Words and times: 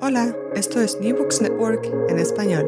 Hola, 0.00 0.36
esto 0.56 0.80
es 0.80 1.00
New 1.00 1.16
Books 1.16 1.40
Network 1.40 1.84
en 2.08 2.18
español. 2.18 2.66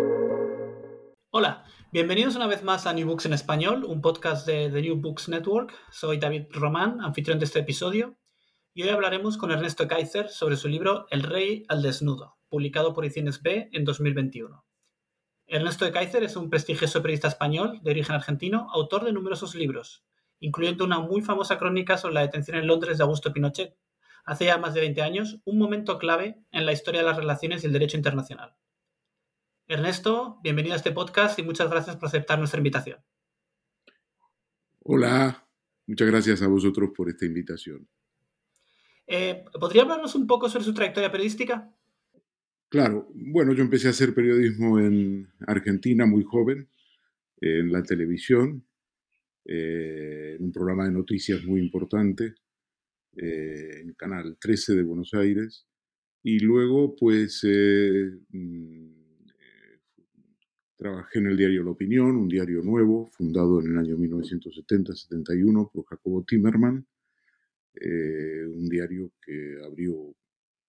Hola, 1.30 1.64
bienvenidos 1.90 2.36
una 2.36 2.46
vez 2.46 2.62
más 2.62 2.86
a 2.86 2.92
New 2.92 3.08
Books 3.08 3.26
en 3.26 3.32
español, 3.32 3.84
un 3.84 4.00
podcast 4.00 4.46
de 4.46 4.70
The 4.70 4.80
New 4.80 5.00
Books 5.00 5.28
Network. 5.28 5.72
Soy 5.90 6.18
David 6.18 6.44
Román, 6.50 7.00
anfitrión 7.00 7.40
de 7.40 7.46
este 7.46 7.58
episodio, 7.58 8.16
y 8.74 8.84
hoy 8.84 8.90
hablaremos 8.90 9.36
con 9.38 9.50
Ernesto 9.50 9.88
Kaiser 9.88 10.28
sobre 10.28 10.56
su 10.56 10.68
libro 10.68 11.06
El 11.10 11.24
Rey 11.24 11.64
al 11.68 11.82
Desnudo, 11.82 12.36
publicado 12.48 12.94
por 12.94 13.04
Ediciones 13.04 13.42
B 13.42 13.70
en 13.72 13.84
2021. 13.84 14.64
Ernesto 15.48 15.90
Kaiser 15.90 16.22
es 16.22 16.36
un 16.36 16.48
prestigioso 16.48 17.02
periodista 17.02 17.26
español 17.26 17.80
de 17.82 17.90
origen 17.90 18.14
argentino, 18.14 18.68
autor 18.72 19.04
de 19.04 19.12
numerosos 19.12 19.56
libros, 19.56 20.04
incluyendo 20.38 20.84
una 20.84 21.00
muy 21.00 21.22
famosa 21.22 21.58
crónica 21.58 21.98
sobre 21.98 22.14
la 22.14 22.20
detención 22.20 22.56
en 22.56 22.68
Londres 22.68 22.98
de 22.98 23.02
Augusto 23.02 23.32
Pinochet, 23.32 23.76
hace 24.24 24.46
ya 24.46 24.58
más 24.58 24.74
de 24.74 24.80
20 24.80 25.02
años, 25.02 25.40
un 25.44 25.58
momento 25.58 25.98
clave 25.98 26.38
en 26.50 26.66
la 26.66 26.72
historia 26.72 27.00
de 27.00 27.06
las 27.06 27.16
relaciones 27.16 27.62
y 27.62 27.66
el 27.66 27.72
derecho 27.72 27.96
internacional. 27.96 28.56
Ernesto, 29.68 30.40
bienvenido 30.42 30.74
a 30.74 30.76
este 30.76 30.92
podcast 30.92 31.38
y 31.38 31.42
muchas 31.42 31.70
gracias 31.70 31.96
por 31.96 32.08
aceptar 32.08 32.38
nuestra 32.38 32.58
invitación. 32.58 32.98
Hola, 34.80 35.46
muchas 35.86 36.08
gracias 36.08 36.42
a 36.42 36.48
vosotros 36.48 36.90
por 36.94 37.08
esta 37.08 37.24
invitación. 37.24 37.88
Eh, 39.06 39.44
¿Podría 39.58 39.82
hablarnos 39.82 40.14
un 40.14 40.26
poco 40.26 40.48
sobre 40.48 40.64
su 40.64 40.74
trayectoria 40.74 41.10
periodística? 41.10 41.70
Claro, 42.68 43.08
bueno, 43.14 43.52
yo 43.52 43.62
empecé 43.62 43.86
a 43.86 43.90
hacer 43.90 44.14
periodismo 44.14 44.78
en 44.78 45.28
Argentina 45.46 46.06
muy 46.06 46.24
joven, 46.24 46.68
en 47.40 47.70
la 47.70 47.82
televisión, 47.82 48.66
eh, 49.44 50.36
en 50.38 50.44
un 50.44 50.52
programa 50.52 50.84
de 50.84 50.92
noticias 50.92 51.44
muy 51.44 51.60
importante, 51.60 52.34
eh, 53.16 53.80
en 53.80 53.92
Canal 53.94 54.36
13 54.40 54.74
de 54.74 54.82
Buenos 54.82 55.14
Aires, 55.14 55.66
y 56.22 56.40
luego 56.40 56.96
pues 56.96 57.40
eh, 57.44 58.10
mm, 58.30 58.86
eh, 59.28 59.80
trabajé 60.76 61.20
en 61.20 61.26
el 61.26 61.36
diario 61.36 61.62
La 61.62 61.70
Opinión, 61.70 62.16
un 62.16 62.28
diario 62.28 62.62
nuevo, 62.62 63.06
fundado 63.06 63.60
en 63.60 63.72
el 63.72 63.78
año 63.78 63.96
1970-71 63.98 65.70
por 65.72 65.84
Jacobo 65.86 66.24
Timerman, 66.24 66.86
un 67.76 68.68
diario 68.68 69.12
que 69.20 69.56
abrió, 69.64 70.14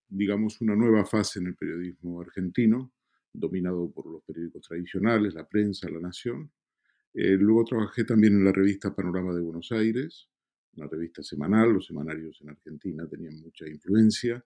digamos, 0.08 0.60
una 0.62 0.76
nueva 0.76 1.06
fase 1.06 1.40
en 1.40 1.48
el 1.48 1.56
periodismo 1.56 2.20
argentino, 2.22 2.92
dominado 3.32 3.92
por 3.92 4.08
los 4.08 4.24
periódicos 4.24 4.68
tradicionales, 4.68 5.36
la 5.36 5.48
prensa, 5.48 5.90
la 5.90 6.00
nación. 6.00 6.52
luego 7.14 7.64
trabajé 7.64 8.06
también 8.06 8.34
en 8.34 8.46
la 8.46 8.52
revista 8.52 8.96
Panorama 8.96 9.34
de 9.36 9.42
Buenos 9.42 9.72
Aires, 9.72 10.30
una 10.76 10.88
revista 10.88 11.24
semanal, 11.24 11.74
los 11.74 11.86
semanarios 11.86 12.40
en 12.42 12.50
Argentina 12.50 13.08
tenían 13.08 13.40
mucha 13.42 13.68
influencia. 13.68 14.44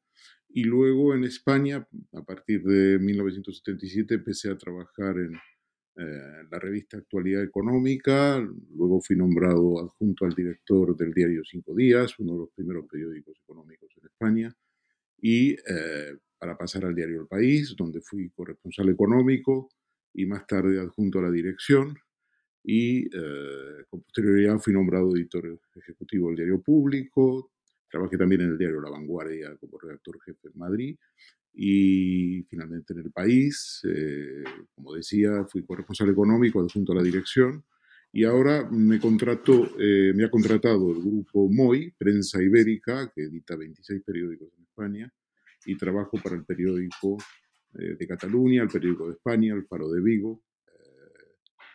Y 0.50 0.64
luego 0.64 1.14
en 1.14 1.24
España, 1.24 1.88
a 2.14 2.24
partir 2.24 2.64
de 2.64 3.00
1977, 3.00 4.16
empecé 4.16 4.50
a 4.50 4.58
trabajar 4.58 5.18
en 5.18 5.36
eh, 5.96 6.48
la 6.50 6.60
revista 6.60 6.98
Actualidad 6.98 7.44
Económica, 7.44 8.40
luego 8.76 9.02
fui 9.02 9.16
nombrado 9.16 9.80
adjunto 9.80 10.26
al 10.26 10.34
director 10.34 10.96
del 10.96 11.14
diario 11.14 11.42
Cinco 11.44 11.76
Días, 11.76 12.18
uno 12.20 12.34
de 12.34 12.40
los 12.40 12.50
primeros 12.52 12.86
periódicos 12.90 13.38
económicos 13.44 13.92
en 13.98 14.06
España, 14.06 14.56
y 15.18 15.52
eh, 15.52 16.18
para 16.38 16.58
pasar 16.58 16.86
al 16.86 16.96
diario 16.96 17.22
El 17.22 17.28
País, 17.28 17.76
donde 17.78 18.02
fui 18.02 18.30
corresponsal 18.30 18.90
económico 18.90 19.70
y 20.14 20.26
más 20.26 20.48
tarde 20.48 20.80
adjunto 20.80 21.20
a 21.20 21.24
la 21.24 21.32
dirección 21.32 21.96
y 22.64 23.06
eh, 23.06 23.86
con 23.90 24.02
posterioridad 24.02 24.60
fui 24.60 24.74
nombrado 24.74 25.16
editor 25.16 25.60
ejecutivo 25.76 26.28
del 26.28 26.38
diario 26.38 26.62
Público, 26.62 27.52
trabajé 27.90 28.18
también 28.18 28.42
en 28.42 28.50
el 28.52 28.58
diario 28.58 28.82
La 28.82 28.90
Vanguardia 28.90 29.56
como 29.58 29.80
redactor 29.80 30.20
jefe 30.22 30.50
en 30.50 30.60
Madrid 30.60 30.98
y 31.54 32.44
finalmente 32.44 32.94
en 32.94 33.00
el 33.00 33.12
país, 33.12 33.82
eh, 33.90 34.44
como 34.76 34.94
decía, 34.94 35.46
fui 35.46 35.66
corresponsal 35.66 36.10
económico 36.10 36.62
adjunto 36.62 36.92
a 36.92 36.96
la 36.96 37.04
dirección 37.04 37.64
y 38.12 38.24
ahora 38.24 38.68
me, 38.70 39.00
contrató, 39.00 39.70
eh, 39.80 40.14
me 40.16 40.26
ha 40.26 40.30
contratado 40.30 40.92
el 40.92 41.00
grupo 41.00 41.48
MOI, 41.50 41.92
Prensa 41.98 42.42
Ibérica, 42.42 43.12
que 43.14 43.24
edita 43.24 43.56
26 43.56 44.04
periódicos 44.04 44.50
en 44.58 44.64
España 44.64 45.14
y 45.66 45.78
trabajo 45.78 46.18
para 46.24 46.36
el 46.36 46.46
periódico 46.46 47.18
de 47.72 48.08
Cataluña, 48.08 48.64
el 48.64 48.70
periódico 48.70 49.08
de 49.08 49.14
España, 49.14 49.54
el 49.54 49.64
Faro 49.68 49.92
de 49.92 50.02
Vigo, 50.02 50.42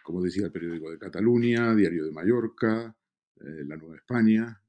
como 0.05 0.23
decía 0.23 0.45
el 0.45 0.53
periódico 0.53 0.91
de 0.91 0.99
Cataluña, 0.99 1.75
Diario 1.75 2.05
de 2.05 2.13
Mallorca, 2.13 2.95
eh, 3.41 3.65
La 3.67 3.77
Nueva 3.77 3.97
España 3.97 4.61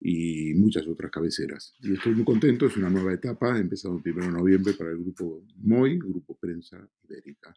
y 0.00 0.54
muchas 0.54 0.86
otras 0.86 1.10
cabeceras. 1.10 1.74
Y 1.80 1.94
estoy 1.94 2.14
muy 2.14 2.24
contento, 2.24 2.66
es 2.66 2.76
una 2.76 2.88
nueva 2.88 3.12
etapa, 3.12 3.58
empezado 3.58 4.00
el 4.02 4.12
1 4.12 4.26
de 4.26 4.32
noviembre 4.32 4.74
para 4.74 4.90
el 4.90 4.98
grupo 4.98 5.42
MOI, 5.56 5.98
Grupo 5.98 6.38
Prensa 6.38 6.88
Ibérica. 7.02 7.52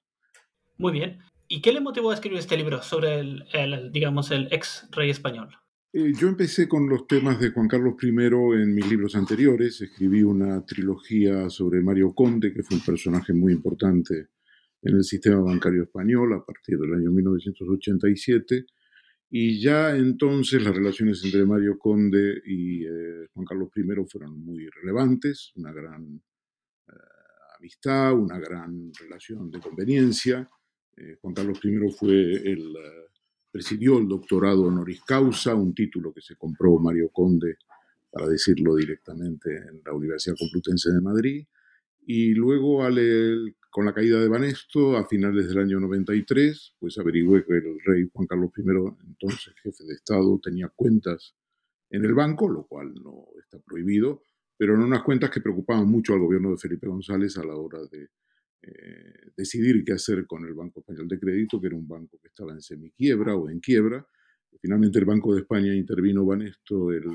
Muy 0.78 0.94
bien. 0.94 1.20
¿Y 1.48 1.62
qué 1.62 1.72
le 1.72 1.80
motivó 1.80 2.10
a 2.10 2.16
escribir 2.16 2.40
este 2.40 2.58
libro 2.58 2.82
sobre 2.82 3.20
el, 3.20 3.92
digamos, 3.92 4.32
el 4.32 4.48
ex 4.52 4.88
rey 4.92 5.12
español? 5.12 5.50
Eh, 5.94 6.14
yo 6.18 6.28
empecé 6.28 6.68
con 6.68 6.90
los 6.90 7.06
temas 7.06 7.40
de 7.40 7.52
Juan 7.52 7.68
Carlos 7.68 7.96
I 8.02 8.08
en 8.08 8.74
mis 8.74 8.90
libros 8.90 9.16
anteriores. 9.16 9.80
Escribí 9.80 10.24
una 10.24 10.66
trilogía 10.66 11.52
sobre 11.52 11.82
Mario 11.82 12.16
Conde, 12.16 12.52
que 12.52 12.64
fue 12.64 12.78
un 12.78 12.84
personaje 12.84 13.34
muy 13.34 13.54
importante 13.54 14.30
en 14.84 14.96
el 14.96 15.04
sistema 15.04 15.40
bancario 15.42 15.84
español 15.84 16.34
a 16.34 16.44
partir 16.44 16.78
del 16.78 16.94
año 16.94 17.12
1987 17.12 18.66
y 19.34 19.62
ya 19.62 19.96
entonces 19.96 20.62
las 20.62 20.76
relaciones 20.76 21.24
entre 21.24 21.46
Mario 21.46 21.80
Conde 21.80 22.42
y 22.46 22.84
eh, 22.84 23.28
Juan 23.34 23.46
Carlos 23.46 23.70
I 23.78 23.84
fueron 24.06 24.38
muy 24.44 24.68
relevantes, 24.68 25.54
una 25.56 25.72
gran 25.72 26.22
eh, 26.90 26.94
amistad, 27.58 28.14
una 28.14 28.38
gran 28.38 28.92
relación 29.00 29.50
de 29.50 29.62
conveniencia. 29.62 30.50
Eh, 30.98 31.18
Juan 31.22 31.34
Carlos 31.34 31.62
I 31.64 31.92
fue 31.98 32.14
el, 32.52 32.74
presidió 33.50 34.00
el 34.00 34.10
doctorado 34.10 34.64
honoris 34.64 35.02
causa, 35.04 35.56
un 35.56 35.74
título 35.74 36.14
que 36.14 36.22
se 36.22 36.36
compró 36.36 36.78
Mario 36.80 37.08
Conde, 37.08 37.56
para 38.12 38.28
decirlo 38.28 38.76
directamente, 38.76 39.56
en 39.56 39.82
la 39.86 39.94
Universidad 39.94 40.36
Complutense 40.38 40.92
de 40.92 41.00
Madrid. 41.00 41.48
Y 42.06 42.34
luego 42.34 42.84
al 42.84 42.98
con 43.72 43.86
la 43.86 43.94
caída 43.94 44.20
de 44.20 44.28
Banesto, 44.28 44.98
a 44.98 45.08
finales 45.08 45.48
del 45.48 45.60
año 45.60 45.80
93, 45.80 46.76
pues 46.78 46.98
averigüé 46.98 47.46
que 47.46 47.54
el 47.54 47.80
rey 47.86 48.10
Juan 48.14 48.28
Carlos 48.28 48.52
I, 48.58 48.64
entonces 49.08 49.54
jefe 49.64 49.86
de 49.86 49.94
Estado, 49.94 50.40
tenía 50.44 50.68
cuentas 50.76 51.36
en 51.90 52.04
el 52.04 52.14
banco, 52.14 52.50
lo 52.50 52.68
cual 52.68 52.94
no 52.94 53.28
está 53.42 53.60
prohibido, 53.60 54.24
pero 54.58 54.76
en 54.76 54.82
unas 54.82 55.04
cuentas 55.04 55.30
que 55.30 55.40
preocupaban 55.40 55.88
mucho 55.88 56.14
al 56.14 56.20
gobierno 56.20 56.52
de 56.52 56.58
Felipe 56.58 56.88
González 56.88 57.38
a 57.38 57.46
la 57.46 57.56
hora 57.56 57.80
de 57.90 58.10
eh, 58.62 59.32
decidir 59.38 59.84
qué 59.86 59.94
hacer 59.94 60.28
con 60.28 60.46
el 60.46 60.54
Banco 60.54 60.82
Español 60.82 61.08
de 61.08 61.20
Crédito, 61.20 61.60
que 61.60 61.68
era 61.68 61.78
un 61.78 61.88
banco 61.88 62.20
que 62.22 62.28
estaba 62.28 62.52
en 62.52 62.62
semiquiebra 62.62 63.36
o 63.36 63.50
en 63.50 63.62
quiebra. 63.62 64.06
Finalmente 64.62 65.00
el 65.00 65.06
Banco 65.06 65.34
de 65.34 65.42
España 65.42 65.74
intervino 65.74 66.26
Banesto 66.26 66.92
el 66.92 67.06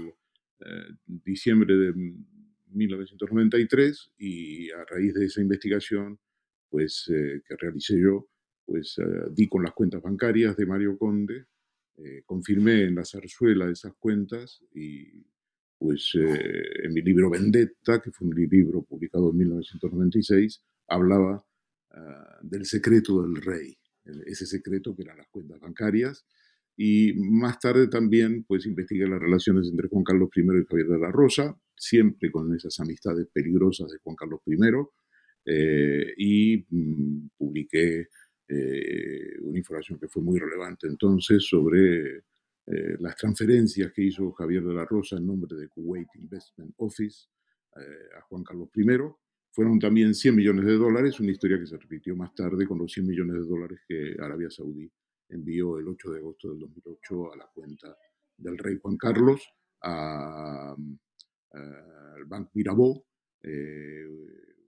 eh, 0.60 0.88
diciembre 1.04 1.76
de 1.76 1.92
1993 2.70 4.12
y 4.18 4.70
a 4.70 4.84
raíz 4.86 5.12
de 5.12 5.26
esa 5.26 5.42
investigación 5.42 6.18
pues, 6.68 7.10
eh, 7.12 7.42
que 7.46 7.56
realicé 7.56 8.00
yo, 8.00 8.28
pues 8.64 8.96
eh, 8.98 9.30
di 9.30 9.48
con 9.48 9.62
las 9.62 9.72
cuentas 9.72 10.02
bancarias 10.02 10.56
de 10.56 10.66
Mario 10.66 10.98
Conde, 10.98 11.46
eh, 11.98 12.22
confirmé 12.26 12.82
en 12.84 12.96
la 12.96 13.04
zarzuela 13.04 13.70
esas 13.70 13.94
cuentas 13.98 14.62
y 14.74 15.24
pues 15.78 16.12
en 16.14 16.92
mi 16.94 17.02
libro 17.02 17.28
Vendetta, 17.28 18.00
que 18.00 18.10
fue 18.10 18.28
un 18.28 18.34
libro 18.34 18.82
publicado 18.82 19.30
en 19.30 19.36
1996, 19.36 20.62
hablaba 20.88 21.44
ah, 21.90 22.38
del 22.42 22.64
secreto 22.64 23.22
del 23.22 23.42
rey, 23.42 23.76
ese 24.24 24.46
secreto 24.46 24.96
que 24.96 25.02
eran 25.02 25.18
las 25.18 25.28
cuentas 25.28 25.60
bancarias, 25.60 26.24
y 26.78 27.12
más 27.14 27.58
tarde 27.58 27.88
también 27.88 28.44
pues 28.44 28.64
investigué 28.64 29.06
las 29.06 29.20
relaciones 29.20 29.68
entre 29.68 29.88
Juan 29.88 30.04
Carlos 30.04 30.30
I 30.34 30.40
y 30.40 30.64
Javier 30.66 30.88
de 30.88 30.98
la 30.98 31.10
Rosa, 31.10 31.58
siempre 31.74 32.30
con 32.30 32.54
esas 32.54 32.80
amistades 32.80 33.26
peligrosas 33.32 33.90
de 33.90 33.98
Juan 33.98 34.16
Carlos 34.16 34.40
I, 34.46 34.56
eh, 35.48 36.12
y 36.16 36.66
mm, 36.68 37.28
publiqué 37.38 38.08
eh, 38.48 39.38
una 39.42 39.58
información 39.58 39.96
que 39.98 40.08
fue 40.08 40.20
muy 40.22 40.40
relevante 40.40 40.88
entonces 40.88 41.44
sobre 41.44 42.16
eh, 42.66 42.96
las 42.98 43.14
transferencias 43.14 43.92
que 43.92 44.02
hizo 44.02 44.32
Javier 44.32 44.64
de 44.64 44.74
la 44.74 44.84
Rosa 44.84 45.16
en 45.16 45.26
nombre 45.26 45.56
de 45.56 45.68
Kuwait 45.68 46.08
Investment 46.16 46.74
Office 46.78 47.28
a 48.16 48.22
Juan 48.22 48.42
Carlos 48.42 48.70
I. 48.74 48.86
Fueron 49.52 49.78
también 49.78 50.14
100 50.14 50.34
millones 50.34 50.64
de 50.64 50.76
dólares, 50.76 51.20
una 51.20 51.30
historia 51.30 51.58
que 51.58 51.66
se 51.66 51.76
repitió 51.76 52.16
más 52.16 52.34
tarde 52.34 52.66
con 52.66 52.78
los 52.78 52.90
100 52.90 53.06
millones 53.06 53.34
de 53.34 53.46
dólares 53.46 53.80
que 53.86 54.16
Arabia 54.18 54.48
Saudí 54.48 54.90
envió 55.28 55.78
el 55.78 55.86
8 55.86 56.10
de 56.10 56.18
agosto 56.18 56.48
del 56.48 56.60
2008 56.60 57.34
a 57.34 57.36
la 57.36 57.46
cuenta 57.52 57.94
del 58.38 58.56
rey 58.56 58.78
Juan 58.80 58.96
Carlos, 58.96 59.46
al 59.82 60.76
Banco 62.26 62.50
Mirabeau, 62.54 63.04
eh, 63.42 64.06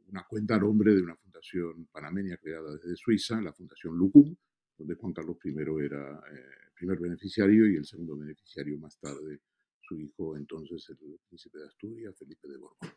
una 0.08 0.24
cuenta 0.28 0.56
a 0.56 0.58
nombre 0.58 0.94
de 0.94 1.02
una 1.02 1.16
fundación 1.16 1.86
panameña 1.92 2.36
creada 2.36 2.72
desde 2.72 2.96
Suiza, 2.96 3.40
la 3.40 3.52
Fundación 3.52 3.96
Lucum, 3.96 4.34
donde 4.76 4.94
Juan 4.94 5.12
Carlos 5.12 5.36
I 5.44 5.50
era 5.84 6.20
el 6.30 6.38
eh, 6.38 6.72
primer 6.74 6.98
beneficiario 6.98 7.66
y 7.70 7.76
el 7.76 7.84
segundo 7.84 8.16
beneficiario 8.16 8.78
más 8.78 8.98
tarde 8.98 9.40
su 9.80 9.98
hijo, 10.00 10.36
entonces 10.36 10.86
el 10.90 11.18
príncipe 11.28 11.58
de 11.58 11.66
Asturias, 11.66 12.14
Felipe 12.18 12.48
de 12.48 12.58
Borbón. 12.58 12.90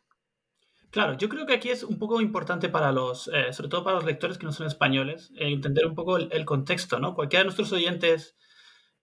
Claro, 0.90 1.16
yo 1.16 1.30
creo 1.30 1.46
que 1.46 1.54
aquí 1.54 1.70
es 1.70 1.84
un 1.84 1.98
poco 1.98 2.20
importante 2.20 2.68
para 2.68 2.92
los, 2.92 3.28
eh, 3.28 3.52
sobre 3.54 3.70
todo 3.70 3.82
para 3.82 3.96
los 3.96 4.04
lectores 4.04 4.36
que 4.36 4.44
no 4.44 4.52
son 4.52 4.66
españoles, 4.66 5.32
eh, 5.36 5.50
entender 5.50 5.86
un 5.86 5.94
poco 5.94 6.18
el, 6.18 6.44
contexto, 6.44 7.00
¿no? 7.00 7.14
Cualquiera 7.14 7.40
de 7.40 7.44
nuestros 7.46 7.72
oyentes 7.72 8.36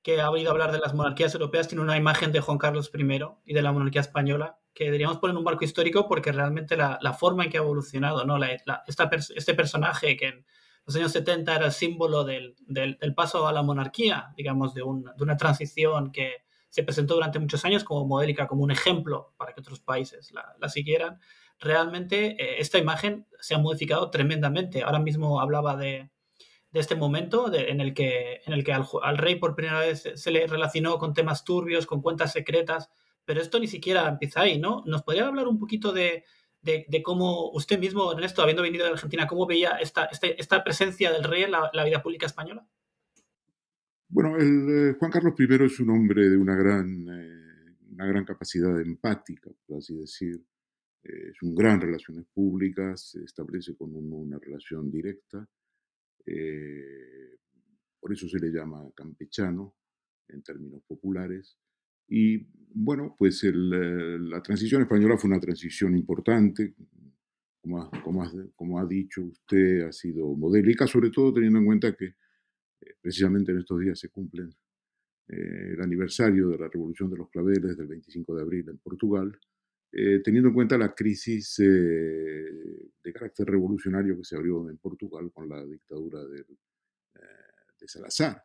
que 0.03 0.21
ha 0.21 0.29
oído 0.29 0.51
hablar 0.51 0.71
de 0.71 0.77
las 0.77 0.93
monarquías 0.93 1.33
europeas 1.33 1.67
tiene 1.67 1.83
una 1.83 1.97
imagen 1.97 2.31
de 2.31 2.41
Juan 2.41 2.59
Carlos 2.59 2.91
I 2.93 3.21
y 3.43 3.53
de 3.55 3.61
la 3.63 3.71
monarquía 3.71 4.01
española 4.01 4.58
que 4.73 4.85
deberíamos 4.85 5.17
poner 5.17 5.35
un 5.35 5.43
marco 5.43 5.65
histórico 5.65 6.07
porque 6.07 6.31
realmente 6.31 6.77
la, 6.77 7.13
forma 7.13 7.43
en 7.43 7.49
que 7.49 7.57
ha 7.57 7.61
evolucionado, 7.61 8.25
¿no? 8.25 8.37
este 8.43 9.53
personaje 9.53 10.15
que 10.15 10.27
en 10.27 10.45
los 10.85 10.95
años 10.95 11.11
70 11.11 11.55
era 11.55 11.65
el 11.65 11.71
símbolo 11.71 12.23
del, 12.23 12.55
paso 13.15 13.47
a 13.47 13.53
la 13.53 13.63
monarquía, 13.63 14.33
digamos, 14.37 14.73
de, 14.73 14.81
de 14.81 15.23
una 15.23 15.37
transición 15.37 16.11
que 16.11 16.43
se 16.69 16.83
presentó 16.83 17.15
durante 17.15 17.39
muchos 17.39 17.65
años 17.65 17.83
como 17.83 18.05
modélica, 18.05 18.47
como 18.47 18.63
un 18.63 18.71
ejemplo 18.71 19.33
para 19.37 19.53
que 19.53 19.61
otros 19.61 19.79
países 19.79 20.31
la, 20.31 20.55
la 20.59 20.69
siguieran 20.69 21.19
realmente 21.59 22.41
eh, 22.41 22.59
esta 22.59 22.77
imagen 22.77 23.27
se 23.39 23.55
ha 23.55 23.59
modificado 23.59 24.09
tremendamente. 24.09 24.83
Ahora 24.83 24.99
mismo 24.99 25.41
hablaba 25.41 25.75
de, 25.75 26.09
este 26.73 26.95
momento 26.95 27.51
en 27.53 27.81
el 27.81 27.93
que, 27.93 28.41
en 28.45 28.53
el 28.53 28.63
que 28.63 28.73
al, 28.73 29.17
rey 29.17 29.35
por 29.35 29.55
primera 29.55 29.79
vez 29.79 30.07
se 30.13 30.31
le 30.31 30.45
relacionó 30.45 30.99
con 30.99 31.13
temas 31.13 31.43
turbios, 31.43 31.87
con 31.87 32.01
cuentas 32.01 32.31
secretas, 32.31 32.89
pero 33.29 33.41
esto 33.41 33.59
ni 33.59 33.67
siquiera 33.67 34.09
empieza 34.09 34.41
ahí, 34.41 34.59
¿no? 34.59 34.81
¿Nos 34.87 35.03
podría 35.03 35.27
hablar 35.27 35.47
un 35.47 35.59
poquito 35.59 35.93
de, 35.93 36.23
cómo 37.03 37.51
usted 37.51 37.77
mismo, 37.77 38.11
Ernesto, 38.11 38.41
habiendo 38.41 38.63
venido 38.63 38.85
de 38.85 38.93
Argentina, 38.93 39.27
cómo 39.27 39.45
veía 39.45 39.73
esta, 39.73 40.05
este, 40.05 40.41
esta 40.41 40.63
presencia 40.63 41.11
del 41.11 41.23
rey 41.23 41.43
en 41.43 41.51
la, 41.51 41.85
vida 41.85 42.01
pública 42.01 42.25
española? 42.25 42.67
Bueno, 44.07 44.35
el, 44.35 44.89
eh, 44.89 44.95
Juan 44.97 45.11
Carlos 45.11 45.35
I 45.37 45.63
es 45.63 45.79
un 45.79 45.91
hombre 45.91 46.27
de 46.27 46.37
una 46.37 46.55
gran, 46.55 47.07
eh, 47.07 47.75
una 47.91 48.07
gran 48.07 48.25
capacidad 48.25 48.81
empática, 48.81 49.51
por 49.67 49.77
así 49.77 49.95
decir 49.95 50.43
es 51.03 51.39
un 51.43 51.53
gran 51.53 51.79
relaciones 51.79 52.25
públicas, 52.33 53.11
se 53.11 53.23
establece 53.23 53.75
con 53.77 53.95
una 53.95 54.39
relación 54.39 54.89
directa, 54.89 55.47
eh, 56.25 57.37
por 57.99 58.11
eso 58.11 58.27
se 58.27 58.39
le 58.39 58.49
llama 58.49 58.89
campechano 58.95 59.75
en 60.29 60.41
términos 60.41 60.81
populares. 60.87 61.59
Y 62.09 62.47
bueno, 62.73 63.15
pues 63.17 63.43
eh, 63.43 63.51
la 63.53 64.41
transición 64.41 64.81
española 64.81 65.17
fue 65.17 65.29
una 65.29 65.39
transición 65.39 65.95
importante, 65.95 66.75
como 67.61 67.89
como, 68.55 68.79
ha, 68.79 68.85
dicho 68.85 69.21
usted, 69.23 69.81
ha 69.81 69.91
sido 69.91 70.33
modélica, 70.35 70.87
sobre 70.87 71.09
todo 71.11 71.33
teniendo 71.33 71.59
en 71.59 71.65
cuenta 71.65 71.95
que 71.95 72.05
eh, 72.05 72.95
precisamente 73.01 73.51
en 73.51 73.59
estos 73.59 73.79
días 73.79 73.99
se 73.99 74.09
cumplen 74.09 74.49
el 75.27 75.79
aniversario 75.79 76.49
de 76.49 76.57
la 76.57 76.67
Revolución 76.69 77.11
de 77.11 77.17
los 77.17 77.29
Claveles 77.29 77.77
del 77.77 77.85
25 77.85 78.35
de 78.35 78.41
abril 78.41 78.67
en 78.67 78.79
Portugal, 78.79 79.39
eh, 79.91 80.21
teniendo 80.23 80.49
en 80.49 80.55
cuenta 80.55 80.77
la 80.77 80.93
crisis 80.93 81.59
eh, 81.59 82.91
de 83.03 83.13
carácter 83.13 83.47
revolucionario 83.47 84.15
que 84.17 84.23
se 84.23 84.35
abrió 84.35 84.69
en 84.69 84.77
Portugal 84.77 85.31
con 85.33 85.49
la 85.49 85.65
dictadura 85.65 86.21
eh, 86.21 86.55
de 87.79 87.87
Salazar. 87.87 88.43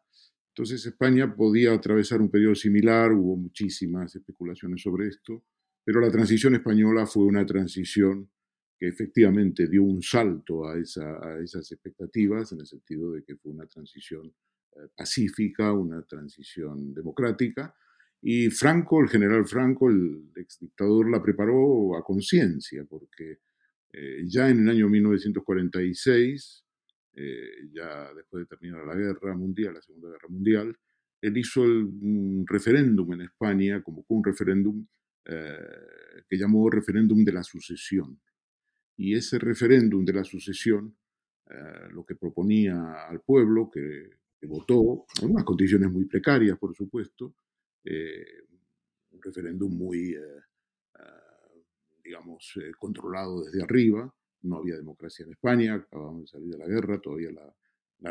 Entonces 0.55 0.87
España 0.87 1.35
podía 1.35 1.73
atravesar 1.73 2.21
un 2.21 2.31
periodo 2.31 2.55
similar, 2.55 3.12
hubo 3.12 3.37
muchísimas 3.37 4.15
especulaciones 4.15 4.83
sobre 4.83 5.09
esto, 5.09 5.43
pero 5.85 6.01
la 6.01 6.12
transición 6.12 6.55
española 6.55 7.06
fue 7.06 7.25
una 7.25 7.45
transición 7.45 8.31
que 8.79 8.87
efectivamente 8.87 9.67
dio 9.69 9.83
un 9.83 10.01
salto 10.01 10.69
a, 10.69 10.79
esa, 10.79 11.19
a 11.27 11.41
esas 11.43 11.71
expectativas, 11.73 12.53
en 12.53 12.61
el 12.61 12.67
sentido 12.67 13.11
de 13.11 13.25
que 13.25 13.35
fue 13.37 13.51
una 13.51 13.67
transición 13.67 14.33
pacífica, 14.97 15.73
una 15.73 16.03
transición 16.03 16.95
democrática, 16.95 17.75
y 18.23 18.49
Franco, 18.49 19.03
el 19.03 19.09
general 19.09 19.47
Franco, 19.47 19.91
el 19.91 20.31
ex 20.37 20.59
dictador, 20.59 21.11
la 21.11 21.23
preparó 21.23 21.97
a 21.97 22.03
conciencia, 22.03 22.85
porque 22.89 23.41
eh, 23.93 24.23
ya 24.27 24.49
en 24.49 24.61
el 24.61 24.71
año 24.71 24.89
1946, 24.89 26.63
eh, 27.14 27.69
ya 27.72 28.12
después 28.14 28.43
de 28.43 28.46
terminar 28.46 28.84
la 28.87 28.94
guerra 28.94 29.37
mundial, 29.37 29.75
la 29.75 29.82
Segunda 29.82 30.11
Guerra 30.11 30.28
Mundial, 30.28 30.76
él 31.20 31.38
hizo 31.38 31.64
el, 31.64 31.84
un 31.84 32.44
referéndum 32.46 33.12
en 33.14 33.22
España, 33.22 33.82
como 33.82 34.05
un 34.08 34.25
referéndum 34.25 34.87
eh, 35.25 36.25
que 36.28 36.37
llamó 36.37 36.69
referéndum 36.69 37.25
de 37.25 37.32
la 37.32 37.43
sucesión. 37.43 38.20
Y 38.96 39.14
ese 39.14 39.38
referéndum 39.38 40.05
de 40.05 40.12
la 40.12 40.25
sucesión, 40.25 40.96
lo 41.90 42.05
que 42.06 42.14
proponía 42.14 43.06
al 43.08 43.20
pueblo, 43.20 43.69
que, 43.70 44.08
que 44.44 44.46
votó, 44.46 45.06
en 45.22 45.31
unas 45.31 45.44
condiciones 45.44 45.90
muy 45.90 46.05
precarias, 46.05 46.58
por 46.58 46.75
supuesto, 46.75 47.34
eh, 47.84 48.44
un 49.10 49.22
referéndum 49.22 49.72
muy, 49.75 50.12
eh, 50.12 50.40
ah, 50.94 51.49
digamos, 52.02 52.52
eh, 52.56 52.72
controlado 52.78 53.44
desde 53.44 53.62
arriba. 53.62 54.14
No 54.44 54.58
había 54.58 54.76
democracia 54.76 55.25
en 55.25 55.32
España, 55.32 55.75
acabamos 55.75 56.23
de 56.23 56.26
salir 56.26 56.51
de 56.51 56.58
la 56.58 56.67
guerra, 56.67 57.01
todavía 57.01 57.31
la, 57.31 57.55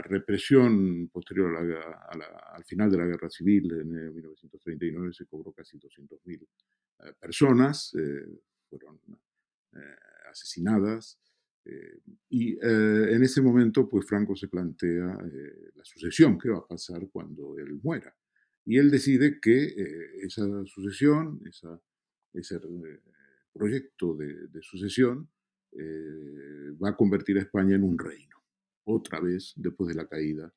represión 0.02 1.08
posterior 1.10 1.56
al 1.56 2.64
final 2.66 2.90
de 2.90 2.98
la 2.98 3.06
guerra 3.06 3.30
civil 3.30 3.72
en 3.74 4.14
1939 4.16 5.14
se 5.14 5.28
cobró 5.28 5.52
casi 5.52 5.78
200.000 5.78 6.48
personas, 7.20 7.96
fueron 8.68 9.00
asesinadas. 10.32 11.20
y 12.28 12.58
en 12.60 13.22
ese 13.22 13.44
momento, 13.44 13.88
pues 13.88 14.08
Franco 14.08 14.36
se 14.36 14.48
plantea 14.48 15.16
la 15.76 15.86
sucesión, 15.86 16.40
qué 16.40 16.50
va 16.50 16.58
a 16.58 16.68
pasar 16.68 17.08
cuando 17.12 17.56
él 17.60 17.80
muera 17.84 18.16
y 18.66 18.78
él 18.78 18.90
decide 18.92 19.40
que 19.42 19.66
eh, 19.66 20.26
esa 20.26 20.44
sucesión, 20.66 21.42
ese 21.46 22.56
eh, 22.56 23.00
proyecto 23.52 24.16
de, 24.16 24.62
sucesión, 24.62 25.30
eh, 25.78 26.72
va 26.82 26.90
a 26.90 26.96
convertir 26.96 27.38
a 27.38 27.42
España 27.42 27.76
en 27.76 27.84
un 27.84 27.98
reino, 27.98 28.38
otra 28.86 29.20
vez 29.20 29.54
después 29.56 29.90
de 29.90 29.96
la 29.96 30.08
caída 30.08 30.54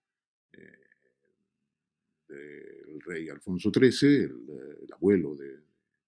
del 2.29 3.01
rey 3.03 3.29
Alfonso 3.29 3.71
XIII, 3.71 4.25
el, 4.25 4.93
abuelo 4.93 5.37
de 5.37 5.61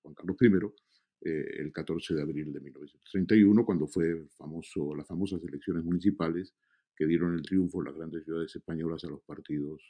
Juan 0.03 0.15
Carlos 0.15 0.37
I, 0.41 1.31
el 1.61 1.73
14 1.73 2.15
de 2.15 2.23
abril 2.23 2.53
de 2.53 2.61
1931, 2.61 3.65
cuando 3.65 3.87
fue 3.87 4.27
famoso, 4.37 4.97
las 4.97 5.07
famosas 5.07 5.43
elecciones 5.45 5.85
municipales 5.85 6.55
que 6.97 7.07
dieron 7.07 7.35
el 7.35 7.43
triunfo 7.43 7.81
en 7.81 7.85
las 7.85 7.95
grandes 7.95 8.25
ciudades 8.25 8.55
españolas 8.57 9.05
a 9.05 9.09
los 9.09 9.21
partidos 9.23 9.81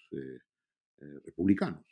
republicanos. 1.25 1.87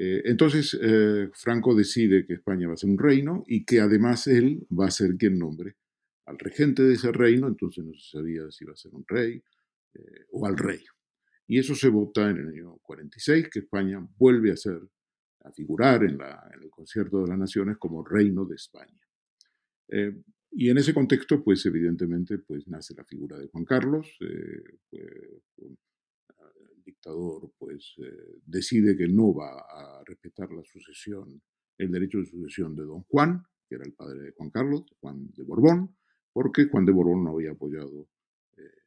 Eh, 0.00 0.22
entonces, 0.26 0.78
eh, 0.80 1.28
Franco 1.32 1.74
decide 1.74 2.24
que 2.24 2.34
España 2.34 2.68
va 2.68 2.74
a 2.74 2.76
ser 2.76 2.88
un 2.88 2.98
reino 2.98 3.42
y 3.48 3.64
que 3.64 3.80
además 3.80 4.28
él 4.28 4.64
va 4.70 4.86
a 4.86 4.92
ser 4.92 5.16
quien 5.16 5.36
nombre 5.36 5.74
al 6.28 6.38
regente 6.38 6.82
de 6.82 6.94
ese 6.94 7.12
reino, 7.12 7.48
entonces 7.48 7.84
no 7.84 7.92
se 7.94 8.18
sabía 8.18 8.50
si 8.50 8.64
iba 8.64 8.72
a 8.72 8.76
ser 8.76 8.94
un 8.94 9.04
rey 9.06 9.42
eh, 9.94 10.26
o 10.32 10.46
al 10.46 10.56
rey. 10.56 10.84
Y 11.46 11.58
eso 11.58 11.74
se 11.74 11.88
vota 11.88 12.28
en 12.30 12.38
el 12.38 12.48
año 12.48 12.78
46, 12.82 13.48
que 13.50 13.60
España 13.60 14.06
vuelve 14.18 14.52
a 14.52 14.56
ser, 14.56 14.80
a 15.44 15.52
figurar 15.52 16.04
en, 16.04 16.18
el 16.20 16.70
concierto 16.70 17.22
de 17.22 17.28
las 17.28 17.38
naciones 17.38 17.78
como 17.78 18.04
reino 18.04 18.44
de 18.44 18.56
España. 18.56 19.00
y 20.50 20.68
en 20.68 20.76
ese 20.76 20.92
contexto, 20.92 21.42
pues 21.42 21.64
evidentemente, 21.64 22.38
pues 22.38 22.68
nace 22.68 22.94
la 22.94 23.04
figura 23.04 23.38
de 23.38 23.48
Juan 23.48 23.64
Carlos, 23.64 24.06
dictador 26.88 27.52
pues 27.58 27.94
eh, 27.98 28.40
decide 28.46 28.96
que 28.96 29.08
no 29.08 29.34
va 29.34 29.50
a 29.60 30.02
respetar 30.04 30.50
la 30.50 30.62
sucesión 30.64 31.40
el 31.78 31.92
derecho 31.92 32.18
de 32.18 32.26
sucesión 32.26 32.74
de 32.74 32.84
don 32.84 33.02
Juan, 33.04 33.44
que 33.68 33.76
era 33.76 33.84
el 33.84 33.92
padre 33.92 34.20
de 34.20 34.32
Juan 34.32 34.50
Carlos, 34.50 34.84
Juan 35.00 35.30
de 35.36 35.44
Borbón, 35.44 35.96
porque 36.32 36.66
Juan 36.66 36.84
de 36.84 36.92
Borbón 36.92 37.24
no 37.24 37.32
había 37.32 37.52
apoyado, 37.52 38.08
eh, 38.56 38.82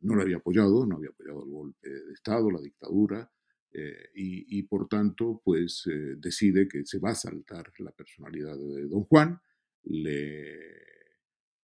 no 0.00 0.14
lo 0.14 0.22
había 0.22 0.36
apoyado, 0.36 0.86
no 0.86 0.96
había 0.96 1.10
apoyado 1.10 1.44
el 1.44 1.50
golpe 1.50 1.88
de 1.88 2.12
Estado, 2.12 2.50
la 2.50 2.60
dictadura, 2.60 3.30
eh, 3.76 4.10
y, 4.14 4.62
por 4.62 4.86
tanto, 4.86 5.42
pues 5.44 5.82
eh, 5.90 6.14
decide 6.18 6.68
que 6.68 6.86
se 6.86 7.00
va 7.00 7.10
a 7.10 7.14
saltar 7.16 7.72
la 7.78 7.90
personalidad 7.90 8.56
de 8.56 8.86
don 8.86 9.02
Juan, 9.04 9.40
le, 9.82 10.56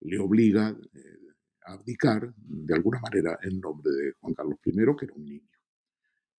le 0.00 0.18
obliga 0.18 0.76
a 1.66 1.72
abdicar 1.72 2.34
de 2.36 2.74
alguna 2.74 2.98
manera 3.00 3.38
en 3.42 3.60
nombre 3.60 3.92
de 3.92 4.12
Juan 4.18 4.34
Carlos 4.34 4.58
I, 4.64 4.72
que 4.98 5.04
era 5.04 5.14
un 5.14 5.24
niño. 5.24 5.48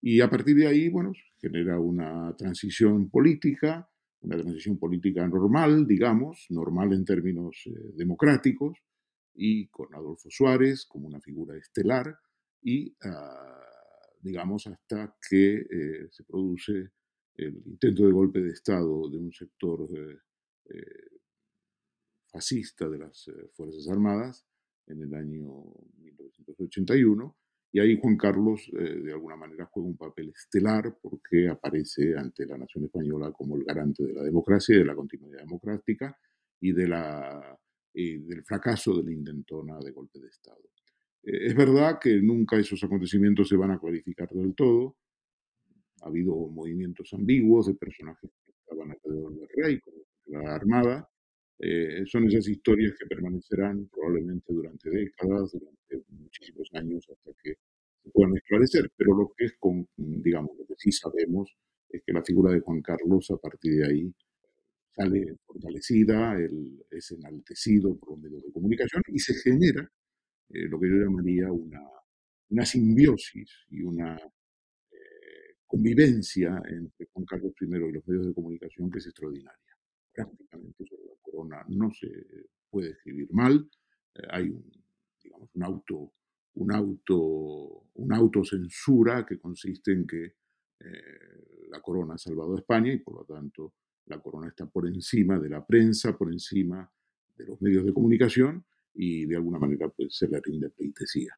Y 0.02 0.20
a 0.20 0.30
partir 0.30 0.58
de 0.58 0.68
ahí, 0.68 0.90
bueno, 0.90 1.14
genera 1.40 1.80
una 1.80 2.36
transición 2.36 3.10
política, 3.10 3.90
una 4.22 4.38
transición 4.38 4.78
política 4.78 5.28
normal, 5.28 5.88
digamos, 5.88 6.46
normal 6.50 6.94
en 6.94 7.06
términos 7.06 7.64
eh, 7.66 7.72
democráticos, 7.96 8.78
y 9.34 9.68
con 9.68 9.94
Adolfo 9.96 10.30
Suárez 10.30 10.86
como 10.86 11.08
una 11.08 11.22
figura 11.22 11.58
estelar, 11.58 12.16
y 12.62 12.96
ah, 13.04 13.64
digamos 14.20 14.68
hasta 14.68 15.16
que 15.30 15.56
eh, 15.56 16.08
se 16.12 16.24
produce 16.24 16.92
el 17.36 17.64
intento 17.66 18.06
de 18.06 18.12
golpe 18.12 18.40
de 18.42 18.52
Estado 18.52 19.10
de 19.10 19.18
un 19.18 19.32
sector 19.32 19.88
eh, 19.96 20.20
fascista 22.28 22.88
de 22.88 23.00
las 23.00 23.30
Fuerzas 23.54 23.88
Armadas 23.88 24.46
en 24.88 25.02
el 25.02 25.14
año 25.16 25.64
1981, 25.98 27.38
y 27.74 27.80
ahí 27.80 27.98
Juan 28.00 28.18
Carlos, 28.18 28.70
eh, 28.74 29.02
de 29.02 29.14
alguna 29.14 29.38
manera, 29.38 29.70
juega 29.72 29.88
un 29.88 29.98
papel 29.98 30.30
estelar 30.30 30.98
porque 31.02 31.48
aparece 31.48 32.18
ante 32.18 32.46
la 32.46 32.58
nación 32.58 32.86
española 32.86 33.32
como 33.32 33.56
el 33.56 33.64
garante 33.64 34.04
de 34.04 34.14
la 34.14 34.24
democracia 34.24 34.76
y 34.76 34.80
de 34.80 34.86
la 34.86 34.96
continuidad 34.96 35.40
democrática 35.40 36.18
y 36.60 36.74
de 36.74 36.88
la, 36.88 37.58
del 37.94 38.44
fracaso 38.44 38.98
de 38.98 39.04
la 39.04 39.14
intentona 39.14 39.80
de 39.80 39.92
golpe 39.92 40.20
de 40.20 40.28
Estado. 40.28 40.62
Eh, 41.24 41.48
es 41.48 41.56
verdad 41.56 41.98
que 42.00 42.22
nunca 42.22 42.58
esos 42.58 42.84
acontecimientos 42.84 43.48
se 43.48 43.56
van 43.56 43.72
a 43.72 43.80
clarificar 43.80 44.30
del 44.30 44.54
todo. 44.54 44.98
Ha 46.02 46.08
habido 46.08 46.36
movimientos 46.36 47.14
ambiguos 47.14 47.68
de 47.68 47.76
personajes 47.76 48.32
que 48.46 48.52
estaban 48.52 48.92
alrededor 48.92 49.34
del 49.34 49.48
rey, 49.56 49.80
como 49.80 49.98
la 50.26 50.56
Armada, 50.56 51.10
eh, 51.64 52.04
son 52.08 52.28
esas 52.28 52.48
historias 52.48 52.94
que 52.98 53.06
permanecerán 53.06 53.88
probablemente 53.88 54.52
durante 54.52 54.90
décadas, 54.90 55.52
durante 55.52 56.06
muchísimos 56.10 56.70
años, 56.74 57.08
hasta 57.08 57.32
que 57.44 57.54
se 58.04 58.10
puedan 58.12 58.36
esclarecer. 58.36 58.92
Pero 58.98 59.16
lo 59.16 59.32
que 59.38 59.46
es, 59.46 59.54
con, 59.60 59.88
digamos, 59.96 60.58
lo 60.58 60.66
que 60.66 60.74
sí 60.78 60.92
sabemos 60.92 61.56
es 61.90 62.02
que 62.04 62.14
la 62.14 62.24
figura 62.24 62.52
de 62.52 62.62
Juan 62.62 62.82
Carlos 62.82 63.30
a 63.30 63.38
partir 63.38 63.76
de 63.76 63.86
ahí 63.86 64.14
sale 64.96 65.38
fortalecida, 65.46 66.36
él 66.36 66.84
es 66.90 67.12
enaltecido 67.12 67.96
por 67.98 68.12
los 68.12 68.20
medios 68.20 68.44
de 68.44 68.52
comunicación 68.52 69.04
y 69.08 69.20
se 69.20 69.36
genera 69.36 69.88
eh, 70.50 70.68
lo 70.68 70.80
que 70.80 70.90
yo 70.90 70.96
llamaría 70.96 71.52
una, 71.52 71.82
una 72.50 72.66
simbiosis 72.66 73.50
y 73.70 73.84
una 73.84 74.18
eh, 74.18 75.56
convivencia 75.68 76.62
entre 76.70 77.08
Juan 77.14 77.26
Carlos 77.26 77.54
I 77.62 77.66
y 77.66 77.92
los 77.92 78.08
medios 78.08 78.28
de 78.28 78.34
comunicación 78.34 78.90
que 78.90 79.00
es 79.00 79.06
extraordinaria. 79.06 79.78
Prácticamente 80.14 80.84
no 81.68 81.92
se 81.92 82.10
puede 82.70 82.92
escribir 82.92 83.28
mal, 83.32 83.70
eh, 84.16 84.22
hay 84.30 84.50
un, 84.50 84.72
un 85.54 85.64
auto, 85.64 86.14
un 86.56 86.72
auto, 86.72 87.86
una 87.96 88.18
autocensura 88.18 89.26
que 89.26 89.40
consiste 89.40 89.92
en 89.92 90.08
que 90.08 90.36
eh, 90.80 91.68
la 91.70 91.82
corona 91.82 92.16
ha 92.16 92.18
salvado 92.18 92.56
a 92.56 92.60
España 92.60 92.92
y 92.92 92.98
por 92.98 93.16
lo 93.16 93.26
tanto 93.26 93.74
la 94.06 94.20
corona 94.20 94.50
está 94.50 94.66
por 94.66 94.88
encima 94.88 95.40
de 95.40 95.50
la 95.50 95.66
prensa, 95.66 96.18
por 96.18 96.32
encima 96.32 96.92
de 97.38 97.46
los 97.46 97.62
medios 97.62 97.86
de 97.86 97.94
comunicación 97.94 98.66
y 98.94 99.26
de 99.26 99.36
alguna 99.36 99.60
manera 99.60 99.90
pues, 99.90 100.16
se 100.16 100.28
le 100.28 100.42
rinde 100.42 100.70
pleitesía. 100.70 101.38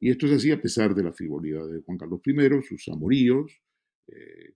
Y 0.00 0.10
esto 0.10 0.26
es 0.26 0.32
así 0.32 0.50
a 0.50 0.60
pesar 0.60 0.94
de 0.94 1.02
la 1.02 1.12
frivolidad 1.12 1.68
de 1.68 1.80
Juan 1.82 1.98
Carlos 1.98 2.20
I, 2.24 2.62
sus 2.62 2.88
amoríos, 2.88 3.60
eh, 4.08 4.54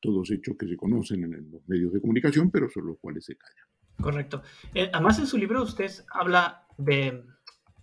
todos 0.00 0.30
hechos 0.30 0.56
que 0.56 0.66
se 0.66 0.76
conocen 0.76 1.24
en 1.24 1.50
los 1.50 1.68
medios 1.68 1.92
de 1.92 2.00
comunicación, 2.00 2.50
pero 2.50 2.68
sobre 2.68 2.86
los 2.86 2.98
cuales 2.98 3.24
se 3.24 3.36
callan. 3.36 3.69
Correcto. 4.00 4.42
Eh, 4.74 4.90
además, 4.92 5.18
en 5.18 5.26
su 5.26 5.36
libro 5.36 5.62
usted 5.62 5.90
habla 6.12 6.66
de, 6.76 7.24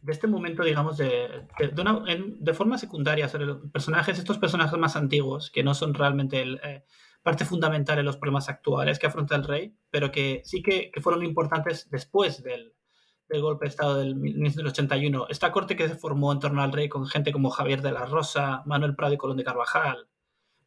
este 0.07 0.27
momento, 0.27 0.63
digamos, 0.63 0.97
de, 0.97 1.47
de, 1.59 2.53
forma 2.53 2.77
secundaria 2.77 3.27
sobre 3.27 3.45
los 3.45 3.69
personajes, 3.71 4.17
estos 4.17 4.37
personajes 4.37 4.77
más 4.79 4.95
antiguos, 4.95 5.51
que 5.51 5.63
no 5.63 5.73
son 5.73 5.93
realmente 5.93 6.41
el, 6.41 6.59
eh, 6.63 6.83
parte 7.27 7.43
fundamental 7.43 7.99
en 7.99 8.05
los 8.05 8.15
problemas 8.15 8.47
actuales 8.47 8.99
que 8.99 9.07
afronta 9.07 9.35
el 9.35 9.43
rey, 9.43 9.75
pero 9.89 10.13
que 10.13 10.41
sí 10.45 10.63
que, 10.63 10.91
fueron 11.01 11.25
importantes 11.25 11.89
después 11.89 12.41
del, 12.41 12.73
golpe 13.41 13.65
de 13.65 13.69
Estado 13.69 13.97
del 13.97 14.15
1981. 14.15 15.27
Esta 15.27 15.51
corte 15.51 15.75
que 15.75 15.89
se 15.89 15.95
formó 15.95 16.31
en 16.31 16.39
torno 16.39 16.61
al 16.61 16.71
rey 16.71 16.87
con 16.87 17.05
gente 17.05 17.33
como 17.33 17.49
Javier 17.49 17.81
de 17.81 17.91
la 17.91 18.05
Rosa, 18.05 18.63
Manuel 18.65 18.95
Prado 18.95 19.13
y 19.13 19.17
Colón 19.17 19.35
de 19.35 19.43
Carvajal, 19.43 20.07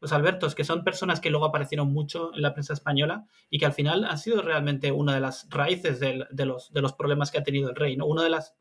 los 0.01 0.11
Albertos, 0.11 0.55
que 0.55 0.63
son 0.63 0.83
personas 0.83 1.19
que 1.19 1.29
luego 1.29 1.45
aparecieron 1.45 1.93
mucho 1.93 2.33
en 2.35 2.41
la 2.41 2.53
prensa 2.53 2.73
española 2.73 3.27
y 3.51 3.59
que 3.59 3.67
al 3.67 3.73
final 3.73 4.03
han 4.03 4.17
sido 4.17 4.41
realmente 4.41 4.91
una 4.91 5.13
de 5.13 5.19
las 5.19 5.47
raíces 5.51 5.99
de, 5.99 6.25
los, 6.45 6.73
de 6.73 6.81
los 6.81 6.93
problemas 6.93 7.29
que 7.29 7.37
ha 7.37 7.43
tenido 7.43 7.69
el 7.69 7.75
rey. 7.75 7.95
¿no? 7.95 8.07
Una 8.07 8.23
de 8.23 8.31
las, 8.31 8.55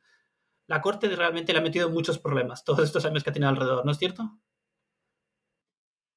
la 0.66 0.82
corte 0.82 1.08
realmente 1.16 1.54
le 1.54 1.58
ha 1.58 1.62
metido 1.62 1.88
muchos 1.88 2.18
problemas 2.18 2.62
todos 2.62 2.84
estos 2.84 3.06
años 3.06 3.24
que 3.24 3.30
ha 3.30 3.32
tenido 3.32 3.48
alrededor, 3.48 3.86
¿no 3.86 3.90
es 3.90 3.98
cierto? 3.98 4.38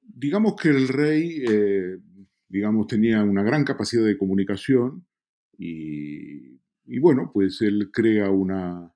Digamos 0.01 0.55
que 0.61 0.69
el 0.69 0.89
rey, 0.89 1.43
eh, 1.49 1.97
digamos, 2.49 2.87
tenía 2.87 3.23
una 3.23 3.43
gran 3.43 3.63
capacidad 3.63 4.03
de 4.03 4.17
comunicación 4.17 5.07
y, 5.57 6.59
bueno, 6.99 7.31
pues 7.33 7.61
él 7.61 7.91
crea 7.93 8.29
una, 8.29 8.93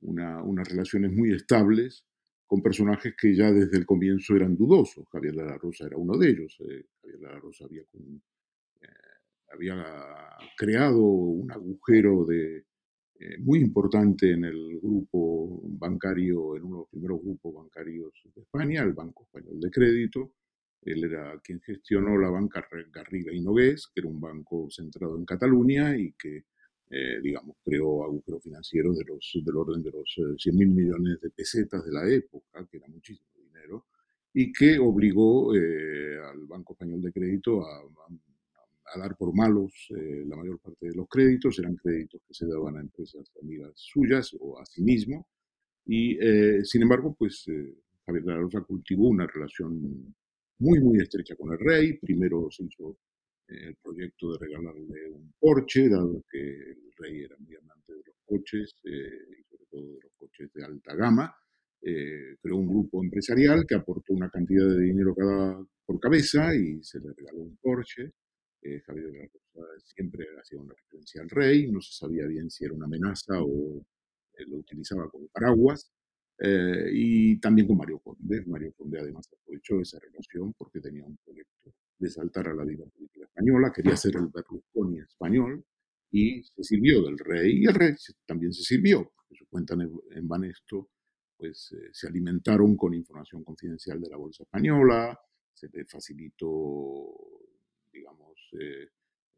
unas 0.00 0.68
relaciones 0.68 1.12
muy 1.12 1.32
estables 1.32 2.06
con 2.46 2.62
personajes 2.62 3.14
que 3.20 3.34
ya 3.34 3.50
desde 3.50 3.76
el 3.76 3.86
comienzo 3.86 4.36
eran 4.36 4.56
dudosos. 4.56 5.06
Javier 5.10 5.34
de 5.34 5.44
la 5.44 5.58
Rosa 5.58 5.86
era 5.86 5.96
uno 5.96 6.16
de 6.16 6.30
ellos. 6.30 6.56
Eh, 6.60 6.84
Javier 7.58 7.86
de 7.92 8.16
eh, 8.82 8.88
había 9.52 9.84
creado 10.56 11.02
un 11.02 11.50
agujero 11.50 12.26
eh, 12.30 12.64
muy 13.40 13.60
importante 13.60 14.32
en 14.32 14.44
el 14.44 14.78
grupo 14.80 15.60
bancario, 15.64 16.56
en 16.56 16.64
uno 16.64 16.76
de 16.76 16.80
los 16.82 16.90
primeros 16.90 17.20
grupos 17.22 17.54
bancarios 17.54 18.12
de 18.34 18.42
España, 18.42 18.82
el 18.82 18.92
Banco 18.92 19.24
Español 19.24 19.60
de 19.60 19.70
Crédito. 19.70 20.34
Él 20.82 21.02
era 21.02 21.40
quien 21.42 21.60
gestionó 21.60 22.16
la 22.16 22.30
banca 22.30 22.64
Garriga 22.92 23.32
y 23.32 23.40
Nogués, 23.40 23.90
que 23.92 24.00
era 24.00 24.08
un 24.08 24.20
banco 24.20 24.68
centrado 24.70 25.18
en 25.18 25.24
Cataluña 25.24 25.96
y 25.96 26.12
que 26.12 26.44
eh, 26.88 27.20
digamos, 27.20 27.56
creó 27.64 28.04
agujero 28.04 28.38
financiero 28.38 28.92
de 28.92 29.04
los, 29.04 29.32
del 29.44 29.56
orden 29.56 29.82
de 29.82 29.90
los 29.90 30.14
100 30.14 30.54
eh, 30.54 30.56
mil 30.56 30.68
millones 30.68 31.20
de 31.20 31.30
pesetas 31.30 31.84
de 31.84 31.92
la 31.92 32.08
época, 32.08 32.64
que 32.70 32.76
era 32.76 32.86
muchísimo 32.86 33.28
dinero, 33.36 33.86
y 34.32 34.52
que 34.52 34.78
obligó 34.78 35.52
eh, 35.56 36.16
al 36.18 36.46
Banco 36.46 36.74
Español 36.74 37.02
de 37.02 37.12
Crédito 37.12 37.66
a, 37.66 37.80
a, 37.80 38.98
dar 38.98 39.16
por 39.16 39.34
malos 39.34 39.88
la 39.90 40.36
mayor 40.36 40.60
parte 40.60 40.86
de 40.88 40.94
los 40.94 41.08
créditos, 41.08 41.58
eran 41.58 41.74
créditos 41.76 42.22
que 42.26 42.32
se 42.32 42.46
daban 42.46 42.76
a 42.76 42.80
empresas 42.80 43.30
amigas 43.42 43.72
suyas 43.74 44.34
o 44.38 44.58
a 44.58 44.64
sí 44.64 44.80
mismo, 44.80 45.26
y 45.84 46.16
sin 46.64 46.82
embargo, 46.82 47.14
pues 47.18 47.44
Javier 48.06 48.24
de 48.24 48.32
la 48.32 48.38
Rosa 48.38 48.62
cultivó 48.62 49.08
una 49.08 49.26
relación 49.26 50.14
muy, 50.58 50.80
muy 50.80 50.98
estrecha 50.98 51.36
con 51.36 51.52
el 51.52 51.58
rey, 51.58 51.98
primero 51.98 52.48
se 52.50 52.64
hizo 52.64 52.96
el 53.48 53.76
proyecto 53.76 54.32
de 54.32 54.38
regalarle 54.38 55.10
un 55.10 55.32
Porsche, 55.38 55.88
dado 55.88 56.24
que 56.30 56.38
el 56.38 56.92
rey 56.98 57.22
era 57.22 57.36
muy 57.38 57.54
amante 57.56 57.92
de 57.92 58.02
los 58.04 58.16
coches, 58.24 58.74
eh, 58.84 59.38
y 59.38 59.44
sobre 59.44 59.66
todo 59.70 59.92
de 59.94 60.00
los 60.02 60.12
coches 60.16 60.52
de 60.52 60.64
alta 60.64 60.94
gama. 60.94 61.34
Eh, 61.82 62.36
creó 62.42 62.56
un 62.56 62.66
grupo 62.66 63.02
empresarial 63.02 63.64
que 63.66 63.76
aportó 63.76 64.12
una 64.14 64.30
cantidad 64.30 64.66
de 64.66 64.80
dinero 64.80 65.14
cada, 65.14 65.64
por 65.84 66.00
cabeza 66.00 66.54
y 66.56 66.82
se 66.82 66.98
le 67.00 67.12
regaló 67.12 67.42
un 67.42 67.56
Porsche. 67.58 68.12
Eh, 68.62 68.80
Javier 68.84 69.12
de 69.12 69.18
la 69.18 69.26
Rosa 69.26 69.78
siempre 69.84 70.26
hacía 70.40 70.58
una 70.58 70.74
referencia 70.74 71.22
al 71.22 71.30
rey, 71.30 71.70
no 71.70 71.80
se 71.80 71.92
sabía 71.92 72.26
bien 72.26 72.50
si 72.50 72.64
era 72.64 72.74
una 72.74 72.86
amenaza 72.86 73.34
o 73.40 73.86
lo 74.48 74.56
utilizaba 74.56 75.08
como 75.08 75.28
paraguas. 75.28 75.90
Y 76.38 77.40
también 77.40 77.66
con 77.66 77.78
Mario 77.78 77.98
Conde. 78.00 78.44
Mario 78.46 78.72
Conde 78.76 79.00
además 79.00 79.28
aprovechó 79.32 79.80
esa 79.80 79.98
relación 79.98 80.52
porque 80.54 80.80
tenía 80.80 81.04
un 81.04 81.16
proyecto 81.24 81.72
de 81.98 82.10
saltar 82.10 82.48
a 82.48 82.54
la 82.54 82.64
vida 82.64 82.84
política 82.86 83.24
española, 83.24 83.72
quería 83.74 83.96
ser 83.96 84.16
el 84.16 84.28
Berlusconi 84.28 85.00
español 85.00 85.64
y 86.10 86.42
se 86.42 86.62
sirvió 86.62 87.02
del 87.02 87.18
rey 87.18 87.62
y 87.62 87.66
el 87.66 87.74
rey 87.74 87.94
también 88.26 88.52
se 88.52 88.62
sirvió, 88.62 89.10
porque 89.14 89.34
su 89.34 89.46
cuenta 89.48 89.74
en 89.74 90.28
Banesto 90.28 90.90
pues 91.36 91.72
eh, 91.72 91.90
se 91.92 92.08
alimentaron 92.08 92.76
con 92.76 92.94
información 92.94 93.44
confidencial 93.44 94.00
de 94.00 94.08
la 94.08 94.16
bolsa 94.16 94.44
española, 94.44 95.18
se 95.52 95.68
le 95.68 95.84
facilitó, 95.84 97.14
digamos, 97.92 98.34
eh, 98.60 98.88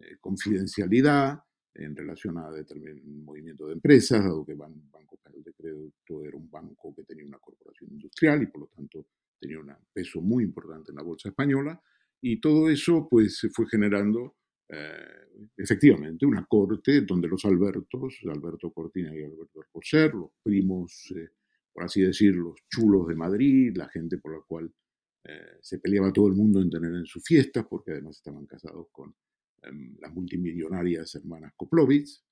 eh, 0.00 0.16
confidencialidad 0.20 1.40
en 1.74 1.94
relación 1.94 2.38
a 2.38 2.50
determinado 2.50 2.98
movimiento 3.04 3.66
de 3.66 3.74
empresas, 3.74 4.22
dado 4.22 4.44
que 4.44 4.54
Banco 4.54 5.14
Español 5.14 5.42
de 5.44 5.52
Crédito 5.52 6.24
era 6.24 6.36
un 6.36 6.50
banco 6.50 6.94
que 6.94 7.04
tenía 7.04 7.24
una 7.24 7.38
corporación 7.38 7.90
industrial 7.92 8.42
y 8.42 8.46
por 8.46 8.62
lo 8.62 8.66
tanto 8.68 9.06
tenía 9.38 9.60
un 9.60 9.72
peso 9.92 10.20
muy 10.20 10.44
importante 10.44 10.90
en 10.90 10.96
la 10.96 11.02
bolsa 11.02 11.28
española, 11.28 11.80
y 12.20 12.40
todo 12.40 12.68
eso 12.68 13.06
pues 13.08 13.38
se 13.38 13.50
fue 13.50 13.66
generando 13.68 14.38
eh, 14.68 15.28
efectivamente, 15.56 16.26
una 16.26 16.44
corte 16.44 17.00
donde 17.02 17.28
los 17.28 17.44
Albertos, 17.44 18.18
Alberto 18.26 18.70
Cortina 18.70 19.14
y 19.14 19.22
Alberto 19.22 19.60
Alcocer, 19.60 20.14
los 20.14 20.30
primos, 20.42 21.12
eh, 21.16 21.30
por 21.72 21.84
así 21.84 22.02
decirlo, 22.02 22.50
los 22.50 22.60
chulos 22.68 23.08
de 23.08 23.14
Madrid, 23.14 23.72
la 23.76 23.88
gente 23.88 24.18
por 24.18 24.34
la 24.34 24.42
cual 24.46 24.70
eh, 25.24 25.58
se 25.62 25.78
peleaba 25.78 26.12
todo 26.12 26.28
el 26.28 26.34
mundo 26.34 26.60
en 26.60 26.70
tener 26.70 26.92
en 26.92 27.06
sus 27.06 27.24
fiestas, 27.24 27.66
porque 27.68 27.92
además 27.92 28.16
estaban 28.16 28.46
casados 28.46 28.88
con 28.92 29.14
las 30.00 30.12
multimillonarias 30.14 31.14
hermanas 31.16 31.52
Koplovitz, 31.56 32.24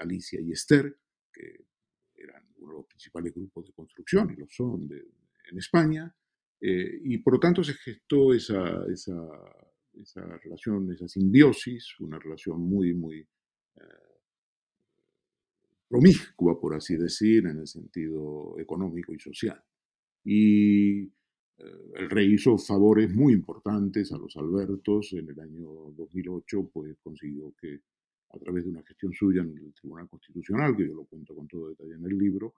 Alicia 0.00 0.40
y 0.40 0.52
Esther, 0.52 0.96
que 1.32 1.66
eran 2.14 2.46
uno 2.58 2.72
de 2.72 2.78
los 2.78 2.86
principales 2.86 3.34
grupos 3.34 3.66
de 3.66 3.72
construcción, 3.72 4.30
y 4.30 4.36
lo 4.36 4.46
son 4.48 4.88
en 4.92 5.58
España, 5.58 6.14
y 6.60 7.18
por 7.18 7.34
lo 7.34 7.40
tanto 7.40 7.64
se 7.64 7.74
gestó 7.74 8.32
esa, 8.32 8.84
esa 8.92 9.12
esa 10.00 10.24
relación, 10.38 10.90
esa 10.92 11.08
simbiosis, 11.08 11.98
una 12.00 12.18
relación 12.18 12.60
muy, 12.60 12.94
muy 12.94 13.18
eh, 13.18 13.80
promiscua, 15.88 16.58
por 16.60 16.74
así 16.74 16.96
decir, 16.96 17.46
en 17.46 17.58
el 17.58 17.66
sentido 17.66 18.58
económico 18.58 19.12
y 19.12 19.18
social. 19.18 19.62
Y 20.24 21.02
eh, 21.02 21.10
el 21.58 22.10
rey 22.10 22.34
hizo 22.34 22.58
favores 22.58 23.14
muy 23.14 23.32
importantes 23.34 24.12
a 24.12 24.18
los 24.18 24.36
Albertos. 24.36 25.12
En 25.12 25.28
el 25.28 25.38
año 25.40 25.92
2008, 25.96 26.70
pues 26.72 26.96
consiguió 27.02 27.54
que, 27.60 27.80
a 28.30 28.38
través 28.38 28.64
de 28.64 28.70
una 28.70 28.82
gestión 28.82 29.12
suya 29.12 29.42
en 29.42 29.56
el 29.56 29.72
Tribunal 29.74 30.08
Constitucional, 30.08 30.76
que 30.76 30.86
yo 30.86 30.94
lo 30.94 31.04
cuento 31.04 31.34
con 31.34 31.46
todo 31.46 31.68
detalle 31.68 31.94
en 31.94 32.04
el 32.04 32.18
libro, 32.18 32.54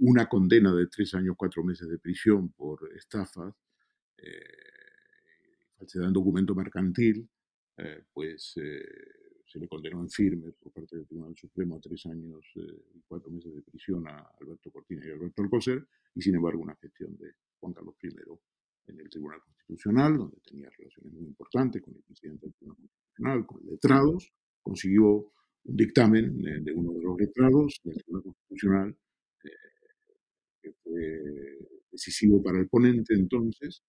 una 0.00 0.28
condena 0.28 0.74
de 0.74 0.86
tres 0.86 1.14
años, 1.14 1.34
cuatro 1.36 1.62
meses 1.64 1.88
de 1.88 1.98
prisión 1.98 2.50
por 2.50 2.90
estafas. 2.94 3.54
Eh, 4.18 4.76
falsedad 5.76 6.08
en 6.08 6.12
documento 6.12 6.54
mercantil, 6.54 7.28
eh, 7.76 8.04
pues 8.12 8.54
eh, 8.56 8.82
se 9.46 9.58
le 9.58 9.68
condenó 9.68 10.00
en 10.00 10.10
firme 10.10 10.52
por 10.52 10.72
parte 10.72 10.96
del 10.96 11.06
Tribunal 11.06 11.36
Supremo 11.36 11.76
a 11.76 11.80
tres 11.80 12.06
años 12.06 12.44
eh, 12.56 12.84
y 12.94 13.02
cuatro 13.06 13.30
meses 13.30 13.54
de 13.54 13.62
prisión 13.62 14.06
a 14.08 14.18
Alberto 14.40 14.70
Cortina 14.70 15.06
y 15.06 15.10
Alberto 15.10 15.42
Alcocer, 15.42 15.86
y 16.14 16.22
sin 16.22 16.34
embargo 16.34 16.62
una 16.62 16.76
gestión 16.76 17.16
de 17.16 17.34
Juan 17.60 17.72
Carlos 17.72 17.94
I 18.02 18.08
en 18.88 19.00
el 19.00 19.10
Tribunal 19.10 19.40
Constitucional, 19.40 20.16
donde 20.16 20.36
tenía 20.44 20.70
relaciones 20.70 21.12
muy 21.12 21.26
importantes 21.26 21.82
con 21.82 21.94
el 21.94 22.02
presidente 22.02 22.46
del 22.46 22.54
Tribunal 22.54 22.76
Constitucional, 22.76 23.46
con 23.46 23.66
letrados, 23.66 24.32
consiguió 24.62 25.32
un 25.64 25.76
dictamen 25.76 26.40
de 26.42 26.72
uno 26.72 26.92
de 26.92 27.02
los 27.02 27.18
letrados 27.18 27.80
del 27.82 27.96
Tribunal 27.96 28.22
Constitucional 28.22 28.96
que 30.66 30.72
fue 30.82 31.58
decisivo 31.90 32.42
para 32.42 32.58
el 32.58 32.68
ponente 32.68 33.14
entonces, 33.14 33.82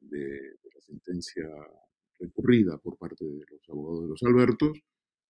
de, 0.00 0.56
la 0.74 0.80
sentencia 0.80 1.46
recurrida 2.18 2.78
por 2.78 2.96
parte 2.96 3.24
de 3.24 3.44
los 3.50 3.68
abogados 3.68 4.02
de 4.02 4.08
los 4.08 4.22
Albertos, 4.22 4.80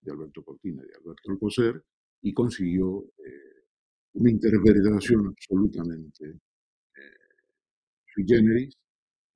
de 0.01 0.11
Alberto 0.11 0.43
Cortina 0.43 0.83
y 0.83 0.87
de 0.87 0.95
Alberto 0.95 1.31
Alcocer, 1.31 1.83
y 2.21 2.33
consiguió 2.33 3.05
eh, 3.17 3.65
una 4.13 4.29
interpretación 4.29 5.27
absolutamente 5.27 6.25
eh, 6.25 6.39
sui 8.13 8.25
generis, 8.27 8.77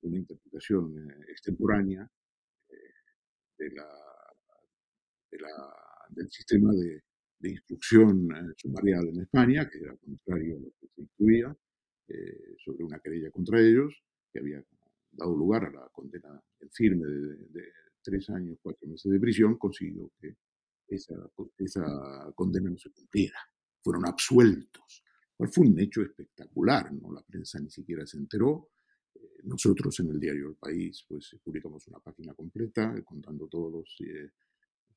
una 0.02 0.18
interpretación 0.18 0.96
eh, 0.98 1.24
extemporánea 1.28 2.08
de 3.58 3.70
la, 3.70 3.88
del 6.10 6.30
sistema 6.30 6.72
de, 6.72 7.02
de 7.38 7.50
instrucción 7.50 8.28
sumarial 8.56 9.08
en 9.08 9.22
España, 9.22 9.68
que 9.68 9.78
era 9.78 9.96
contrario 9.96 10.56
a 10.56 10.60
lo 10.60 10.70
que 10.78 10.88
se 10.88 11.02
incluía, 11.02 11.56
sobre 12.64 12.84
una 12.84 13.00
querella 13.00 13.30
contra 13.30 13.60
ellos, 13.60 13.94
que 14.32 14.38
había 14.38 14.62
dado 15.12 15.36
lugar 15.36 15.64
a 15.64 15.70
la 15.70 15.88
condena 15.88 16.40
en 16.60 16.70
firme 16.70 17.06
de, 17.06 17.72
tres 18.02 18.30
años, 18.30 18.58
cuatro 18.62 18.86
meses 18.88 19.10
de 19.10 19.18
prisión, 19.18 19.58
consiguió 19.58 20.12
que 20.20 20.36
esa, 20.86 21.16
esa 21.58 22.32
condena 22.36 22.70
no 22.70 22.78
se 22.78 22.90
cumpliera. 22.90 23.38
Fueron 23.82 24.06
absueltos. 24.06 25.02
Fue 25.50 25.66
un 25.66 25.78
hecho 25.78 26.02
espectacular, 26.02 26.92
¿no? 26.92 27.12
La 27.12 27.22
prensa 27.22 27.58
ni 27.60 27.70
siquiera 27.70 28.06
se 28.06 28.16
enteró. 28.16 28.70
Eh, 29.14 29.40
nosotros 29.44 29.98
en 30.00 30.10
el 30.10 30.20
diario 30.20 30.48
El 30.48 30.56
País 30.56 31.04
pues 31.08 31.36
publicamos 31.42 31.86
una 31.88 31.98
página 31.98 32.34
completa 32.34 32.94
eh, 32.96 33.02
contando 33.04 33.46
todos 33.48 33.72
los 33.72 33.96
eh, 34.00 34.30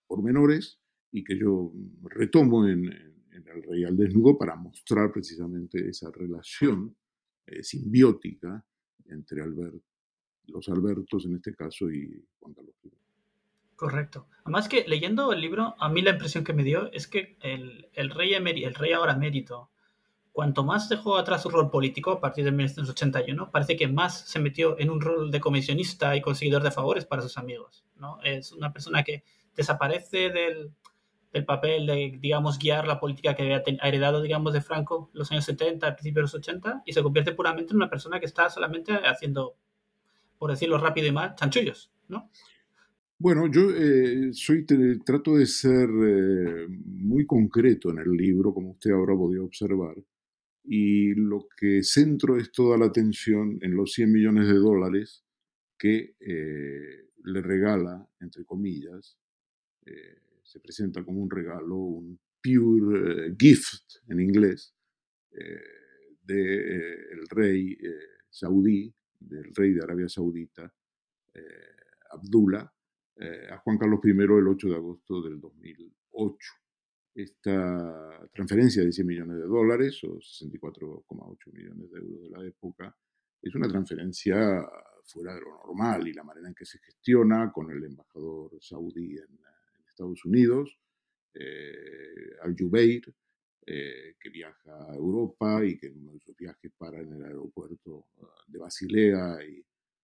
pormenores 0.08 0.80
y 1.12 1.24
que 1.24 1.38
yo 1.38 1.74
retomo 2.04 2.68
en, 2.68 2.86
en, 2.86 3.48
el 3.48 3.64
Real 3.64 3.98
Desnudo 3.98 4.38
para 4.38 4.56
mostrar 4.56 5.12
precisamente 5.12 5.90
esa 5.90 6.12
relación 6.12 6.96
simbiótica 7.62 8.64
entre 9.06 9.42
Alberto 9.42 9.90
los 10.50 10.68
Albertos 10.70 11.26
en 11.26 11.36
este 11.36 11.56
caso 11.56 11.90
y 11.92 12.26
Juan 12.40 12.54
Carlos 12.54 12.76
I. 12.84 12.90
Correcto. 13.76 14.28
Además 14.44 14.68
que 14.68 14.86
leyendo 14.88 15.32
el 15.32 15.42
libro, 15.42 15.76
a 15.80 15.90
mí 15.90 16.02
la 16.02 16.12
impresión 16.12 16.44
que 16.44 16.54
me 16.54 16.64
dio 16.64 16.92
es 16.92 17.08
que 17.08 17.38
el, 17.42 17.88
el 17.94 18.10
rey, 18.10 18.34
el 18.34 18.76
rey 18.76 18.92
ahora 18.92 19.14
emérito, 19.14 19.72
cuanto 20.40 20.64
más 20.64 20.88
dejó 20.88 21.18
atrás 21.18 21.42
su 21.42 21.50
rol 21.50 21.70
político 21.70 22.12
a 22.12 22.22
partir 22.22 22.46
de 22.46 22.52
1981, 22.52 23.52
parece 23.52 23.76
que 23.76 23.90
más 23.90 24.22
se 24.22 24.40
metió 24.40 24.80
en 24.80 24.90
un 24.90 25.02
rol 25.02 25.32
de 25.32 25.42
comisionista 25.42 26.16
y 26.16 26.22
conseguidor 26.22 26.64
de 26.64 26.72
favores 26.72 27.04
para 27.04 27.22
sus 27.22 27.38
amigos. 27.38 27.84
¿no? 27.98 28.22
Es 28.24 28.54
una 28.54 28.72
persona 28.72 29.04
que 29.04 29.26
desaparece 29.54 30.30
del, 30.30 30.72
del 31.34 31.44
papel 31.44 31.88
de, 31.88 32.18
digamos, 32.22 32.58
guiar 32.58 32.88
la 32.88 33.02
política 33.02 33.36
que 33.36 33.44
había 33.44 33.64
heredado, 33.84 34.22
digamos, 34.22 34.54
de 34.54 34.62
Franco 34.62 35.10
los 35.12 35.30
años 35.30 35.44
70, 35.44 35.86
al 35.86 35.96
principio 35.96 36.20
de 36.20 36.24
los 36.24 36.36
80, 36.36 36.84
y 36.86 36.94
se 36.94 37.04
convierte 37.04 37.34
puramente 37.34 37.74
en 37.74 37.76
una 37.76 37.90
persona 37.90 38.22
que 38.22 38.26
está 38.26 38.50
solamente 38.50 38.94
haciendo 38.94 39.58
por 40.38 40.52
decirlo 40.52 40.78
rápido 40.78 41.08
y 41.08 41.12
mal, 41.12 41.36
chanchullos, 41.36 41.92
¿no? 42.08 42.30
Bueno, 43.18 43.48
yo 43.52 43.72
eh, 43.76 44.32
soy, 44.32 44.66
trato 45.06 45.36
de 45.36 45.46
ser 45.46 45.90
eh, 45.90 46.68
muy 46.70 47.26
concreto 47.26 47.90
en 47.90 47.98
el 47.98 48.12
libro, 48.12 48.54
como 48.54 48.70
usted 48.70 48.92
ahora 48.92 49.14
podía 49.18 49.44
observar, 49.44 49.96
y 50.72 51.16
lo 51.16 51.48
que 51.58 51.82
centro 51.82 52.38
es 52.38 52.52
toda 52.52 52.78
la 52.78 52.86
atención 52.86 53.58
en 53.62 53.76
los 53.76 53.94
100 53.94 54.12
millones 54.12 54.48
de 54.48 54.54
dólares 54.54 55.24
que 55.78 56.16
eh, 56.20 57.08
le 57.24 57.42
regala, 57.42 58.08
entre 58.20 58.46
comillas, 58.46 59.18
se 60.44 60.60
presenta 60.60 61.04
como 61.04 61.20
un 61.22 61.32
regalo, 61.32 61.76
un 61.76 62.20
pure 62.44 63.36
gift 63.40 63.96
en 64.08 64.20
inglés, 64.20 64.76
del 66.24 67.28
rey 67.32 67.76
saudí 68.30 68.94
del 69.20 69.54
rey 69.54 69.74
de 69.74 69.84
Arabia 69.84 70.08
Saudita, 70.08 70.74
eh, 71.34 71.42
Abdullah, 72.12 72.72
eh, 73.18 73.48
a 73.52 73.58
Juan 73.58 73.78
Carlos 73.78 74.00
I 74.04 74.10
el 74.12 74.48
8 74.48 74.70
de 74.70 74.76
agosto 74.76 75.22
del 75.22 75.40
2008. 75.40 76.38
Esta 77.20 78.30
transferencia 78.32 78.82
de 78.82 78.94
100 78.94 79.06
millones 79.06 79.38
de 79.40 79.44
dólares, 79.44 80.02
o 80.06 80.20
64,8 80.20 81.52
millones 81.52 81.92
de 81.92 82.00
euros 82.00 82.22
de 82.22 82.30
la 82.30 82.46
época, 82.46 82.96
es 83.42 83.54
una 83.56 83.68
transferencia 83.68 84.66
fuera 85.04 85.36
de 85.36 85.42
lo 85.42 85.50
normal 85.50 86.08
y 86.08 86.14
la 86.14 86.24
manera 86.24 86.48
en 86.48 86.56
que 86.56 86.64
se 86.64 86.80
gestiona 86.80 87.52
con 87.52 87.72
el 87.72 87.84
embajador 87.84 88.52
saudí 88.62 89.18
en, 89.18 89.38
Estados 89.86 90.24
Unidos, 90.24 90.80
eh, 91.34 92.38
Al-Jubeir, 92.42 93.14
eh, 93.66 94.16
que 94.18 94.30
viaja 94.30 94.90
a 94.90 94.96
Europa 94.96 95.66
y 95.66 95.78
que 95.78 95.88
en 95.88 95.98
uno 95.98 96.14
de 96.14 96.20
sus 96.22 96.38
viajes 96.38 96.72
para 96.78 97.02
en 97.02 97.12
el 97.12 97.26
aeropuerto 97.26 98.06
ah, 98.22 98.44
de 98.48 98.60
Basilea 98.60 99.44
y 99.46 99.62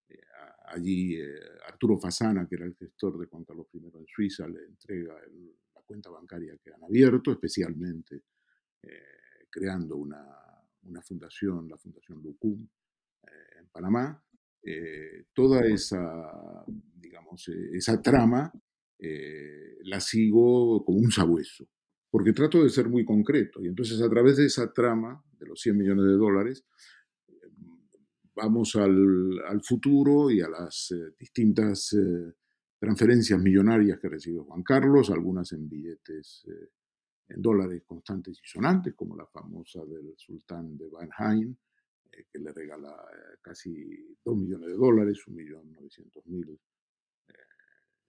eh, 0.09 0.19
allí 0.65 1.15
eh, 1.15 1.39
Arturo 1.65 1.97
Fasana, 1.97 2.45
que 2.45 2.55
era 2.55 2.65
el 2.65 2.75
gestor 2.75 3.17
de 3.17 3.27
Juan 3.27 3.45
Carlos 3.45 3.67
I 3.71 3.77
en 3.77 4.05
Suiza, 4.05 4.49
le 4.49 4.65
entrega 4.65 5.13
la 5.13 5.64
cuenta 5.85 6.09
bancaria 6.09 6.57
que 6.61 6.71
han 6.73 6.83
abierto, 6.83 7.31
especialmente 7.31 8.23
creando 9.49 9.97
una, 9.97 10.23
una, 10.83 11.01
fundación, 11.01 11.67
la 11.67 11.77
Fundación 11.77 12.21
Lucum, 12.21 12.67
en 13.59 13.67
Panamá. 13.69 14.23
toda 15.33 15.65
esa, 15.65 16.65
digamos, 16.95 17.47
esa 17.73 17.99
trama 18.01 18.51
la 19.83 19.99
sigo 19.99 20.83
como 20.85 20.99
un 20.99 21.11
sabueso 21.11 21.67
porque 22.15 22.31
trato 22.31 22.63
de 22.63 22.69
ser 22.69 22.87
muy 22.87 23.03
concreto. 23.03 23.61
Y 23.61 23.67
entonces 23.67 24.01
a 24.01 24.09
través 24.09 24.37
de 24.37 24.45
esa 24.45 24.71
trama 24.71 25.21
de 25.37 25.47
los 25.47 25.59
100 25.59 25.77
millones 25.77 26.05
de 26.05 26.13
dólares, 26.13 26.65
vamos 28.33 28.73
al, 28.77 29.61
futuro 29.61 30.31
y 30.31 30.39
a 30.39 30.47
las 30.47 30.91
eh, 30.91 31.13
distintas 31.19 31.91
eh, 31.91 32.33
transferencias 32.85 33.41
millonarias 33.41 33.99
que 33.99 34.07
recibe 34.07 34.39
Juan 34.41 34.61
Carlos, 34.61 35.09
algunas 35.09 35.51
en 35.53 35.67
billetes 35.67 36.45
eh, 36.47 36.69
en 37.29 37.41
dólares 37.41 37.81
constantes 37.83 38.37
y 38.37 38.47
sonantes, 38.47 38.93
como 38.93 39.17
la 39.17 39.25
famosa 39.25 39.83
del 39.85 40.13
sultán 40.15 40.77
de 40.77 40.87
Banheim, 40.87 41.55
que 42.11 42.37
le 42.37 42.53
regala 42.53 42.95
casi 43.41 44.15
2 44.23 44.37
millones 44.37 44.67
de 44.67 44.75
dólares, 44.75 45.17
1.900.000 45.25 46.59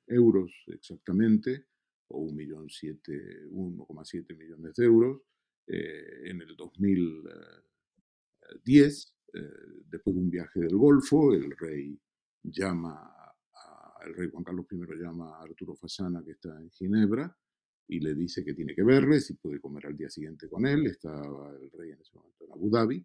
euros 0.09 0.53
exactamente, 0.67 1.69
o 2.09 2.27
1,7 2.27 4.37
millones 4.37 4.75
de 4.75 4.85
euros. 4.85 5.23
Eh, 5.67 6.29
en 6.31 6.43
el 6.43 6.55
2010, 6.55 9.15
eh, 9.33 9.41
después 9.87 10.15
de 10.15 10.21
un 10.21 10.31
viaje 10.31 10.61
del 10.61 10.77
Golfo, 10.77 11.33
el 11.33 11.57
rey 11.57 11.99
llama 12.43 13.16
el 14.07 14.15
rey 14.15 14.29
Juan 14.31 14.45
Carlos 14.45 14.67
I 14.71 15.03
llama 15.03 15.37
a 15.37 15.43
Arturo 15.43 15.75
Fasana, 15.75 16.23
que 16.25 16.33
está 16.33 16.57
en 16.61 16.71
Ginebra, 16.71 17.37
y 17.89 18.01
le 18.01 18.15
dice 18.15 18.45
que 18.45 18.55
tiene 18.55 18.75
que 18.75 18.83
verle, 18.83 19.21
si 19.21 19.35
puede 19.35 19.61
comer 19.61 19.87
al 19.87 19.97
día 19.97 20.09
siguiente 20.09 20.49
con 20.49 20.67
él. 20.67 20.87
Estaba 20.87 21.51
el 21.57 21.71
rey 21.71 21.91
en 21.93 22.01
ese 22.01 22.17
momento 22.17 22.45
en 22.45 22.53
Abu 22.53 22.71
Dhabi, 22.71 23.05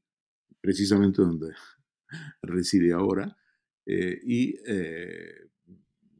precisamente 0.60 1.22
donde 1.22 1.54
reside 2.42 2.94
ahora, 2.94 3.36
eh, 3.86 4.20
y 4.24 4.56
eh, 4.66 5.50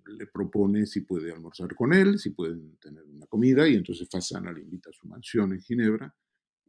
le 0.06 0.28
propone 0.28 0.86
si 0.86 1.02
puede 1.02 1.32
almorzar 1.32 1.74
con 1.76 1.94
él, 1.94 2.20
si 2.20 2.32
pueden 2.32 2.78
tener 2.78 3.04
una 3.04 3.28
comida, 3.28 3.68
y 3.68 3.76
entonces 3.76 4.08
Fasana 4.10 4.52
le 4.52 4.62
invita 4.62 4.90
a 4.90 4.94
su 4.94 5.08
mansión 5.08 5.54
en 5.54 5.62
Ginebra, 5.62 6.14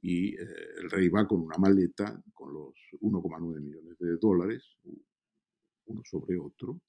y 0.01 0.35
eh, 0.35 0.46
el 0.79 0.90
rey 0.90 1.09
va 1.09 1.27
con 1.27 1.40
una 1.40 1.57
maleta 1.59 2.22
con 2.33 2.53
los 2.53 2.75
1,9 3.01 3.61
millones 3.61 3.98
de 3.98 4.16
dólares, 4.16 4.79
uno 5.87 6.03
sobre 6.05 6.38
otro, 6.38 6.81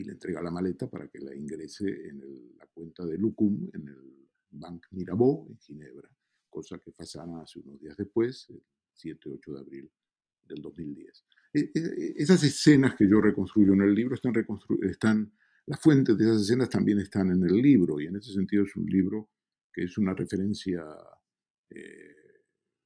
y 0.00 0.04
le 0.04 0.12
entrega 0.12 0.42
la 0.42 0.50
maleta 0.50 0.88
para 0.88 1.08
que 1.08 1.18
la 1.18 1.34
ingrese 1.34 2.08
en 2.08 2.56
la 2.56 2.66
cuenta 2.66 3.04
de 3.04 3.18
Lucum, 3.18 3.68
en 3.72 3.88
el 3.88 4.28
Bank 4.50 4.86
Mirabeau, 4.92 5.46
en 5.48 5.58
Ginebra, 5.58 6.10
cosa 6.48 6.78
que 6.78 6.92
Fasana 6.92 7.42
hace 7.42 7.60
unos 7.60 7.78
días 7.78 7.96
después, 7.96 8.48
el 8.48 8.62
7-8 8.96 9.52
de 9.52 9.60
abril 9.60 9.90
del 10.42 10.62
2010. 10.62 11.24
E, 11.52 11.60
e, 11.60 12.14
esas 12.16 12.42
escenas 12.42 12.96
que 12.96 13.08
yo 13.08 13.20
reconstruyo 13.20 13.74
en 13.74 13.82
el 13.82 13.94
libro 13.94 14.14
están, 14.14 14.32
están, 14.82 15.32
las 15.66 15.80
fuentes 15.80 16.16
de 16.16 16.24
esas 16.24 16.42
escenas 16.42 16.70
también 16.70 16.98
están 16.98 17.30
en 17.30 17.44
el 17.44 17.56
libro, 17.60 18.00
y 18.00 18.06
en 18.06 18.16
ese 18.16 18.32
sentido 18.32 18.64
es 18.64 18.74
un 18.76 18.86
libro 18.86 19.28
que 19.72 19.84
es 19.84 19.98
una 19.98 20.14
referencia 20.14 20.82
eh, 21.68 22.16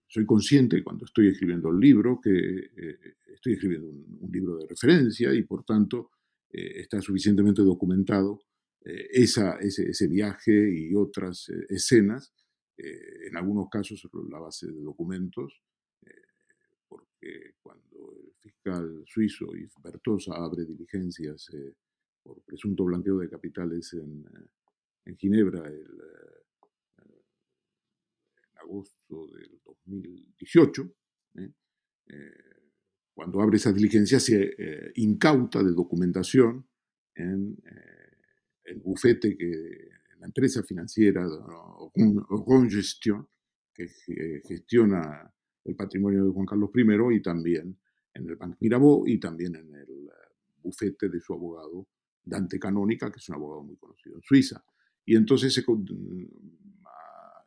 soy 0.06 0.26
consciente 0.26 0.82
cuando 0.84 1.06
estoy 1.06 1.28
escribiendo 1.28 1.70
el 1.70 1.80
libro 1.80 2.20
que 2.20 2.30
eh, 2.30 2.98
estoy 3.32 3.54
escribiendo 3.54 3.88
un, 3.88 4.30
libro 4.30 4.56
de 4.58 4.66
referencia 4.68 5.34
y 5.34 5.42
por 5.42 5.64
tanto 5.64 6.10
eh, 6.54 6.80
está 6.80 7.00
suficientemente 7.00 7.62
documentado 7.62 8.42
eh, 8.84 9.08
esa, 9.10 9.58
ese, 9.58 10.06
viaje 10.06 10.52
y 10.52 10.94
otras 10.94 11.48
escenas, 11.68 12.32
en 12.76 13.36
algunos 13.36 13.68
casos 13.70 14.00
sobre 14.00 14.28
la 14.28 14.40
base 14.40 14.66
de 14.66 14.80
documentos, 14.80 15.62
porque 16.88 17.54
cuando 17.62 18.16
el 18.16 18.32
fiscal 18.40 19.04
suizo 19.06 19.46
Yves 19.54 19.74
Bertosa 19.80 20.34
abre 20.34 20.64
diligencias 20.64 21.50
por 22.20 22.42
presunto 22.42 22.84
blanqueo 22.84 23.18
de 23.18 23.28
capitales 23.28 23.92
en, 23.92 24.26
en 25.04 25.16
Ginebra 25.16 25.68
el 25.68 25.86
agosto 28.56 29.28
del 29.28 29.60
2018, 29.64 30.94
¿eh? 31.36 31.52
Eh, 33.14 33.20
cuando 33.24 33.40
abre 33.40 33.56
esa 33.56 33.72
diligencia, 33.72 34.18
se 34.20 34.54
eh, 34.58 34.92
incauta 34.96 35.62
de 35.62 35.72
documentación 35.72 36.66
en 37.14 37.56
el 38.64 38.80
bufete 38.80 39.36
que 39.36 39.88
la 40.18 40.26
empresa 40.26 40.62
financiera 40.64 41.24
Ron 41.94 42.68
Gestion, 42.68 43.28
que 43.72 43.88
gestiona 44.48 45.32
el 45.64 45.76
patrimonio 45.76 46.24
de 46.24 46.32
Juan 46.32 46.46
Carlos 46.46 46.70
I, 46.74 47.16
y 47.16 47.22
también 47.22 47.78
en 48.14 48.28
el 48.28 48.36
Banco 48.36 48.56
Mirabeau 48.60 49.06
y 49.06 49.20
también 49.20 49.54
en 49.54 49.74
el 49.74 50.10
bufete 50.62 51.08
de 51.08 51.20
su 51.20 51.34
abogado 51.34 51.88
Dante 52.24 52.58
Canónica, 52.58 53.10
que 53.10 53.18
es 53.18 53.28
un 53.28 53.36
abogado 53.36 53.62
muy 53.62 53.76
conocido 53.76 54.16
en 54.16 54.22
Suiza. 54.22 54.64
Y 55.04 55.16
entonces 55.16 55.52
se, 55.52 55.62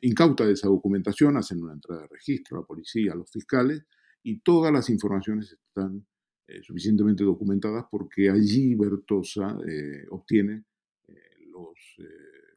incauta 0.01 0.45
de 0.45 0.53
esa 0.53 0.67
documentación, 0.67 1.37
hacen 1.37 1.61
una 1.61 1.73
entrada 1.73 2.03
de 2.03 2.07
registro, 2.07 2.57
a 2.57 2.61
la 2.61 2.67
policía, 2.67 3.13
a 3.13 3.15
los 3.15 3.31
fiscales, 3.31 3.83
y 4.27 4.39
todas 4.39 4.73
las 4.73 4.89
informaciones 4.89 5.53
están 5.53 6.05
eh, 6.47 6.61
suficientemente 6.61 7.23
documentadas 7.23 7.85
porque 7.89 8.29
allí 8.29 8.75
Bertosa 8.75 9.57
eh, 9.65 10.05
obtiene 10.09 10.65
eh, 11.07 11.13
los 11.49 11.95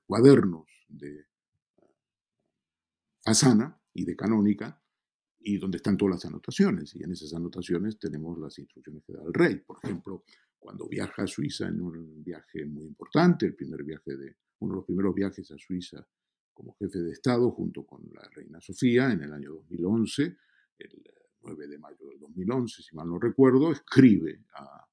cuadernos 0.05 0.67
de 0.89 1.27
Fasana 3.23 3.81
y 3.95 4.05
de 4.05 4.17
Canónica, 4.17 4.83
y 5.39 5.59
donde 5.59 5.77
están 5.77 5.97
todas 5.97 6.17
las 6.17 6.25
anotaciones. 6.25 6.97
Y 6.97 7.05
en 7.05 7.13
esas 7.13 7.33
anotaciones 7.35 8.01
tenemos 8.01 8.37
las 8.37 8.59
instrucciones 8.59 9.05
que 9.05 9.13
da 9.13 9.23
el 9.23 9.33
rey. 9.33 9.57
Por 9.61 9.79
ejemplo, 9.81 10.25
cuando 10.59 10.89
viaja 10.89 11.23
a 11.23 11.27
Suiza 11.29 11.69
en 11.69 11.81
un 11.81 12.25
viaje 12.25 12.67
muy 12.67 12.87
importante, 12.87 13.47
el 13.47 13.55
primer 13.55 13.85
viaje 13.85 14.17
de, 14.17 14.37
uno 14.59 14.75
de 14.75 14.77
los 14.79 14.87
primeros 14.87 15.15
viajes 15.15 15.49
a 15.53 15.57
Suiza 15.57 16.05
como 16.53 16.75
jefe 16.81 16.99
de 16.99 17.13
Estado 17.13 17.53
junto 17.53 17.87
con 17.87 18.03
la 18.13 18.29
reina 18.35 18.61
Sofía 18.61 19.13
en 19.13 19.23
el 19.23 19.33
año 19.33 19.53
2011, 19.53 20.37
el 20.79 21.03
9 21.43 21.69
de 21.69 21.79
mayo 21.79 22.09
del 22.09 22.19
2011, 22.19 22.83
si 22.83 22.95
mal 22.95 23.09
no 23.09 23.19
recuerdo, 23.19 23.73
escribe 23.73 24.45
a 24.55 24.87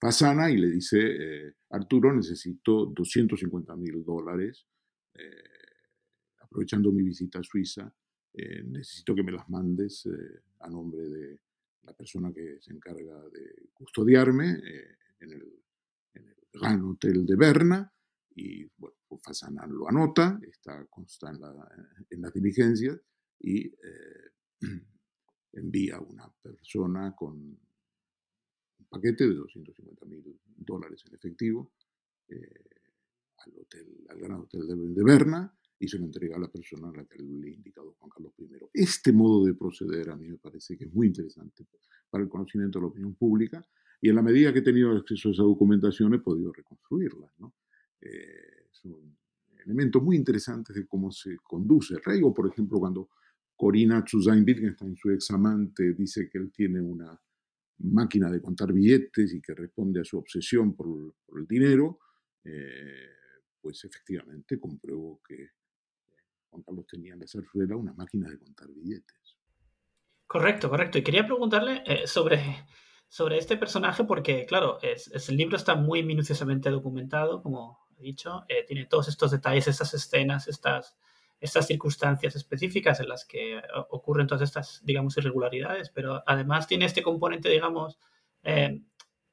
Fasana 0.00 0.50
y 0.50 0.56
le 0.56 0.68
dice, 0.68 0.98
eh, 0.98 1.54
Arturo, 1.70 2.12
necesito 2.12 2.86
250 2.86 3.76
mil 3.76 4.04
dólares, 4.04 4.66
eh, 5.14 5.20
aprovechando 6.40 6.90
mi 6.90 7.02
visita 7.02 7.38
a 7.38 7.42
Suiza, 7.42 7.94
eh, 8.34 8.64
necesito 8.64 9.14
que 9.14 9.22
me 9.22 9.32
las 9.32 9.48
mandes 9.48 10.08
a 10.58 10.68
nombre 10.68 11.08
de 11.08 11.40
la 11.82 11.92
persona 11.92 12.32
que 12.32 12.58
se 12.60 12.72
encarga 12.72 13.16
de 13.28 13.70
custodiarme 13.72 14.50
en 15.20 15.32
el, 15.32 15.62
en 16.14 16.34
Gran 16.52 16.82
Hotel 16.82 17.24
de 17.24 17.36
Berna, 17.36 17.92
y 18.34 18.64
bueno, 18.78 18.96
pues 19.06 19.22
Fasana 19.22 19.66
lo 19.66 19.88
anota, 19.88 20.40
está 20.42 20.84
consta 20.86 21.30
en, 21.30 21.40
la, 21.40 21.54
las 22.10 22.32
diligencias 22.32 22.98
y 23.38 23.70
envía 25.52 26.00
una 26.00 26.28
persona 26.42 27.14
con 27.14 27.36
un 27.36 28.86
paquete 28.88 29.28
de 29.28 29.34
250 29.34 30.06
mil 30.06 30.40
dólares 30.56 31.02
en 31.06 31.14
efectivo 31.14 31.72
eh, 32.28 32.64
al, 33.38 33.52
hotel, 33.58 34.06
al 34.08 34.18
gran 34.18 34.40
hotel 34.40 34.66
de, 34.66 35.04
Berna 35.04 35.54
y 35.78 35.88
se 35.88 35.98
lo 35.98 36.04
entrega 36.04 36.36
a 36.36 36.40
la 36.40 36.50
persona 36.50 36.88
a 36.88 36.92
la 36.92 37.04
que 37.04 37.18
le 37.18 37.48
ha 37.48 37.54
indicado 37.54 37.96
Juan 37.98 38.10
Carlos 38.10 38.34
I. 38.38 38.48
Este 38.72 39.12
modo 39.12 39.44
de 39.44 39.54
proceder 39.54 40.10
a 40.10 40.16
mí 40.16 40.28
me 40.28 40.38
parece 40.38 40.76
que 40.76 40.84
es 40.84 40.92
muy 40.92 41.08
interesante 41.08 41.66
para 42.08 42.22
el 42.22 42.30
conocimiento 42.30 42.78
de 42.78 42.82
la 42.82 42.88
opinión 42.88 43.14
pública 43.14 43.66
y 44.00 44.08
en 44.08 44.16
la 44.16 44.22
medida 44.22 44.52
que 44.52 44.60
he 44.60 44.62
tenido 44.62 44.92
acceso 44.92 45.28
a 45.28 45.32
esa 45.32 45.42
documentación 45.42 46.14
he 46.14 46.20
podido 46.20 46.52
reconstruirla. 46.52 47.32
¿no? 47.38 47.54
Eh, 48.00 48.68
es 48.70 48.84
un 48.84 49.16
elemento 49.64 50.00
muy 50.00 50.16
interesante 50.16 50.72
de 50.72 50.86
cómo 50.86 51.10
se 51.10 51.36
conduce 51.38 51.94
el 51.94 52.02
rey, 52.02 52.20
o 52.22 52.32
por 52.32 52.48
ejemplo 52.48 52.78
cuando 52.78 53.10
Corina 53.62 54.02
Chuzain 54.02 54.42
Wittgenstein, 54.44 54.96
su 54.96 55.10
examante, 55.10 55.94
dice 55.94 56.28
que 56.28 56.36
él 56.36 56.50
tiene 56.50 56.80
una 56.80 57.16
máquina 57.78 58.28
de 58.28 58.42
contar 58.42 58.72
billetes 58.72 59.32
y 59.32 59.40
que 59.40 59.54
responde 59.54 60.00
a 60.00 60.04
su 60.04 60.18
obsesión 60.18 60.74
por, 60.74 61.14
el 61.38 61.46
dinero, 61.46 62.00
eh, 62.42 63.06
pues 63.60 63.84
efectivamente 63.84 64.58
compruebo 64.58 65.20
que 65.24 65.50
Juan 66.50 66.64
Carlos 66.64 66.86
tenía 66.88 67.12
en 67.12 67.20
la 67.20 67.28
zarzuela 67.28 67.76
una 67.76 67.92
máquina 67.92 68.28
de 68.28 68.40
contar 68.40 68.66
billetes. 68.66 69.38
Correcto, 70.26 70.68
correcto. 70.68 70.98
Y 70.98 71.04
quería 71.04 71.24
preguntarle 71.24 71.84
eh, 71.86 72.08
sobre, 72.08 72.66
sobre 73.06 73.38
este 73.38 73.56
personaje 73.56 74.02
porque, 74.02 74.44
claro, 74.44 74.80
es, 74.82 75.28
el 75.28 75.36
libro 75.36 75.56
está 75.56 75.76
muy 75.76 76.02
minuciosamente 76.02 76.68
documentado, 76.68 77.40
como 77.40 77.78
dicho, 77.96 78.42
eh, 78.48 78.64
tiene 78.66 78.86
todos 78.86 79.06
estos 79.06 79.30
detalles, 79.30 79.68
estas 79.68 79.94
escenas, 79.94 80.48
estas, 80.48 80.96
estas 81.42 81.66
circunstancias 81.66 82.36
específicas 82.36 83.00
en 83.00 83.08
las 83.08 83.24
que 83.24 83.60
ocurren 83.90 84.28
todas 84.28 84.42
estas, 84.42 84.80
digamos, 84.84 85.16
irregularidades, 85.16 85.90
pero 85.90 86.22
además 86.24 86.68
tiene 86.68 86.84
este 86.84 87.02
componente, 87.02 87.48
digamos, 87.48 87.98
eh, 88.44 88.80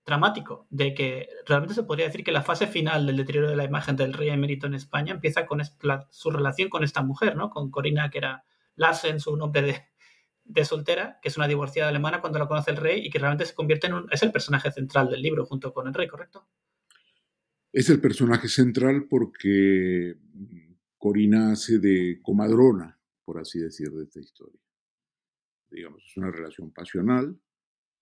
dramático, 0.04 0.66
de 0.72 0.96
que 0.96 1.30
realmente 1.46 1.76
se 1.76 1.84
podría 1.84 2.08
decir 2.08 2.24
que 2.24 2.32
la 2.32 2.42
fase 2.42 2.66
final 2.66 3.06
del 3.06 3.18
deterioro 3.18 3.48
de 3.48 3.56
la 3.56 3.64
imagen 3.64 3.96
del 3.96 4.14
rey 4.14 4.30
emérito 4.30 4.66
en 4.66 4.74
España 4.74 5.14
empieza 5.14 5.46
con 5.46 5.62
su 6.10 6.32
relación 6.32 6.70
con 6.70 6.84
esta 6.84 7.04
mujer, 7.04 7.36
¿no? 7.36 7.52
Con 7.52 7.70
Corina, 7.70 8.10
que 8.10 8.18
era 8.18 8.44
Larsen, 8.76 9.20
su 9.20 9.38
nombre 9.38 9.62
de, 9.62 9.84
de 10.46 10.66
soltera, 10.66 11.20
que 11.22 11.30
es 11.30 11.38
una 11.38 11.48
divorciada 11.48 11.90
alemana 11.90 12.22
cuando 12.22 12.40
la 12.40 12.48
conoce 12.48 12.72
el 12.72 12.78
rey 12.78 13.06
y 13.06 13.12
que 13.12 13.20
realmente 13.20 13.46
se 13.46 13.54
convierte 13.54 13.86
en 13.86 13.94
un, 13.94 14.08
es 14.12 14.24
el 14.24 14.32
personaje 14.32 14.72
central 14.72 15.12
del 15.12 15.22
libro 15.22 15.46
junto 15.46 15.72
con 15.72 15.88
el 15.88 15.94
rey, 15.94 16.08
¿correcto? 16.08 16.48
Es 17.72 17.88
el 17.92 18.02
personaje 18.02 18.48
central 18.48 19.06
porque 19.08 20.16
Corina 21.00 21.54
hace 21.54 21.80
de 21.80 22.20
comadrona, 22.22 23.00
por 23.24 23.40
así 23.40 23.58
decir, 23.58 23.90
de 23.90 24.04
esta 24.04 24.20
historia. 24.20 24.60
Digamos, 25.72 26.04
es 26.06 26.18
una 26.18 26.30
relación 26.30 26.72
pasional, 26.72 27.40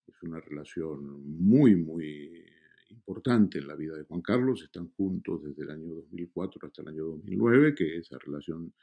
es 0.08 0.24
una 0.24 0.40
relación 0.40 1.24
muy, 1.38 1.76
muy 1.76 2.44
importante 2.90 3.60
en 3.60 3.68
la 3.68 3.76
vida 3.76 3.96
de 3.96 4.04
Juan 4.04 4.22
Carlos. 4.22 4.64
Están 4.64 4.90
juntos 4.94 5.44
desde 5.44 5.62
el 5.64 5.70
año 5.70 5.94
2004 5.94 6.68
hasta 6.68 6.82
el 6.82 6.88
año 6.88 7.06
2009, 7.06 7.76
que 7.76 7.98
esa 7.98 8.18
relación, 8.18 8.74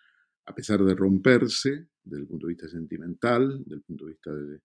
a 0.46 0.54
pesar 0.54 0.84
de 0.84 0.94
romperse 0.94 1.88
desde 2.04 2.22
el 2.22 2.28
punto 2.28 2.46
de 2.46 2.52
vista 2.52 2.68
sentimental, 2.68 3.64
desde 3.64 3.74
el 3.74 3.82
punto 3.82 4.04
de 4.04 4.12
vista 4.12 4.32
de, 4.32 4.60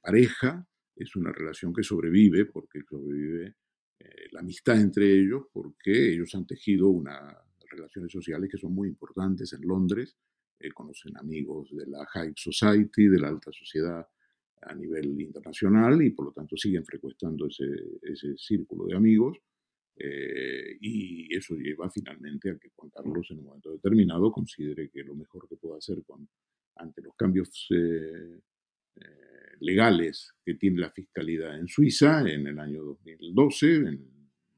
pareja, 0.00 0.66
es 0.96 1.14
una 1.14 1.32
relación 1.32 1.72
que 1.72 1.82
sobrevive 1.82 2.46
porque 2.46 2.82
sobrevive 2.82 3.54
eh, 4.00 4.28
la 4.32 4.40
amistad 4.40 4.78
entre 4.78 5.10
ellos, 5.10 5.44
porque 5.52 6.12
ellos 6.12 6.34
han 6.34 6.46
tejido 6.46 6.88
unas 6.88 7.43
relaciones 7.74 8.12
sociales 8.12 8.50
que 8.50 8.58
son 8.58 8.72
muy 8.74 8.88
importantes 8.88 9.52
en 9.52 9.62
Londres, 9.62 10.16
eh, 10.58 10.70
conocen 10.72 11.16
amigos 11.16 11.70
de 11.70 11.86
la 11.86 12.04
High 12.06 12.32
Society, 12.36 13.08
de 13.08 13.18
la 13.18 13.28
alta 13.28 13.52
sociedad 13.52 14.06
a 14.62 14.74
nivel 14.74 15.20
internacional 15.20 16.00
y 16.02 16.10
por 16.10 16.26
lo 16.26 16.32
tanto 16.32 16.56
siguen 16.56 16.84
frecuentando 16.84 17.46
ese, 17.46 17.66
ese 18.02 18.36
círculo 18.36 18.86
de 18.86 18.96
amigos 18.96 19.38
Eh, 19.96 20.76
y 20.80 21.34
eso 21.36 21.54
lleva 21.54 21.88
finalmente 21.88 22.50
a 22.50 22.58
que 22.58 22.70
Juan 22.74 22.90
Carlos 22.90 23.28
en 23.30 23.38
un 23.38 23.44
momento 23.44 23.70
determinado 23.70 24.32
considere 24.32 24.90
que 24.90 25.04
lo 25.04 25.14
mejor 25.14 25.48
que 25.48 25.56
puede 25.56 25.78
hacer 25.78 26.02
con, 26.04 26.28
ante 26.76 27.00
los 27.00 27.14
cambios 27.14 27.68
eh, 27.70 28.40
eh, 28.96 29.56
legales 29.60 30.32
que 30.44 30.54
tiene 30.54 30.80
la 30.80 30.90
fiscalidad 30.90 31.56
en 31.56 31.68
Suiza 31.68 32.28
en 32.28 32.46
el 32.48 32.58
año 32.58 32.82
2012, 32.82 33.76
en 33.76 33.86
el 33.86 33.98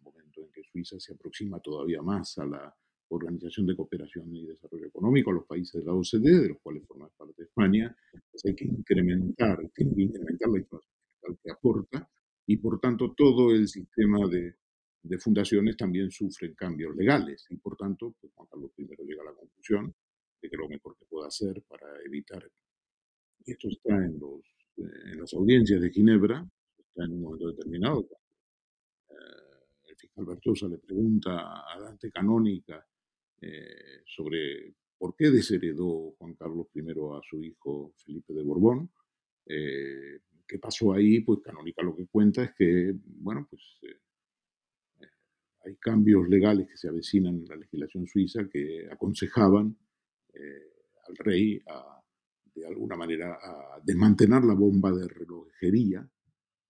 momento 0.03 0.41
en 0.41 0.51
que 0.53 0.65
Suiza 0.65 0.99
se 0.99 1.13
aproxima 1.13 1.61
todavía 1.61 2.01
más 2.01 2.39
a 2.39 2.47
la 2.47 2.75
Organización 3.09 3.67
de 3.67 3.77
Cooperación 3.77 4.35
y 4.35 4.47
Desarrollo 4.47 4.87
Económico, 4.87 5.31
a 5.31 5.35
los 5.35 5.47
países 5.47 5.81
de 5.81 5.87
la 5.87 5.95
OCDE, 5.95 6.43
de 6.43 6.49
los 6.49 6.59
cuales 6.61 6.85
forma 6.87 7.09
parte 7.17 7.45
España, 7.45 7.97
pues 8.31 8.45
hay 8.45 8.55
que 8.55 8.65
incrementar, 8.65 9.59
tiene 9.75 9.95
que 9.95 10.03
incrementar 10.03 10.49
la 10.51 10.59
información 10.59 10.97
fiscal 11.09 11.39
que 11.43 11.51
aporta 11.51 12.11
y 12.47 12.57
por 12.57 12.81
tanto 12.81 13.13
todo 13.17 13.53
el 13.53 13.69
sistema 13.69 14.27
de, 14.29 14.55
de 15.03 15.19
fundaciones 15.19 15.77
también 15.77 16.11
sufren 16.11 16.55
cambios 16.55 16.97
legales 16.97 17.47
y 17.51 17.57
por 17.57 17.77
tanto 17.77 18.15
pues 18.21 18.33
Juan 18.35 18.49
Carlos 18.49 18.73
I 18.77 18.87
llega 19.07 19.23
a 19.23 19.27
la 19.27 19.35
conclusión 19.35 19.95
de 20.43 20.51
que 20.51 20.57
lo 20.57 20.69
mejor 20.69 20.97
que 20.97 21.07
puede 21.07 21.27
hacer 21.29 21.63
para 21.69 21.87
evitar 22.05 22.49
esto 23.47 23.69
está 23.69 23.95
en, 23.95 24.19
los, 24.19 24.41
eh, 24.79 25.13
en 25.13 25.21
las 25.21 25.33
audiencias 25.35 25.81
de 25.81 25.91
Ginebra, 25.91 26.45
está 26.77 27.05
en 27.05 27.13
un 27.13 27.23
momento 27.23 27.47
determinado. 27.47 28.09
Eh, 29.09 29.15
el 29.85 29.97
fiscal 29.97 30.25
Bertosa 30.25 30.67
le 30.67 30.79
pregunta 30.79 31.63
a 31.73 31.79
Dante 31.81 32.11
Canónica 32.11 32.85
eh, 33.41 34.03
sobre 34.05 34.75
por 34.99 35.15
qué 35.17 35.31
desheredó 35.31 36.15
Juan 36.19 36.35
Carlos 36.35 36.69
I 36.75 36.81
a 36.81 37.21
su 37.29 37.43
hijo 37.43 37.93
Felipe 38.05 38.33
de 38.33 38.43
Borbón. 38.43 38.91
¿Qué 39.47 40.59
pasó 40.61 40.93
ahí? 40.93 41.21
Pues 41.21 41.41
Canónica 41.41 41.83
lo 41.83 41.95
que 41.95 42.07
cuenta 42.07 42.45
es 42.45 42.55
que, 42.55 42.95
bueno, 43.05 43.47
pues 43.49 43.63
hay 45.67 45.77
cambios 45.77 46.29
legales 46.29 46.69
que 46.69 46.77
se 46.77 46.89
avecinan 46.89 47.35
en 47.35 47.49
la 47.49 47.57
legislación 47.57 48.07
suiza 48.07 48.49
que 48.49 48.87
aconsejaban 48.91 49.77
eh, 50.33 50.73
al 51.09 51.17
rey 51.17 51.61
de 52.55 52.67
alguna 52.67 52.97
manera 52.97 53.35
a 53.35 53.81
desmantelar 53.85 54.45
la 54.45 54.55
bomba 54.55 54.93
de 54.93 55.09
relojería, 55.09 56.09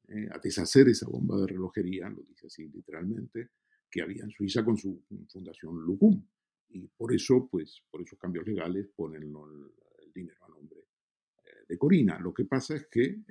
eh, 0.08 0.28
a 0.32 0.38
deshacer 0.38 0.88
esa 0.88 1.06
bomba 1.08 1.38
de 1.38 1.46
relojería, 1.46 2.08
lo 2.08 2.22
dice 2.22 2.46
así 2.46 2.68
literalmente, 2.68 3.50
que 3.90 4.02
había 4.02 4.24
en 4.24 4.30
Suiza 4.30 4.64
con 4.64 4.76
su 4.78 5.04
fundación 5.28 5.78
Lucum. 5.80 6.26
Y 6.68 6.88
por 6.88 7.14
eso, 7.14 7.48
pues, 7.50 7.82
por 7.90 8.02
esos 8.02 8.18
cambios 8.18 8.46
legales 8.46 8.88
ponen 8.94 9.22
el, 9.22 10.12
dinero 10.14 10.44
a 10.46 10.48
nombre 10.48 10.80
eh, 11.44 11.50
de 11.68 11.78
Corina. 11.78 12.18
Lo 12.18 12.32
que 12.32 12.44
pasa 12.44 12.76
es 12.76 12.86
que 12.86 13.22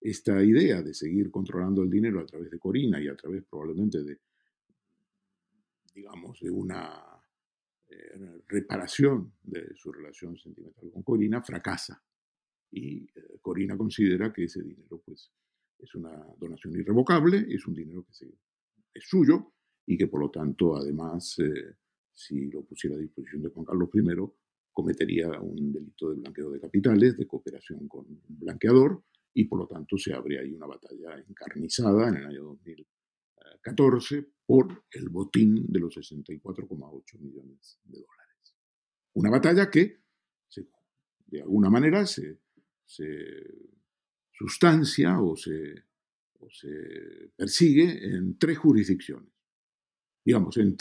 esta 0.00 0.42
idea 0.44 0.82
de 0.82 0.94
seguir 0.94 1.30
controlando 1.30 1.82
el 1.82 1.90
dinero 1.90 2.20
a 2.20 2.26
través 2.26 2.50
de 2.50 2.58
Corina 2.58 3.00
y 3.00 3.08
a 3.08 3.16
través 3.16 3.44
probablemente 3.44 4.02
de 4.02 4.18
digamos, 5.94 6.40
de 6.40 6.50
una 6.50 7.22
eh, 7.88 8.42
reparación 8.48 9.32
de 9.42 9.74
su 9.76 9.92
relación 9.92 10.36
sentimental 10.36 10.90
con 10.90 11.02
Corina, 11.02 11.40
fracasa. 11.40 12.02
Y 12.70 13.04
eh, 13.04 13.38
Corina 13.40 13.76
considera 13.76 14.32
que 14.32 14.44
ese 14.44 14.62
dinero 14.62 15.00
pues, 15.04 15.30
es 15.78 15.94
una 15.94 16.26
donación 16.38 16.76
irrevocable, 16.76 17.46
es 17.48 17.66
un 17.66 17.74
dinero 17.74 18.04
que 18.04 18.26
es 18.92 19.04
suyo 19.04 19.52
y 19.86 19.96
que 19.96 20.08
por 20.08 20.20
lo 20.20 20.30
tanto, 20.30 20.76
además, 20.76 21.38
eh, 21.38 21.76
si 22.14 22.50
lo 22.50 22.64
pusiera 22.64 22.96
a 22.96 22.98
disposición 22.98 23.42
de 23.42 23.50
Juan 23.50 23.66
Carlos 23.66 23.90
I, 23.92 24.02
cometería 24.72 25.28
un 25.40 25.72
delito 25.72 26.10
de 26.10 26.16
blanqueo 26.16 26.50
de 26.50 26.60
capitales, 26.60 27.16
de 27.16 27.26
cooperación 27.26 27.86
con 27.88 28.06
un 28.06 28.22
blanqueador, 28.28 29.02
y 29.34 29.44
por 29.44 29.58
lo 29.60 29.66
tanto 29.66 29.96
se 29.98 30.12
abre 30.12 30.38
ahí 30.38 30.52
una 30.52 30.66
batalla 30.66 31.18
encarnizada 31.28 32.08
en 32.08 32.16
el 32.16 32.26
año 32.26 32.44
2000 32.44 32.86
14 33.64 34.26
por 34.46 34.84
el 34.90 35.08
botín 35.08 35.66
de 35.66 35.80
los 35.80 35.96
64,8 35.96 37.18
millones 37.18 37.80
de 37.84 37.98
dólares. 37.98 38.54
Una 39.14 39.30
batalla 39.30 39.70
que, 39.70 40.02
de 41.26 41.40
alguna 41.40 41.70
manera, 41.70 42.04
se, 42.06 42.38
sustancia 44.32 45.20
o 45.20 45.34
se, 45.34 45.84
persigue 47.34 48.14
en 48.14 48.38
tres 48.38 48.58
jurisdicciones. 48.58 49.32
Digamos, 50.24 50.56
en, 50.56 50.74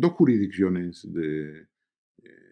dos 0.00 0.12
jurisdicciones 0.12 1.12
de, 1.12 1.66
eh, 2.22 2.50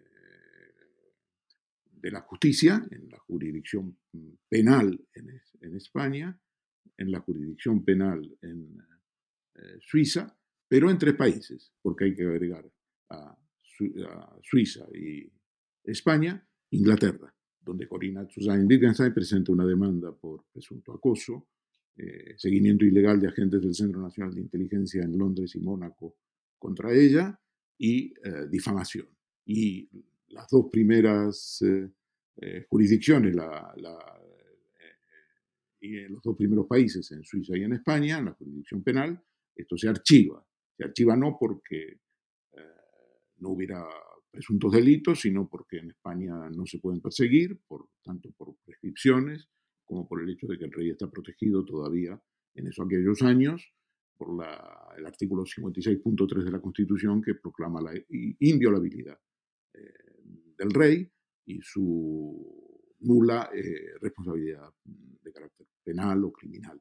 de 1.93 2.11
la 2.11 2.23
justicia, 2.23 2.85
en 2.91 3.09
la 3.09 3.19
jurisdicción 3.19 3.97
penal 4.49 5.01
en, 5.15 5.77
España, 5.77 6.37
en 6.97 7.11
la 7.13 7.21
jurisdicción 7.21 7.85
penal 7.85 8.37
en 8.43 8.79
eh, 9.55 9.79
Suiza, 9.81 10.37
pero 10.67 10.91
en 10.91 10.99
tres 10.99 11.15
países, 11.15 11.73
porque 11.81 12.07
hay 12.07 12.15
que 12.15 12.25
agregar 12.25 12.69
a, 13.11 13.37
Suiza 14.43 14.89
y 14.93 15.31
España, 15.85 16.45
Inglaterra, 16.71 17.33
donde 17.61 17.87
Corina 17.87 18.27
Susan 18.29 18.67
Wittgenstein 18.67 19.15
presenta 19.15 19.53
una 19.53 19.65
demanda 19.65 20.11
por 20.13 20.47
presunto 20.53 20.93
acoso, 20.93 21.47
eh, 21.99 22.35
seguimiento 22.37 22.85
ilegal 22.85 23.21
de 23.21 23.27
agentes 23.27 23.61
del 23.61 23.75
Centro 23.75 24.01
Nacional 24.01 24.33
de 24.33 24.41
Inteligencia 24.41 25.03
en 25.03 25.19
Londres 25.19 25.55
y 25.57 25.61
Mónaco 25.61 26.17
contra 26.57 26.93
ella 26.95 27.39
y 27.77 28.15
eh, 28.25 28.47
difamación. 28.49 29.09
Y 29.47 29.89
las 30.29 30.49
dos 30.49 30.67
primeras 30.71 31.61
jurisdicciones, 32.69 33.35
la, 33.35 33.75
y 35.81 35.97
en 35.99 36.13
los 36.13 36.23
dos 36.23 36.37
primeros 36.37 36.67
países, 36.67 37.11
en 37.11 37.25
Suiza 37.25 37.57
y 37.57 37.63
en 37.63 37.73
España, 37.73 38.19
en 38.19 38.27
la 38.27 38.33
jurisdicción 38.35 38.83
penal, 38.83 39.21
esto 39.55 39.77
se 39.77 39.89
archiva. 39.89 40.45
Se 40.77 40.85
archiva 40.85 41.17
no 41.17 41.37
porque 41.39 42.01
eh, 42.53 42.61
no 43.39 43.51
hubiera 43.51 43.85
presuntos 44.31 44.73
delitos, 44.73 45.21
sino 45.21 45.49
porque 45.49 45.79
en 45.79 45.91
España 45.91 46.49
no 46.51 46.65
se 46.67 46.79
pueden 46.79 47.01
perseguir, 47.01 47.59
por, 47.67 47.89
tanto 48.05 48.31
por 48.33 48.55
prescripciones 48.65 49.49
como 49.89 50.07
por 50.07 50.23
el 50.23 50.29
hecho 50.29 50.47
de 50.47 50.59
que 50.59 50.67
el 50.67 50.73
rey 50.73 50.91
está 50.91 51.11
protegido 51.11 51.65
todavía 51.65 52.21
en 52.55 52.67
esos 52.67 52.87
aquellos 52.87 53.23
años 53.23 53.73
por 54.17 54.29
el 54.97 55.07
artículo 55.07 55.45
56.3 55.45 56.45
de 56.45 56.51
la 56.51 56.61
Constitución 56.61 57.23
que 57.23 57.35
proclama 57.35 57.81
la 57.81 57.93
inviolabilidad 58.41 59.19
eh, 59.75 59.93
del 60.59 60.71
rey 60.71 61.11
y 61.47 61.61
su 61.63 62.95
nula 63.01 63.51
eh, 63.55 63.99
responsabilidad 64.01 64.71
de 64.85 65.33
carácter 65.33 65.67
penal 65.83 66.25
o 66.25 66.33
criminal 66.33 66.81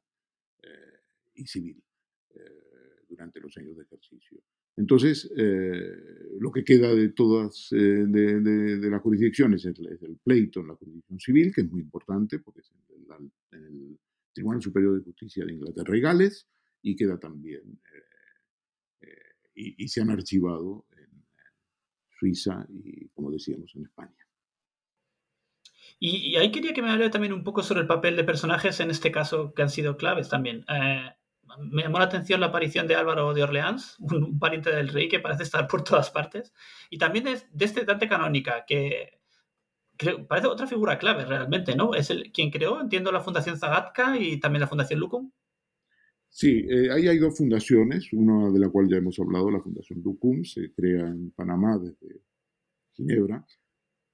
y 1.35 1.45
civil 1.45 1.81
durante 3.07 3.39
los 3.39 3.55
años 3.57 3.77
de 3.77 3.83
ejercicio. 3.83 4.41
Entonces, 4.77 5.29
eh, 5.35 6.37
lo 6.39 6.51
que 6.51 6.63
queda 6.63 6.93
de 6.93 7.09
todas 7.09 7.69
eh, 7.71 8.05
de, 8.07 8.89
las 8.89 9.01
jurisdicciones 9.01 9.65
es 9.65 9.79
el, 9.79 10.17
pleito 10.23 10.61
en 10.61 10.67
la 10.67 10.75
jurisdicción 10.75 11.19
civil, 11.19 11.51
que 11.53 11.61
es 11.61 11.71
muy 11.71 11.81
importante 11.81 12.37
porque 12.39 12.61
es 12.61 12.71
en 13.51 13.63
el, 13.63 13.99
Tribunal 14.33 14.61
Superior 14.61 14.99
de 14.99 15.03
Justicia 15.03 15.43
de 15.45 15.53
Inglaterra. 15.53 15.97
Y 15.97 16.01
Gales, 16.01 16.47
y 16.83 16.95
queda 16.95 17.17
también, 17.17 17.81
eh, 19.01 19.07
y, 19.55 19.83
y, 19.83 19.87
se 19.87 20.01
han 20.01 20.11
archivado 20.11 20.85
en 20.91 21.25
Suiza 22.19 22.67
y, 22.69 23.09
como 23.09 23.31
decíamos, 23.31 23.73
en 23.75 23.85
España. 23.85 24.27
Y, 25.99 26.35
ahí 26.35 26.51
quería 26.51 26.73
que 26.73 26.81
me 26.81 26.91
hable 26.91 27.09
también 27.09 27.33
un 27.33 27.43
poco 27.43 27.63
sobre 27.63 27.81
el 27.81 27.87
papel 27.87 28.15
de 28.15 28.23
personajes 28.23 28.79
en 28.79 28.91
este 28.91 29.11
caso 29.11 29.53
que 29.53 29.63
han 29.63 29.69
sido 29.69 29.97
claves 29.97 30.29
también. 30.29 30.65
Me 31.59 31.83
llamó 31.83 31.97
la 31.97 32.05
atención 32.05 32.39
la 32.39 32.47
aparición 32.47 32.87
de 32.87 32.95
Álvaro 32.95 33.33
de 33.33 33.43
Orleans, 33.43 33.95
un, 33.99 34.37
pariente 34.37 34.69
del 34.69 34.89
rey 34.89 35.07
que 35.09 35.19
parece 35.19 35.43
estar 35.43 35.67
por 35.67 35.83
todas 35.83 36.11
partes, 36.11 36.53
y 36.89 36.97
también 36.97 37.25
de, 37.25 37.65
este 37.65 37.83
Dante 37.83 38.07
Canónica, 38.07 38.65
que 38.67 39.16
parece 40.27 40.47
otra 40.47 40.67
figura 40.67 40.97
clave 40.97 41.25
realmente, 41.25 41.75
¿no? 41.75 41.93
Es 41.93 42.09
el 42.09 42.31
quien 42.31 42.51
creó, 42.51 42.79
entiendo, 42.81 43.11
la 43.11 43.21
Fundación 43.21 43.57
Zagatka 43.57 44.17
y 44.17 44.39
también 44.39 44.61
la 44.61 44.67
Fundación 44.67 44.99
Lucum. 44.99 45.31
Sí, 46.29 46.65
eh, 46.69 46.91
ahí 46.91 47.07
hay 47.07 47.17
dos 47.17 47.37
fundaciones, 47.37 48.11
una 48.13 48.51
de 48.51 48.59
la 48.59 48.69
cual 48.69 48.87
ya 48.89 48.97
hemos 48.97 49.17
hablado, 49.19 49.49
la 49.49 49.61
Fundación 49.61 50.01
Lucum, 50.03 50.43
se 50.43 50.71
crea 50.71 51.07
en 51.07 51.31
Panamá 51.31 51.77
desde 51.77 52.21
Ginebra. 52.93 53.45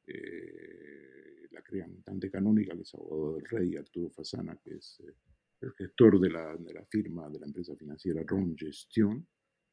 Eh, 0.07 1.47
la 1.51 1.61
crean 1.61 2.01
Dante 2.05 2.29
Canónica, 2.29 2.75
que 2.75 2.83
es 2.83 2.93
abogado 2.93 3.35
del 3.35 3.45
rey, 3.45 3.75
Arturo 3.75 4.09
Fasana, 4.09 4.57
que 4.63 4.75
es 4.75 5.01
eh, 5.01 5.13
el 5.61 5.71
gestor 5.73 6.19
de 6.19 6.29
la, 6.29 6.55
de 6.57 6.73
la, 6.73 6.85
firma 6.85 7.29
de 7.29 7.39
la 7.39 7.45
empresa 7.45 7.75
financiera 7.75 8.23
Ron 8.25 8.55
Gestion 8.57 9.25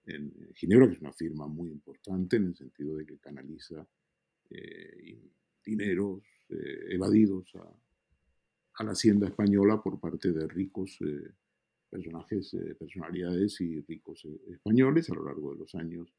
en 0.06 0.32
Ginebra, 0.54 0.86
que 0.86 0.94
es 0.94 1.00
una 1.00 1.12
firma 1.12 1.46
muy 1.46 1.70
importante 1.70 2.36
en 2.36 2.46
el 2.46 2.56
sentido 2.56 2.96
de 2.96 3.06
que 3.06 3.18
canaliza 3.18 3.86
eh, 4.50 5.18
dineros 5.64 6.22
eh, 6.48 6.94
evadidos 6.94 7.54
a, 7.56 7.68
a, 8.74 8.84
la 8.84 8.92
hacienda 8.92 9.28
española 9.28 9.82
por 9.82 10.00
parte 10.00 10.32
de 10.32 10.46
ricos 10.48 10.98
eh, 11.00 11.32
personajes, 11.88 12.56
personalidades 12.78 13.60
y 13.60 13.80
ricos 13.80 14.24
españoles 14.48 15.10
a 15.10 15.14
lo 15.14 15.24
largo 15.24 15.52
de 15.52 15.58
los 15.58 15.74
años, 15.74 16.14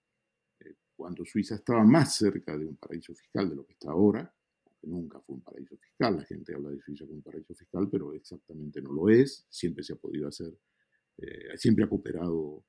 cuando 0.96 1.24
Suiza 1.26 1.56
estaba 1.56 1.84
más 1.84 2.16
cerca 2.16 2.58
de 2.58 2.66
un 2.66 2.76
paraíso 2.76 3.16
fiscal 3.16 3.50
de 3.50 3.56
lo 3.56 3.66
que 3.66 3.74
está 3.74 3.92
ahora 3.92 4.32
nunca 4.84 5.20
fue 5.22 5.36
un 5.36 5.42
paraíso 5.42 5.78
fiscal. 5.78 6.16
La 6.16 6.24
gente 6.24 6.54
habla 6.54 6.70
de 6.70 6.80
Suiza 6.80 7.06
como 7.06 7.18
un 7.18 7.24
paraíso 7.24 7.54
fiscal, 7.54 7.88
pero 7.90 8.14
exactamente 8.14 8.82
no 8.82 8.92
lo 8.92 9.10
es. 9.10 9.46
Siempre 9.50 9.84
se 9.84 9.94
ha 9.94 9.96
podido 9.96 10.28
hacer, 10.28 10.58
eh, 11.18 11.58
siempre 11.58 11.86
ha 11.86 11.90
cooperado 11.90 12.64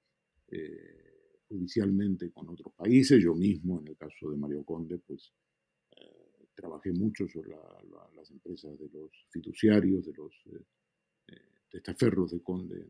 judicialmente 1.48 2.30
con 2.30 2.48
otros 2.50 2.74
países. 2.74 3.22
Yo 3.22 3.34
mismo, 3.34 3.80
en 3.80 3.88
el 3.88 3.96
caso 3.96 4.30
de 4.30 4.36
Mario 4.36 4.64
Conde, 4.64 4.98
pues 4.98 5.32
trabajé 6.54 6.92
mucho 6.92 7.28
sobre 7.28 7.50
las 8.16 8.30
empresas 8.30 8.78
de 8.78 8.88
los 8.90 9.10
fiduciarios, 9.30 10.06
de 10.06 10.12
los 10.12 10.32
testaferros 11.70 12.32
de 12.32 12.42
Conde 12.42 12.86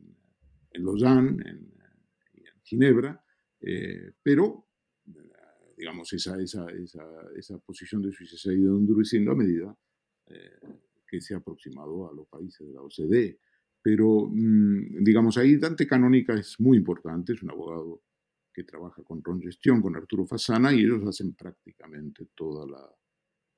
en, 0.73 0.85
Lausanne, 0.85 1.43
en, 1.49 1.73
en 2.35 2.63
Ginebra, 2.63 3.25
pero 4.23 4.67
digamos, 5.83 6.13
esa, 6.13 6.41
esa, 6.41 6.71
esa, 6.71 7.05
esa, 7.37 7.59
posición 7.59 8.03
de 8.03 8.13
Suiza 8.13 8.37
se 8.37 8.51
ha 8.51 8.55
ido 8.55 8.77
endureciendo 8.77 9.33
a 9.33 9.35
medida 9.35 9.77
eh, 10.27 10.61
que 11.09 11.21
se 11.21 11.35
ha 11.35 11.39
aproximado 11.39 12.09
a 12.09 12.15
los 12.15 12.29
países 12.29 12.67
de 12.67 12.73
la 12.73 12.83
OCDE. 12.83 13.41
Pero, 13.83 14.29
mm, 14.31 15.03
digamos, 15.03 15.37
ahí 15.39 15.57
Dante 15.57 15.87
Canónica 15.87 16.35
es 16.35 16.61
muy 16.61 16.77
importante, 16.79 17.33
es 17.33 17.43
un 17.43 17.51
abogado 17.51 18.05
que 18.53 18.63
trabaja 18.63 19.03
con 19.03 19.25
Ron 19.25 19.41
Gestión, 19.41 19.83
con 19.83 19.97
Arturo 19.97 20.25
Fasana, 20.25 20.73
y 20.73 20.81
ellos 20.81 21.05
hacen 21.05 21.35
prácticamente 21.35 22.29
toda 22.35 22.65
la, 22.65 22.89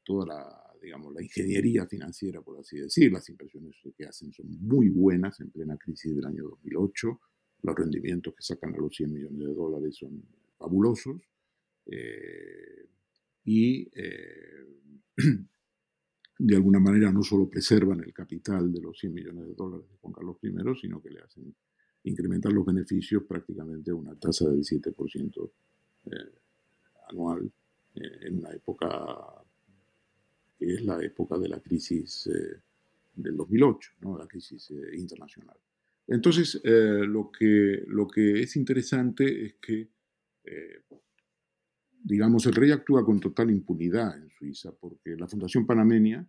toda 0.05 0.27
la, 0.27 0.64
digamos, 0.81 1.12
la 1.14 1.23
ingeniería 1.23 1.87
financiera, 1.87 2.43
por 2.43 2.59
así 2.59 2.79
decir. 2.79 3.11
Las 3.11 3.29
inversiones 3.29 3.75
que 3.97 4.05
hacen 4.05 4.33
son 4.33 4.47
muy 4.61 4.90
buenas 4.90 5.40
en 5.40 5.51
plena 5.51 5.77
crisis 5.77 6.14
del 6.14 6.27
año 6.27 6.45
2008. 6.45 7.21
Los 7.62 7.75
rendimientos 7.75 8.35
que 8.35 8.43
sacan 8.43 8.75
a 8.75 8.79
los 8.79 8.95
100 8.95 9.12
millones 9.12 9.38
de 9.38 9.55
dólares 9.55 9.97
son 9.97 10.23
fabulosos. 10.59 11.21
Eh, 11.87 12.88
y 13.45 13.88
eh, 13.95 14.67
de 16.38 16.57
alguna 16.57 16.81
manera 16.81 17.11
no 17.11 17.23
solo 17.23 17.49
preservan 17.49 18.01
el 18.01 18.12
capital 18.12 18.73
de 18.73 18.81
los 18.81 18.99
100 18.99 19.14
millones 19.14 19.47
de 19.49 19.55
dólares 19.55 19.88
de 19.90 19.97
Juan 19.97 20.12
Carlos 20.12 20.37
I, 20.43 20.81
sino 20.81 21.03
que 21.03 21.11
le 21.11 21.21
hacen 21.21 21.55
incrementar 22.05 22.53
los 22.53 22.67
beneficios 22.67 23.23
prácticamente 23.25 23.90
a 23.90 23.95
una 23.95 24.14
tasa 24.17 24.49
del 24.49 24.61
7% 24.61 25.51
eh, 26.07 26.11
anual 27.09 27.51
en 27.95 28.38
una 28.40 28.51
época 28.51 29.43
es 30.59 30.83
la 30.83 31.03
época 31.03 31.38
de 31.38 31.49
la 31.49 31.61
crisis 31.61 32.29
del 33.14 33.37
2008, 33.37 33.90
¿no? 34.01 34.19
la 34.19 34.27
crisis 34.27 34.73
internacional. 34.93 35.57
Entonces, 36.07 36.61
lo, 36.64 37.31
que, 37.31 37.85
lo 37.87 38.07
que 38.07 38.40
es 38.43 38.57
interesante 38.57 39.47
es 39.47 39.55
que 39.55 39.88
digamos, 42.05 42.45
el 42.45 42.55
rey 42.55 42.71
actúa 42.71 43.03
con 43.05 43.19
total 43.19 43.51
impunidad 43.51 44.17
en 44.19 44.29
Suiza, 44.29 44.73
porque 44.73 45.17
la 45.17 45.27
Fundación 45.27 45.67
Panameña, 45.67 46.29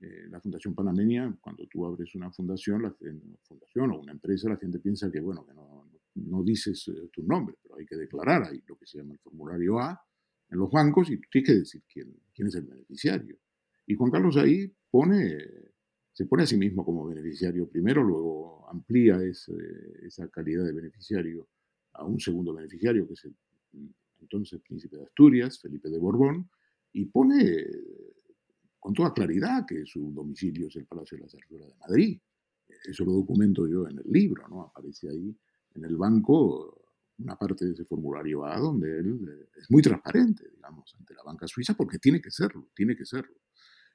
eh, 0.00 0.28
la 0.30 0.40
Fundación 0.40 0.72
Panameña, 0.72 1.36
cuando 1.40 1.66
tú 1.66 1.84
abres 1.84 2.14
una 2.14 2.30
fundación, 2.30 2.82
la 2.82 2.94
fundación 3.42 3.90
o 3.90 3.98
una 3.98 4.12
empresa, 4.12 4.48
la 4.48 4.56
gente 4.56 4.78
piensa 4.78 5.10
que, 5.10 5.20
bueno, 5.20 5.44
que 5.44 5.52
no, 5.52 5.90
no 6.14 6.42
dices 6.44 6.86
eh, 6.88 7.08
tu 7.12 7.24
nombre, 7.24 7.56
pero 7.60 7.76
hay 7.76 7.84
que 7.84 7.96
declarar 7.96 8.44
ahí 8.44 8.62
lo 8.68 8.76
que 8.76 8.86
se 8.86 8.98
llama 8.98 9.14
el 9.14 9.18
formulario 9.18 9.80
A 9.80 10.00
en 10.48 10.58
los 10.58 10.70
bancos 10.70 11.10
y 11.10 11.20
tienes 11.28 11.50
que 11.50 11.58
decir 11.58 11.82
quién, 11.92 12.16
quién 12.32 12.46
es 12.46 12.54
el 12.54 12.66
beneficiario. 12.66 13.36
Y 13.90 13.96
Juan 13.96 14.12
Carlos 14.12 14.36
ahí 14.36 14.72
pone, 14.88 15.36
se 16.12 16.24
pone 16.26 16.44
a 16.44 16.46
sí 16.46 16.56
mismo 16.56 16.84
como 16.84 17.08
beneficiario 17.08 17.68
primero, 17.68 18.04
luego 18.04 18.68
amplía 18.70 19.20
ese, 19.20 19.52
esa 20.02 20.28
calidad 20.28 20.64
de 20.64 20.72
beneficiario 20.72 21.48
a 21.94 22.04
un 22.04 22.20
segundo 22.20 22.54
beneficiario, 22.54 23.04
que 23.08 23.14
es 23.14 23.24
el 23.24 23.34
entonces 24.20 24.60
príncipe 24.60 24.96
de 24.96 25.02
Asturias, 25.02 25.58
Felipe 25.58 25.90
de 25.90 25.98
Borbón, 25.98 26.48
y 26.92 27.06
pone 27.06 27.66
con 28.78 28.94
toda 28.94 29.12
claridad 29.12 29.66
que 29.66 29.84
su 29.84 30.12
domicilio 30.12 30.68
es 30.68 30.76
el 30.76 30.86
Palacio 30.86 31.16
de 31.16 31.24
la 31.24 31.28
Zarzuela 31.28 31.66
de 31.66 31.74
Madrid. 31.74 32.20
Eso 32.84 33.04
lo 33.04 33.10
documento 33.10 33.66
yo 33.66 33.88
en 33.88 33.98
el 33.98 34.12
libro, 34.12 34.46
¿no? 34.46 34.62
Aparece 34.62 35.08
ahí 35.08 35.36
en 35.74 35.84
el 35.84 35.96
banco 35.96 36.80
una 37.18 37.36
parte 37.36 37.64
de 37.64 37.72
ese 37.72 37.84
formulario 37.84 38.44
A 38.44 38.56
donde 38.56 39.00
él 39.00 39.48
es 39.56 39.68
muy 39.68 39.82
transparente, 39.82 40.48
digamos, 40.48 40.94
ante 40.96 41.12
la 41.12 41.24
banca 41.24 41.48
suiza, 41.48 41.74
porque 41.74 41.98
tiene 41.98 42.20
que 42.20 42.30
serlo, 42.30 42.70
tiene 42.72 42.94
que 42.94 43.04
serlo. 43.04 43.34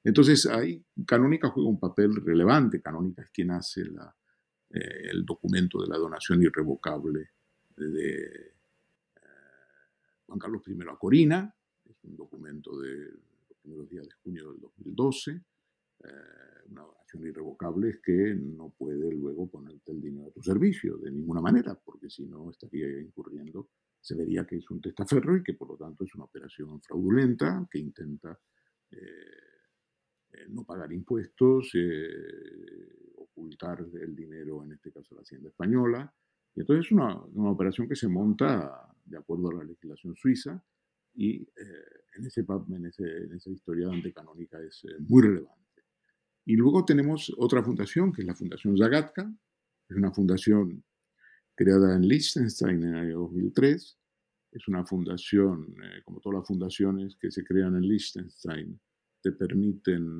Entonces 0.05 0.45
ahí 0.45 0.85
Canónica 1.05 1.49
juega 1.49 1.67
un 1.67 1.79
papel 1.79 2.15
relevante. 2.15 2.79
Canónica 2.79 3.23
es 3.23 3.31
quien 3.31 3.51
hace 3.51 3.81
eh, 3.81 5.09
el 5.11 5.25
documento 5.25 5.81
de 5.81 5.87
la 5.87 5.97
donación 5.97 6.43
irrevocable 6.43 7.31
de, 7.75 8.53
Juan 10.27 10.39
Carlos 10.39 10.63
I 10.67 10.77
a 10.89 10.95
Corina, 10.95 11.55
es 11.87 12.03
un 12.03 12.15
documento 12.15 12.79
de 12.79 13.11
los 13.49 13.57
primeros 13.61 13.89
días 13.89 14.07
de 14.07 14.13
junio 14.23 14.51
del 14.51 14.61
2012, 14.61 15.31
eh, 15.31 16.07
una 16.69 16.81
donación 16.81 17.27
irrevocable 17.27 17.89
es 17.89 17.99
que 17.99 18.35
no 18.35 18.69
puede 18.75 19.11
luego 19.11 19.47
ponerte 19.47 19.91
el 19.91 20.01
dinero 20.01 20.29
a 20.29 20.31
tu 20.31 20.41
servicio 20.41 20.97
de 20.97 21.11
ninguna 21.11 21.41
manera, 21.41 21.75
porque 21.75 22.09
si 22.09 22.25
no 22.25 22.49
estaría 22.49 22.99
incurriendo, 22.99 23.69
se 24.01 24.15
vería 24.15 24.45
que 24.45 24.57
es 24.57 24.69
un 24.71 24.81
testaferro 24.81 25.37
y 25.37 25.43
que 25.43 25.53
por 25.53 25.69
lo 25.69 25.77
tanto 25.77 26.03
es 26.03 26.15
una 26.15 26.25
operación 26.25 26.81
fraudulenta 26.81 27.67
que 27.69 27.79
intenta 27.79 28.39
eh, 28.91 28.97
eh, 28.97 29.44
no 30.49 30.63
pagar 30.63 30.91
impuestos, 30.91 31.71
ocultar 33.15 33.85
el 34.01 34.15
dinero, 34.15 34.63
en 34.63 34.73
este 34.73 34.91
caso 34.91 35.15
la 35.15 35.21
Hacienda 35.21 35.49
Española, 35.49 36.13
y 36.55 36.61
entonces 36.61 36.85
es 36.85 36.91
una, 36.91 37.21
una, 37.33 37.51
operación 37.51 37.87
que 37.87 37.95
se 37.95 38.07
monta 38.07 38.87
de 39.03 39.17
acuerdo 39.17 39.49
a 39.49 39.55
la 39.55 39.63
legislación 39.65 40.15
suiza 40.15 40.63
y 41.13 41.41
eh, 41.41 41.47
en, 42.15 42.25
ese, 42.25 42.41
en, 42.41 42.85
en, 42.85 43.33
esa 43.33 43.49
historia 43.49 43.89
antecanónica 43.89 44.59
es 44.61 44.83
eh, 44.85 44.95
muy 44.99 45.21
relevante. 45.21 45.83
Y 46.45 46.55
luego 46.55 46.85
tenemos 46.85 47.33
otra 47.37 47.63
fundación, 47.63 48.13
que 48.13 48.21
es 48.21 48.27
la 48.27 48.35
Fundación 48.35 48.77
Zagatka, 48.77 49.33
es 49.89 49.97
una 49.97 50.11
fundación 50.11 50.83
creada 51.55 51.95
en 51.95 52.07
Liechtenstein 52.07 52.83
en 52.83 52.95
el 52.95 52.99
año 52.99 53.19
2003. 53.19 53.97
Es 54.51 54.67
una 54.67 54.85
fundación, 54.85 55.75
eh, 55.83 56.01
como 56.03 56.19
todas 56.21 56.39
las 56.39 56.47
fundaciones 56.47 57.15
que 57.17 57.31
se 57.31 57.43
crean 57.43 57.75
en 57.75 57.81
Liechtenstein, 57.81 58.79
te 59.25 59.31
permiten 59.31 60.19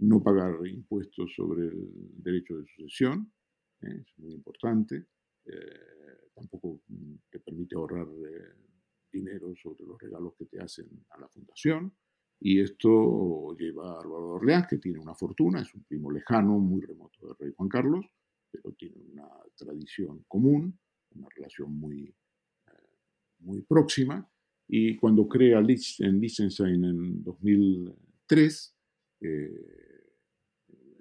no 0.00 0.22
pagar 0.22 0.54
impuestos 0.66 1.32
sobre 1.34 1.68
el 1.68 2.22
derecho 2.22 2.58
de 2.58 2.66
sucesión, 2.66 3.32
es 3.80 4.06
muy 4.18 4.34
importante. 4.34 5.06
Eh, 5.46 6.30
tampoco 6.34 6.82
mm, 6.88 7.14
te 7.30 7.40
permite 7.40 7.74
ahorrar 7.74 8.06
eh, 8.06 8.52
dinero 9.10 9.54
sobre 9.56 9.84
los 9.84 9.98
regalos 9.98 10.34
que 10.38 10.44
te 10.44 10.60
hacen 10.60 10.86
a 11.08 11.20
la 11.20 11.28
fundación. 11.28 11.94
Y 12.38 12.60
esto 12.60 13.56
lleva 13.56 13.92
a 13.92 14.00
Álvaro 14.02 14.26
de 14.26 14.32
Orleans, 14.34 14.66
que 14.68 14.76
tiene 14.76 14.98
una 14.98 15.14
fortuna, 15.14 15.62
es 15.62 15.74
un 15.74 15.84
primo 15.84 16.10
lejano, 16.10 16.58
muy 16.58 16.82
remoto 16.82 17.26
del 17.26 17.36
rey 17.38 17.52
Juan 17.56 17.68
Carlos, 17.70 18.06
pero 18.50 18.72
tiene 18.74 19.00
una 19.10 19.26
tradición 19.56 20.24
común, 20.28 20.78
una 21.14 21.28
relación 21.34 21.72
muy, 21.72 22.04
eh, 22.04 22.88
muy 23.38 23.62
próxima. 23.62 24.30
Y 24.68 24.96
cuando 24.96 25.26
crea 25.26 25.60
en 25.60 26.20
Liechtenstein 26.20 26.84
en 26.84 27.24
2003, 28.28 28.74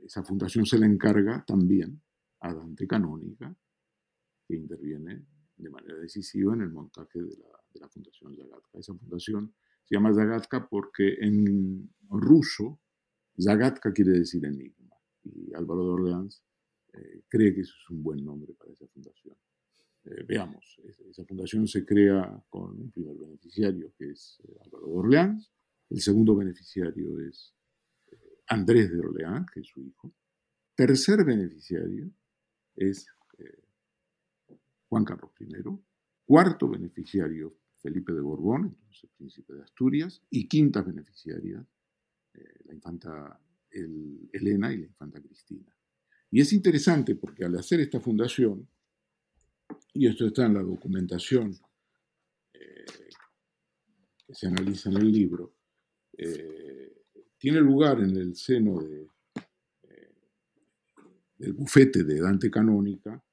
esa 0.06 0.24
fundación 0.24 0.66
se 0.66 0.80
le 0.80 0.86
encarga 0.86 1.44
también 1.46 2.02
a 2.40 2.54
Dante 2.54 2.88
Canónica 2.88 3.54
que 4.48 4.56
interviene 4.56 5.26
de 5.58 5.70
manera 5.70 5.96
decisiva 5.96 6.54
en 6.54 6.62
el 6.62 6.70
montaje 6.70 7.20
de 7.20 7.36
la, 7.38 7.60
de 7.74 7.80
la 7.80 7.90
Fundación 7.90 8.36
Zagatka. 8.36 8.80
Esa 8.80 8.94
fundación 8.94 9.54
se 9.84 9.96
llama 9.96 10.13
Zagatka 10.13 10.68
porque 10.70 11.18
en 11.20 11.90
ruso 12.10 12.80
Zagatka 13.40 13.92
quiere 13.92 14.12
decir 14.12 14.46
enigma 14.46 14.96
y 15.24 15.54
Álvaro 15.54 15.84
de 15.84 15.90
Orleans 15.90 16.44
eh, 16.94 17.24
cree 17.28 17.54
que 17.54 17.62
es 17.62 17.74
un 17.90 18.02
buen 18.02 18.24
nombre 18.24 18.54
para 18.54 18.72
esa 18.72 18.88
fundación. 18.88 19.36
Eh, 20.06 20.24
veamos, 20.26 20.80
esa 21.10 21.26
fundación 21.26 21.68
se 21.68 21.86
crea 21.86 22.42
con 22.50 22.80
un 22.80 22.92
primer 22.92 23.18
beneficiario 23.18 23.94
que 23.98 24.12
es 24.12 24.40
eh, 24.44 24.56
Álvaro 24.63 24.88
de 24.88 24.94
Orleans, 24.94 25.52
el 25.89 26.02
segundo 26.02 26.36
beneficiario 26.36 27.19
es 27.21 27.54
Andrés 28.47 28.91
de 28.91 29.00
Orleans, 29.00 29.50
que 29.52 29.62
es 29.62 29.67
su 29.67 29.82
hijo, 29.82 30.13
tercer 30.76 31.23
beneficiario 31.26 32.12
es 32.76 33.08
Juan 34.89 35.04
Carlos 35.04 35.32
I, 35.39 35.47
cuarto 36.26 36.69
beneficiario 36.69 37.58
Felipe 37.82 38.13
de 38.13 38.21
Borbón, 38.21 38.77
entonces 38.79 39.10
príncipe 39.17 39.54
de 39.54 39.63
Asturias, 39.63 40.21
y 40.29 40.48
quinta 40.48 40.81
beneficiaria 40.81 41.65
eh, 42.33 42.60
la 42.65 42.73
infanta 42.73 43.40
Elena 43.69 44.73
y 44.73 44.77
la 44.77 44.85
infanta 44.85 45.21
Cristina. 45.21 45.75
Y 46.31 46.42
es 46.42 46.52
interesante 46.54 47.15
porque 47.15 47.46
al 47.46 47.56
hacer 47.58 47.79
esta 47.79 48.00
fundación, 48.00 48.67
y 49.94 50.08
esto 50.08 50.25
está 50.25 50.46
en 50.46 50.56
la 50.56 50.63
documentación 50.63 51.56
eh, 52.54 52.85
que 54.25 54.33
se 54.33 54.48
analiza 54.48 54.90
en 54.90 54.98
el 54.98 55.12
libro, 55.12 55.57
eh, 56.18 57.04
tiene 57.38 57.62
lugar 57.62 58.00
en 58.00 58.18
el 58.18 58.36
seno 58.36 58.80
del 61.38 61.54
bufete 61.54 62.04
de 62.04 62.20
Dante 62.20 62.50
Canónica 62.50 63.24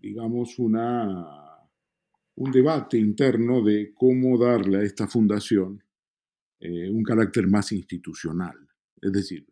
digamos, 0.00 0.58
una, 0.58 1.68
un 2.36 2.50
debate 2.50 2.98
interno 2.98 3.62
de 3.62 3.92
cómo 3.94 4.38
darle 4.38 4.78
a 4.78 4.82
esta 4.82 5.06
fundación 5.06 5.82
eh, 6.58 6.90
un 6.90 7.02
carácter 7.02 7.46
más 7.46 7.72
institucional. 7.72 8.56
Es 9.00 9.12
decir, 9.12 9.46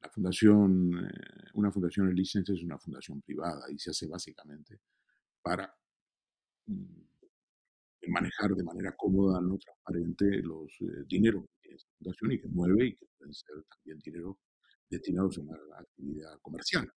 la 0.00 0.10
fundación, 0.10 1.06
eh, 1.06 1.50
una 1.54 1.70
fundación 1.70 2.08
en 2.08 2.14
licencia 2.14 2.54
es 2.54 2.62
una 2.62 2.78
fundación 2.78 3.22
privada 3.22 3.70
y 3.70 3.78
se 3.78 3.90
hace 3.90 4.06
básicamente 4.06 4.80
para 5.42 5.72
manejar 8.08 8.54
de 8.54 8.62
manera 8.62 8.94
cómoda, 8.96 9.40
no 9.40 9.58
transparente, 9.58 10.42
los 10.42 10.70
eh, 10.80 11.04
dineros 11.08 11.44
que 11.44 11.60
tiene 11.60 11.76
esa 11.76 11.88
fundación 11.98 12.32
y 12.32 12.40
que 12.40 12.48
mueve 12.48 12.86
y 12.86 12.96
que 12.96 13.06
pueden 13.16 13.34
ser 13.34 13.56
también 13.68 13.98
dinero 13.98 14.38
destinados 14.88 15.38
a 15.38 15.42
la 15.42 15.78
actividad 15.78 16.38
comercial. 16.40 16.90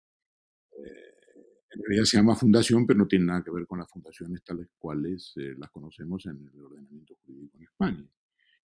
Eh, 0.71 1.53
en 1.69 1.81
realidad 1.83 2.05
se 2.05 2.17
llama 2.17 2.35
fundación, 2.35 2.85
pero 2.85 2.99
no 2.99 3.07
tiene 3.07 3.25
nada 3.25 3.43
que 3.43 3.51
ver 3.51 3.65
con 3.65 3.79
las 3.79 3.89
fundaciones 3.89 4.43
tales 4.43 4.67
cuales 4.77 5.33
eh, 5.37 5.53
las 5.57 5.69
conocemos 5.69 6.25
en 6.25 6.49
el 6.53 6.61
ordenamiento 6.61 7.15
jurídico 7.23 7.57
en 7.57 7.63
España. 7.63 8.09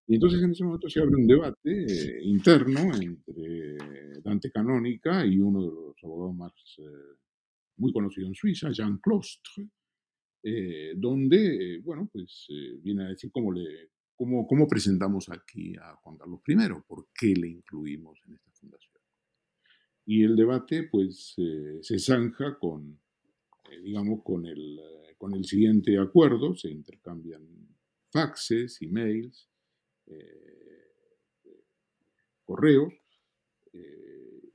Y 0.08 0.16
entonces 0.16 0.42
en 0.44 0.52
ese 0.52 0.64
momento 0.66 0.90
se 0.90 1.00
abre 1.00 1.16
un 1.16 1.28
debate 1.28 2.20
interno 2.24 2.94
entre 2.94 3.78
Dante 4.22 4.52
Canónica 4.52 5.26
y 5.26 5.40
uno 5.40 5.62
de 5.62 5.72
los 5.72 5.96
abogados 6.04 6.36
más 6.36 6.52
muy 7.78 7.94
conocidos 7.94 8.28
en 8.28 8.36
Suiza, 8.36 8.70
Jean 8.72 8.98
Clostre, 8.98 9.70
eh, 10.46 10.94
donde, 10.98 11.80
bueno, 11.86 12.10
pues 12.12 12.48
eh, 12.50 12.78
viene 12.82 13.06
a 13.06 13.08
decir 13.08 13.32
cómo, 13.32 13.54
le, 13.54 13.92
cómo, 14.14 14.46
cómo 14.46 14.68
presentamos 14.68 15.30
aquí 15.30 15.74
a 15.78 15.96
Juan 15.96 16.18
Carlos 16.18 16.42
I, 16.46 16.56
por 16.86 17.08
qué 17.18 17.28
le 17.34 17.48
incluimos 17.48 18.20
en 18.28 18.34
esta 18.34 18.52
fundación. 18.52 18.92
Y 20.06 20.24
el 20.24 20.36
debate, 20.36 20.90
pues, 20.92 21.36
eh, 21.38 21.80
se 21.82 21.98
zanja 21.98 22.60
con, 22.60 23.00
digamos, 23.84 24.22
con 24.22 24.46
el, 24.46 24.82
con 25.18 25.34
el 25.34 25.46
siguiente 25.46 25.98
acuerdo, 25.98 26.58
se 26.58 26.70
intercambian 26.70 27.48
faxes, 28.12 28.82
emails, 28.82 29.50
correos, 32.44 32.94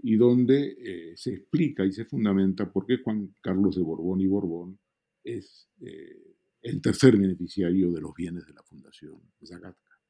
y 0.01 0.17
donde 0.17 1.15
se 1.17 1.33
explica 1.33 1.85
y 1.85 1.93
se 1.93 2.05
fundamenta 2.05 2.71
por 2.71 2.87
qué 2.87 2.99
Juan 2.99 3.35
Carlos 3.41 3.75
de 3.75 3.83
Borbón 3.83 4.21
y 4.21 4.27
Borbón 4.27 4.79
es 5.23 5.69
eh, 5.81 6.37
el 6.63 6.81
tercer 6.81 7.17
beneficiario 7.17 7.93
de 7.93 8.01
los 8.01 8.15
bienes 8.15 8.47
de 8.47 8.53
la 8.53 8.63
Fundación 8.63 9.21
Zagatka. 9.45 10.01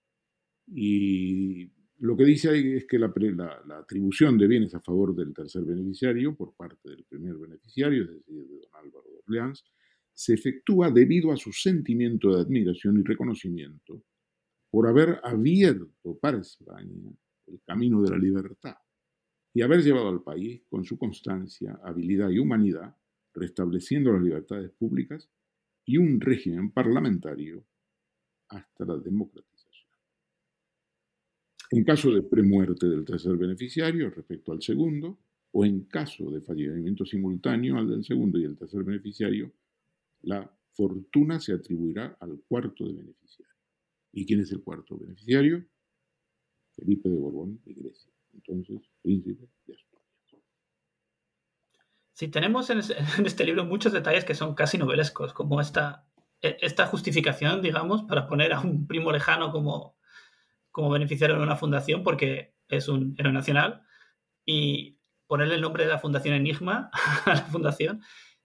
Y 0.66 1.70
lo 1.98 2.16
que 2.16 2.24
dice 2.24 2.50
ahí 2.50 2.74
es 2.74 2.86
que 2.86 2.98
la, 2.98 3.12
atribución 3.78 4.38
de 4.38 4.46
bienes 4.46 4.74
a 4.74 4.80
favor 4.80 5.14
del 5.14 5.34
tercer 5.34 5.64
beneficiario 5.64 6.36
por 6.36 6.54
parte 6.54 6.90
del 6.90 7.04
primer 7.04 7.36
beneficiario, 7.36 8.04
es 8.04 8.11
decir, 8.11 8.34
de 8.34 8.46
don 8.46 8.61
Álvaro 8.72 9.11
de 9.11 9.18
Orleans, 9.26 9.64
se 10.12 10.34
efectúa 10.34 10.90
debido 10.90 11.32
a 11.32 11.36
su 11.36 11.52
sentimiento 11.52 12.34
de 12.34 12.42
admiración 12.42 12.98
y 12.98 13.02
reconocimiento 13.02 14.02
por 14.70 14.88
haber 14.88 15.20
abierto 15.22 16.18
para 16.20 16.38
España 16.38 17.12
el 17.46 17.61
camino 17.64 18.02
de 18.02 18.11
la 18.11 18.18
libertad 18.18 18.76
y 19.54 19.62
haber 19.62 19.82
llevado 19.82 20.09
al 20.09 20.22
país 20.22 20.62
con 20.68 20.84
su 20.84 20.98
constancia, 20.98 21.80
habilidad 21.82 22.30
y 22.30 22.38
humanidad 22.38 22.94
restableciendo 23.39 24.12
las 24.12 24.22
libertades 24.22 24.70
públicas 24.72 25.28
y 25.84 25.97
un 25.97 26.20
régimen 26.20 26.70
parlamentario 26.70 27.64
hasta 28.49 28.84
la 28.84 28.97
democratización. 28.97 29.89
En 31.70 31.84
caso 31.84 32.11
de 32.11 32.22
premuerte 32.22 32.89
del 32.89 33.05
tercer 33.05 33.36
beneficiario 33.36 34.11
respecto 34.11 34.53
al 34.53 34.62
segundo, 34.62 35.18
o 35.53 35.64
en 35.64 35.84
caso 35.84 36.30
de 36.30 36.41
fallecimiento 36.41 37.05
simultáneo 37.05 37.76
al 37.76 37.89
del 37.89 38.05
segundo 38.05 38.39
y 38.39 38.45
el 38.45 38.57
tercer 38.57 38.84
beneficiario, 38.84 39.53
la 40.22 40.51
fortuna 40.72 41.41
se 41.41 41.53
atribuirá 41.53 42.16
al 42.20 42.41
cuarto 42.47 42.86
de 42.86 42.93
beneficiario. 42.93 43.55
¿Y 44.12 44.26
quién 44.26 44.41
es 44.41 44.53
el 44.53 44.62
cuarto 44.62 44.99
beneficiario? 44.99 45.64
Felipe 46.76 47.09
de 47.09 47.16
Borbón 47.16 47.61
de 47.64 47.74
Grecia, 47.74 48.12
entonces 48.34 48.80
príncipe 49.03 49.49
de 49.66 49.74
Asturias. 49.74 49.88
Sí, 52.19 52.27
tenemos 52.27 52.69
en, 52.71 52.81
este 53.25 53.45
libro 53.45 53.64
muchos 53.64 53.93
detalles 53.93 54.25
que 54.25 54.35
son 54.35 54.57
casi 54.57 54.77
novelescos, 54.77 55.33
como 55.33 55.61
esta, 55.61 56.05
e, 56.43 56.57
esta 56.62 56.87
justificación, 56.87 57.62
digamos, 57.62 58.03
para 58.03 58.27
poner 58.27 58.53
a 58.53 58.61
un 58.61 58.89
primo 58.89 59.12
lejano 59.12 59.53
como, 59.53 59.97
beneficiario 60.91 61.37
de 61.37 61.43
una 61.43 61.55
fundación, 61.55 62.03
porque 62.03 62.55
es 62.69 62.89
un 62.89 63.14
héroe 63.19 63.33
nacional, 63.33 63.83
y 64.45 64.99
ponerle 65.29 65.55
el 65.55 65.61
nombre 65.61 65.85
de 65.85 65.91
la 65.91 66.01
fundación 66.01 66.35
Enigma 66.35 66.91
a 67.25 67.35
la 67.35 67.43
fundación. 67.43 68.03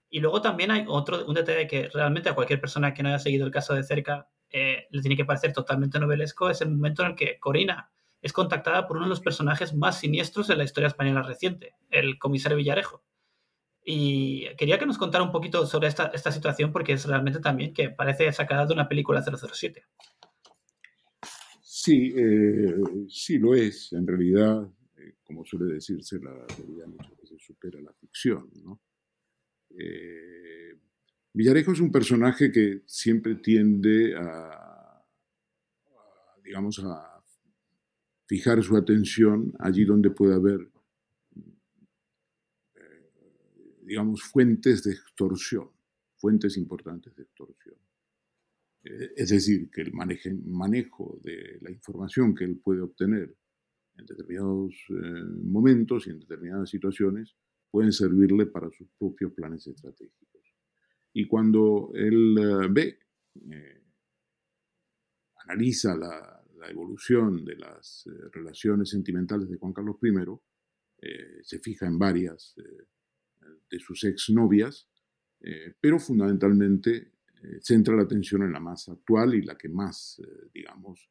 Y 0.07 0.19
luego 0.19 0.39
también 0.43 0.69
hay 0.69 0.85
otro, 0.87 1.25
un 1.25 1.33
detalle 1.33 1.65
que 1.65 1.89
realmente 1.89 2.29
a 2.29 2.35
cualquier 2.35 2.61
persona 2.61 2.93
que 2.93 3.01
no 3.01 3.09
haya 3.09 3.17
seguido 3.17 3.43
el 3.47 3.51
caso 3.51 3.73
de 3.73 3.83
cerca 3.83 4.29
eh, 4.51 4.85
le 4.91 5.01
tiene 5.01 5.17
que 5.17 5.25
parecer 5.25 5.51
totalmente 5.51 5.99
novelesco, 5.99 6.51
es 6.51 6.61
el 6.61 6.69
momento 6.69 7.01
en 7.01 7.09
el 7.09 7.15
que 7.15 7.39
Corina 7.39 7.91
es 8.21 8.33
contactada 8.33 8.87
por 8.87 8.97
uno 8.97 9.07
de 9.07 9.09
los 9.09 9.21
personajes 9.21 9.73
más 9.73 9.99
siniestros 9.99 10.47
de 10.47 10.57
la 10.57 10.63
historia 10.63 10.87
española 10.87 11.23
reciente, 11.23 11.73
el 11.89 12.19
comisario 12.19 12.57
Villarejo 12.57 13.03
y 13.85 14.47
quería 14.55 14.79
que 14.79 14.85
nos 14.85 14.97
contara 14.97 15.23
un 15.23 15.31
poquito 15.31 15.65
sobre 15.65 15.87
esta, 15.87 16.07
esta 16.07 16.31
situación 16.31 16.71
porque 16.71 16.93
es 16.93 17.05
realmente 17.05 17.39
también 17.39 17.73
que 17.73 17.89
parece 17.89 18.31
sacada 18.31 18.65
de 18.65 18.73
una 18.73 18.87
película 18.87 19.21
007. 19.21 19.83
Sí, 21.61 22.13
eh, 22.15 22.75
sí 23.09 23.37
lo 23.37 23.53
es. 23.53 23.91
En 23.91 24.07
realidad, 24.07 24.65
eh, 24.97 25.15
como 25.23 25.43
suele 25.43 25.73
decirse, 25.73 26.17
la 26.19 26.31
realidad 26.57 26.87
muchas 26.87 27.17
veces 27.17 27.41
supera 27.41 27.81
la 27.81 27.91
ficción. 27.93 28.49
¿no? 28.63 28.79
Eh, 29.77 30.77
Villarejo 31.33 31.73
es 31.73 31.81
un 31.81 31.91
personaje 31.91 32.51
que 32.51 32.83
siempre 32.85 33.35
tiende 33.35 34.15
a, 34.15 35.03
a, 35.81 36.41
digamos, 36.41 36.79
a 36.79 37.21
fijar 38.27 38.63
su 38.63 38.77
atención 38.77 39.53
allí 39.59 39.83
donde 39.83 40.09
puede 40.09 40.35
haber 40.35 40.72
digamos, 43.85 44.23
fuentes 44.23 44.83
de 44.83 44.91
extorsión, 44.91 45.69
fuentes 46.17 46.57
importantes 46.57 47.15
de 47.15 47.23
extorsión. 47.23 47.75
Eh, 48.83 49.13
es 49.15 49.29
decir, 49.29 49.69
que 49.69 49.81
el 49.81 49.93
manejo 49.93 51.19
de 51.23 51.57
la 51.61 51.71
información 51.71 52.35
que 52.35 52.43
él 52.43 52.59
puede 52.63 52.81
obtener 52.81 53.35
en 53.95 54.05
determinados 54.05 54.73
eh, 54.89 54.93
momentos 55.43 56.07
y 56.07 56.11
en 56.11 56.19
determinadas 56.19 56.69
situaciones 56.69 57.35
pueden 57.71 57.91
servirle 57.91 58.47
para 58.47 58.69
sus 58.71 58.87
propios 58.97 59.33
planes 59.33 59.65
estratégicos. 59.67 60.41
Y 61.13 61.27
cuando 61.27 61.91
él 61.93 62.35
eh, 62.37 62.67
ve, 62.69 62.99
analiza 65.45 65.95
la, 65.95 66.39
evolución 66.69 67.43
de 67.43 67.57
las 67.57 68.07
relaciones 68.31 68.89
sentimentales 68.89 69.49
de 69.49 69.57
Juan 69.57 69.73
Carlos 69.73 69.97
I, 70.01 70.13
se 71.41 71.59
fija 71.59 71.87
en 71.87 71.99
varias 71.99 72.55
de 73.69 73.79
sus 73.79 74.03
exnovias, 74.03 74.87
eh, 75.39 75.73
pero 75.79 75.99
fundamentalmente 75.99 77.11
eh, 77.43 77.59
centra 77.61 77.95
la 77.95 78.03
atención 78.03 78.43
en 78.43 78.53
la 78.53 78.59
más 78.59 78.87
actual 78.87 79.35
y 79.35 79.41
la 79.41 79.57
que 79.57 79.67
más, 79.67 80.21
eh, 80.23 80.49
digamos, 80.53 81.09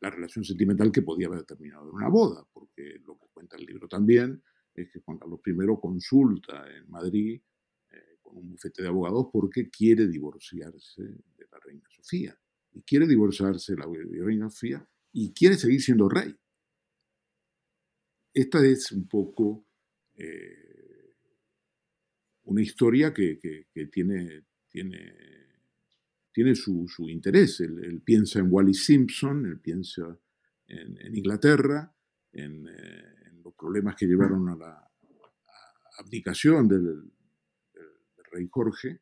la 0.00 0.10
relación 0.10 0.44
sentimental 0.44 0.90
que 0.90 1.02
podía 1.02 1.28
haber 1.28 1.44
terminado 1.44 1.88
en 1.88 1.94
una 1.94 2.08
boda, 2.08 2.44
porque 2.52 2.98
lo 3.06 3.16
que 3.16 3.28
cuenta 3.32 3.56
el 3.56 3.64
libro 3.64 3.86
también 3.86 4.42
es 4.74 4.90
que 4.90 4.98
Juan 4.98 5.16
Carlos 5.16 5.38
I 5.46 5.52
consulta 5.80 6.68
en 6.76 6.90
Madrid 6.90 7.40
con 8.20 8.36
un 8.36 8.50
bufete 8.50 8.82
de 8.82 8.88
abogados 8.88 9.28
porque 9.32 9.70
quiere 9.70 10.08
divorciarse 10.08 11.04
de 11.04 11.46
la 11.52 11.60
reina 11.60 11.88
Sofía. 11.88 12.36
Y 12.72 12.82
quiere 12.82 13.06
divorciarse 13.06 13.76
de 13.76 13.78
la 13.78 13.86
reina 14.24 14.50
Sofía 14.50 14.84
y 15.12 15.32
quiere 15.32 15.54
seguir 15.54 15.80
siendo 15.80 16.08
rey. 16.08 16.34
Esta 18.34 18.66
es 18.66 18.90
un 18.90 19.06
poco 19.06 19.68
una 22.44 22.62
historia 22.62 23.12
que, 23.12 23.38
tiene, 23.90 24.44
tiene, 24.68 25.14
tiene 26.32 26.54
su, 26.54 26.86
interés. 27.08 27.60
Él, 27.60 28.02
piensa 28.04 28.40
en 28.40 28.48
Wally 28.50 28.74
Simpson, 28.74 29.46
él 29.46 29.60
piensa 29.60 30.18
en, 30.66 31.16
Inglaterra, 31.16 31.94
eh, 32.32 32.44
en, 32.44 33.42
los 33.42 33.54
problemas 33.54 33.96
que 33.96 34.06
llevaron 34.06 34.48
a 34.48 34.56
la 34.56 34.90
abdicación 35.98 36.68
del, 36.68 37.10
rey 38.30 38.48
Jorge, 38.50 39.00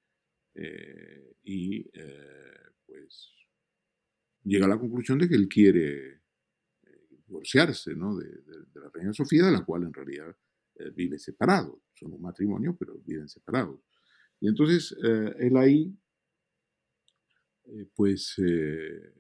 eh, 0.55 1.37
y 1.45 1.89
eh, 1.93 2.73
pues 2.85 3.31
llega 4.43 4.67
a 4.67 4.69
la 4.69 4.79
conclusión 4.79 5.19
de 5.19 5.29
que 5.29 5.37
él 5.37 5.47
quiere 5.49 6.23
divorciarse 7.29 7.95
¿no? 7.95 8.17
de, 8.17 8.27
de, 8.27 8.81
la 8.81 8.91
reina 8.93 9.13
Sofía, 9.13 9.45
de 9.45 9.53
la 9.53 9.65
cual 9.65 9.85
en 9.85 9.93
realidad 9.93 10.35
vive 10.95 11.19
separado 11.19 11.83
son 12.01 12.15
un 12.15 12.23
matrimonio, 12.23 12.75
pero 12.79 12.99
viven 13.05 13.29
separados. 13.29 13.81
Y 14.41 14.49
entonces 14.49 14.97
eh, 15.05 15.35
él 15.39 15.57
ahí, 15.57 15.95
eh, 17.67 17.87
pues, 17.95 18.35
eh, 18.39 19.13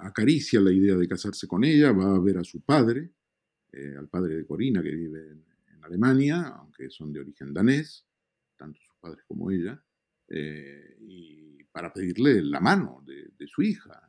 acaricia 0.00 0.60
la 0.60 0.72
idea 0.72 0.96
de 0.96 1.08
casarse 1.08 1.46
con 1.46 1.64
ella, 1.64 1.92
va 1.92 2.14
a 2.14 2.20
ver 2.20 2.38
a 2.38 2.44
su 2.44 2.60
padre, 2.60 3.10
al 3.96 4.06
padre 4.08 4.36
de 4.36 4.44
Corina, 4.44 4.82
que 4.82 4.94
vive 4.94 5.30
en, 5.30 5.44
Alemania, 5.82 6.42
aunque 6.58 6.90
son 6.90 7.12
de 7.12 7.18
origen 7.18 7.52
danés, 7.52 8.06
tanto 8.56 8.78
sus 8.80 8.94
padres 9.00 9.24
como 9.26 9.50
ella, 9.50 9.82
y 11.00 11.64
para 11.72 11.92
pedirle 11.92 12.40
la 12.40 12.60
mano 12.60 13.02
de, 13.04 13.32
de 13.36 13.46
su 13.48 13.62
hija. 13.62 14.00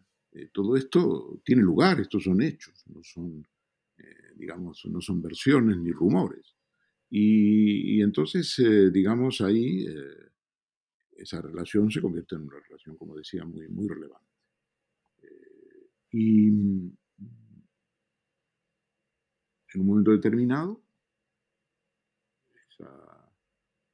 todo 0.52 0.78
esto 0.78 1.42
tiene 1.44 1.64
lugar, 1.64 2.00
estos 2.00 2.26
son 2.26 2.44
hechos, 2.44 2.84
no 2.94 3.02
son, 3.04 3.48
digamos, 4.36 4.86
no 4.86 5.02
son 5.02 5.20
versiones 5.24 5.78
ni 5.78 5.92
rumores. 5.92 6.56
Y, 7.16 8.02
entonces, 8.02 8.58
eh, 8.58 8.90
digamos, 8.90 9.40
ahí 9.42 9.86
eh, 9.86 10.32
esa 11.12 11.44
relación 11.44 11.92
se 11.92 12.02
convierte 12.02 12.34
en 12.34 12.42
una 12.42 12.60
relación, 12.60 12.98
como 12.98 13.16
decía, 13.16 13.46
muy, 13.46 13.70
muy 13.70 13.88
relevante. 13.88 14.32
Eh, 15.22 15.92
y 16.10 16.48
en 16.48 16.98
un 19.76 19.86
momento 19.86 20.10
determinado, 20.10 20.84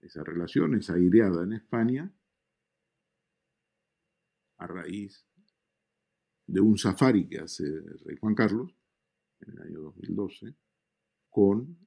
esa, 0.02 0.24
relación 0.24 0.76
es 0.76 0.90
aireada 0.90 1.44
en 1.44 1.54
España 1.54 2.10
a 4.60 4.66
raíz 4.68 5.26
de 6.48 6.62
un 6.62 6.78
safari 6.78 7.28
que 7.28 7.40
hace 7.40 7.66
el 7.66 8.00
rey 8.00 8.16
Juan 8.16 8.34
Carlos 8.34 8.74
en 9.42 9.52
el 9.52 9.60
año 9.60 9.82
2012 9.82 10.56
con 11.30 11.78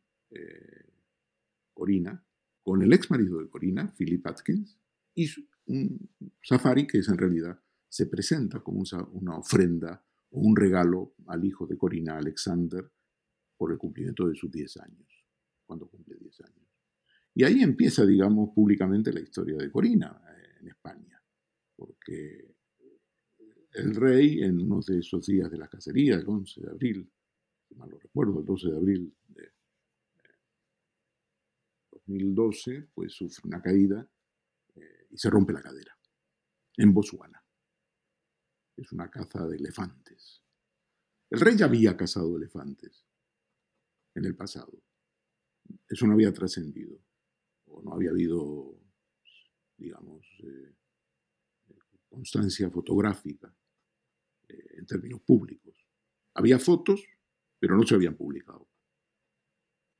Corina, 1.72 2.24
con 2.62 2.82
el 2.82 2.92
ex 2.92 3.10
marido 3.10 3.40
de 3.40 3.48
Corina, 3.48 3.92
Philip 3.96 4.26
Atkins, 4.26 4.78
y 5.14 5.28
un 5.66 6.10
safari 6.42 6.86
que 6.86 6.98
en 6.98 7.18
realidad 7.18 7.58
se 7.88 8.06
presenta 8.06 8.60
como 8.60 8.82
una 9.12 9.36
ofrenda 9.36 10.04
o 10.30 10.40
un 10.40 10.56
regalo 10.56 11.14
al 11.26 11.44
hijo 11.44 11.66
de 11.66 11.76
Corina, 11.76 12.16
Alexander, 12.16 12.90
por 13.56 13.70
el 13.70 13.78
cumplimiento 13.78 14.26
de 14.26 14.34
sus 14.34 14.50
10 14.50 14.76
años, 14.78 15.24
cuando 15.66 15.88
cumple 15.88 16.16
10 16.16 16.40
años. 16.40 16.68
Y 17.34 17.44
ahí 17.44 17.62
empieza, 17.62 18.04
digamos, 18.04 18.50
públicamente 18.54 19.12
la 19.12 19.20
historia 19.20 19.56
de 19.56 19.70
Corina 19.70 20.20
eh, 20.30 20.58
en 20.60 20.68
España, 20.68 21.22
porque 21.76 22.54
el 23.74 23.94
rey, 23.94 24.42
en 24.42 24.60
uno 24.60 24.80
de 24.86 24.98
esos 24.98 25.26
días 25.26 25.50
de 25.50 25.58
la 25.58 25.68
cacería, 25.68 26.16
el 26.16 26.28
11 26.28 26.60
de 26.60 26.70
abril, 26.70 27.10
si 27.68 27.74
mal 27.74 27.90
lo 27.90 27.98
recuerdo, 27.98 28.40
el 28.40 28.46
12 28.46 28.70
de 28.70 28.76
abril 28.76 29.14
de 29.28 29.51
2012, 32.06 32.88
pues 32.94 33.12
sufre 33.12 33.42
una 33.44 33.60
caída 33.60 34.06
eh, 34.74 35.06
y 35.10 35.18
se 35.18 35.30
rompe 35.30 35.52
la 35.52 35.62
cadera 35.62 35.96
en 36.76 36.92
Botswana. 36.92 37.42
Es 38.76 38.90
una 38.92 39.10
caza 39.10 39.46
de 39.46 39.56
elefantes. 39.56 40.42
El 41.30 41.40
rey 41.40 41.56
ya 41.56 41.66
había 41.66 41.96
cazado 41.96 42.36
elefantes 42.36 43.06
en 44.14 44.24
el 44.24 44.36
pasado. 44.36 44.82
Eso 45.88 46.06
no 46.06 46.14
había 46.14 46.32
trascendido, 46.32 46.98
o 47.66 47.82
no 47.82 47.94
había 47.94 48.10
habido, 48.10 48.78
digamos, 49.76 50.26
eh, 50.42 50.74
constancia 52.08 52.70
fotográfica 52.70 53.54
eh, 54.48 54.66
en 54.78 54.86
términos 54.86 55.20
públicos. 55.22 55.74
Había 56.34 56.58
fotos, 56.58 57.02
pero 57.58 57.76
no 57.76 57.86
se 57.86 57.94
habían 57.94 58.16
publicado. 58.16 58.68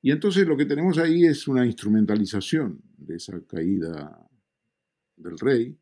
Y 0.04 0.10
entonces 0.10 0.46
lo 0.46 0.56
que 0.56 0.66
tenemos 0.66 0.98
ahí 0.98 1.24
es 1.24 1.46
una 1.46 1.64
instrumentalización 1.64 2.82
de 2.96 3.16
esa 3.16 3.40
caída 3.46 4.28
del 5.16 5.38
rey 5.38 5.78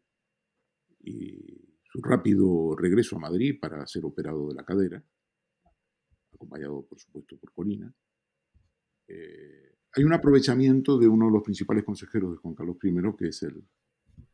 y 1.01 1.75
su 1.91 2.03
rápido 2.03 2.77
regreso 2.77 3.17
a 3.17 3.21
Madrid 3.21 3.59
para 3.59 3.87
ser 3.87 4.05
operado 4.05 4.49
de 4.49 4.55
la 4.55 4.65
cadera, 4.65 5.03
acompañado 6.35 6.87
por 6.87 7.01
supuesto 7.01 7.39
por 7.39 7.51
Corina. 7.53 7.93
Eh, 9.09 9.79
hay 9.93 10.05
un 10.05 10.13
aprovechamiento 10.13 10.99
de 10.99 11.09
uno 11.09 11.27
de 11.27 11.33
los 11.33 11.43
principales 11.43 11.83
consejeros 11.83 12.33
de 12.33 12.37
Juan 12.37 12.55
Carlos 12.55 12.77
I, 12.83 13.17
que 13.17 13.29
es 13.29 13.43
el 13.43 13.65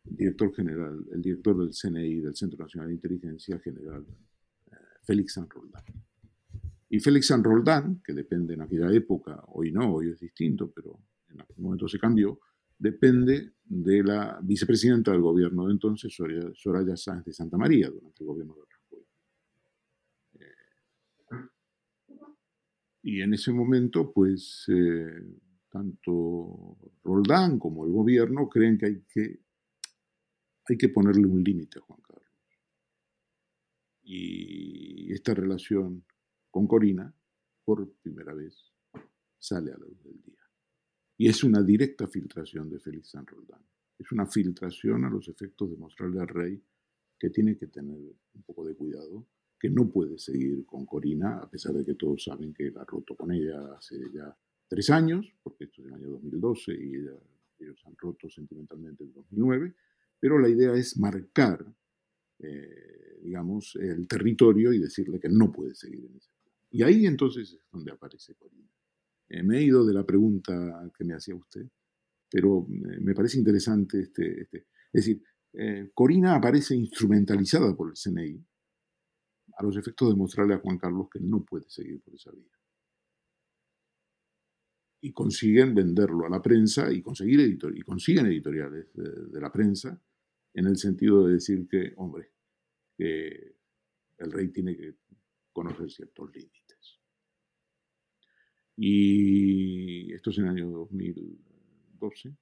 director 0.03 0.53
general, 0.53 1.05
el 1.13 1.23
director 1.23 1.57
del 1.57 1.71
CNI, 1.71 2.21
del 2.21 2.35
Centro 2.35 2.59
Nacional 2.59 2.89
de 2.89 2.95
Inteligencia 2.95 3.59
General, 3.61 4.05
eh, 4.67 4.75
Félix 5.05 5.35
San 5.35 5.49
Roldán. 5.49 5.85
Y 6.89 7.01
Félix 7.01 7.29
San 7.29 7.43
Roldán, 7.43 8.01
que 8.05 8.13
depende 8.13 8.55
en 8.55 8.63
aquella 8.63 8.93
época, 8.93 9.43
hoy 9.49 9.73
no, 9.73 9.95
hoy 9.95 10.11
es 10.11 10.21
distinto, 10.21 10.71
pero 10.71 11.01
en 11.29 11.41
aquel 11.41 11.59
momento 11.59 11.89
se 11.89 11.99
cambió, 11.99 12.39
depende 12.79 13.55
de 13.65 14.05
la 14.05 14.39
vicepresidenta 14.43 15.11
del 15.11 15.21
gobierno 15.21 15.67
de 15.67 15.73
entonces, 15.73 16.15
Soraya, 16.15 16.97
Sáenz 16.97 17.25
de 17.25 17.33
Santa 17.33 17.57
María, 17.57 17.91
durante 17.91 18.23
el 18.23 18.27
gobierno 18.27 18.55
de 18.55 18.63
Rajoy. 18.71 19.07
Eh, 20.35 20.55
y 23.03 23.21
en 23.21 23.35
ese 23.35 23.53
momento, 23.53 24.13
pues, 24.13 24.65
eh, 24.69 25.25
tanto 25.71 26.79
Roldán 27.03 27.59
como 27.59 27.85
el 27.85 27.93
gobierno 27.93 28.49
creen 28.49 28.79
que 28.79 28.87
hay 28.87 29.03
que 29.13 29.41
hay 30.69 30.77
que 30.77 30.89
ponerle 30.89 31.27
un 31.27 31.43
límite 31.43 31.79
a 31.79 31.83
Juan 31.83 32.01
Carlos. 32.01 32.27
Y 34.03 35.13
esta 35.13 35.35
relación 35.35 36.05
con 36.57 36.67
Corina, 36.67 37.15
por 37.67 37.87
primera 37.97 38.33
vez, 38.33 38.73
sale 39.39 39.73
a 39.73 39.77
la 39.77 39.85
luz 39.85 40.03
del 40.03 40.23
día. 40.23 40.41
Y 41.19 41.29
es 41.29 41.45
una 41.45 41.63
directa 41.63 42.07
filtración 42.07 42.71
de 42.71 42.79
Félix 42.79 43.11
San 43.11 43.27
Roldán. 43.27 43.61
Es 43.99 44.11
una 44.11 44.25
filtración 44.25 45.05
a 45.05 45.11
los 45.11 45.29
efectos 45.29 45.71
de 45.71 45.77
mostrarle 45.77 46.19
al 46.19 46.29
rey 46.29 46.59
que 47.19 47.29
tiene 47.29 47.59
que 47.59 47.67
tener 47.67 47.99
un 47.99 48.43
poco 48.43 48.67
de 48.67 48.75
cuidado, 48.75 49.27
que 49.61 49.69
no 49.69 49.91
puede 49.91 50.19
seguir 50.19 50.65
con 50.65 50.87
Corina, 50.87 51.41
a 51.41 51.51
pesar 51.51 51.75
de 51.75 51.85
que 51.85 51.93
todos 51.93 52.25
saben 52.25 52.55
que 52.55 52.69
él 52.69 52.79
ha 52.79 52.87
roto 52.87 53.15
con 53.15 53.33
ella 53.33 53.75
hace 53.77 53.99
ya 54.11 54.35
tres 54.67 54.89
años, 54.89 55.31
porque 55.43 55.65
esto 55.65 55.83
es 55.83 55.89
el 55.89 55.93
año 55.93 56.09
2012 56.09 56.73
y 56.73 56.95
ellos 57.63 57.83
han 57.85 57.97
roto 57.99 58.31
sentimentalmente 58.31 59.05
en 59.05 59.13
2009, 59.13 59.75
pero 60.19 60.39
la 60.39 60.49
idea 60.49 60.73
es 60.73 60.97
marcar, 60.97 61.67
eh, 62.39 63.21
digamos, 63.23 63.77
el 63.77 64.09
territorio 64.09 64.73
y 64.73 64.79
decirle 64.79 65.21
que 65.21 65.29
no 65.29 65.53
puede 65.53 65.75
seguir 65.75 66.07
en 66.07 66.17
ese. 66.17 66.36
Y 66.77 66.83
ahí 66.83 67.07
entonces 67.07 67.55
es 67.55 67.71
donde 67.73 67.91
aparece 67.91 68.35
Corina. 68.35 68.69
Eh, 69.31 69.43
me 69.43 69.57
he 69.57 69.63
ido 69.63 69.83
de 69.87 69.95
la 69.95 70.05
pregunta 70.05 70.53
que 70.95 71.05
me 71.05 71.15
hacía 71.15 71.35
usted, 71.35 71.67
pero 72.31 72.67
eh, 72.69 73.01
me 73.01 73.15
parece 73.15 73.39
interesante 73.39 73.99
este, 73.99 74.43
este. 74.43 74.67
Es 74.93 75.07
decir, 75.07 75.23
Corina 75.95 76.35
aparece 76.35 76.77
instrumentalizada 76.77 77.75
por 77.75 77.89
el 77.89 77.95
CNI 77.97 78.45
a 79.57 79.63
los 79.65 79.75
efectos 79.79 80.11
de 80.11 80.17
mostrarle 80.17 80.53
a 80.53 80.59
Juan 80.59 80.77
Carlos 80.77 81.09
que 81.11 81.19
no 81.19 81.47
puede 81.47 81.65
seguir 81.71 82.03
por 82.03 82.15
esa 82.15 82.31
vía 82.31 82.53
y 85.01 85.13
consiguen 85.15 85.75
venderlo 85.75 86.27
a 86.27 86.29
la 86.29 86.43
prensa 86.43 86.93
y, 86.93 87.01
conseguir 87.01 87.41
editor 87.41 87.75
y 87.75 87.81
consiguen 87.81 88.27
editoriales 88.27 88.93
de, 88.93 89.41
la 89.41 89.51
prensa 89.51 89.99
en 90.53 90.67
el 90.67 90.77
sentido 90.77 91.27
de 91.27 91.35
decir 91.35 91.67
que, 91.69 91.95
hombre, 91.97 92.33
el 92.99 94.33
rey 94.33 94.49
tiene 94.49 94.77
que 94.77 94.97
conocer 95.55 95.91
ciertos 95.91 96.31
límites. 96.35 96.66
Y 98.77 100.13
esto 100.13 100.31
es 100.31 100.39
en 100.39 100.45
el 100.45 100.51
año 100.51 100.71
2012. 100.71 102.37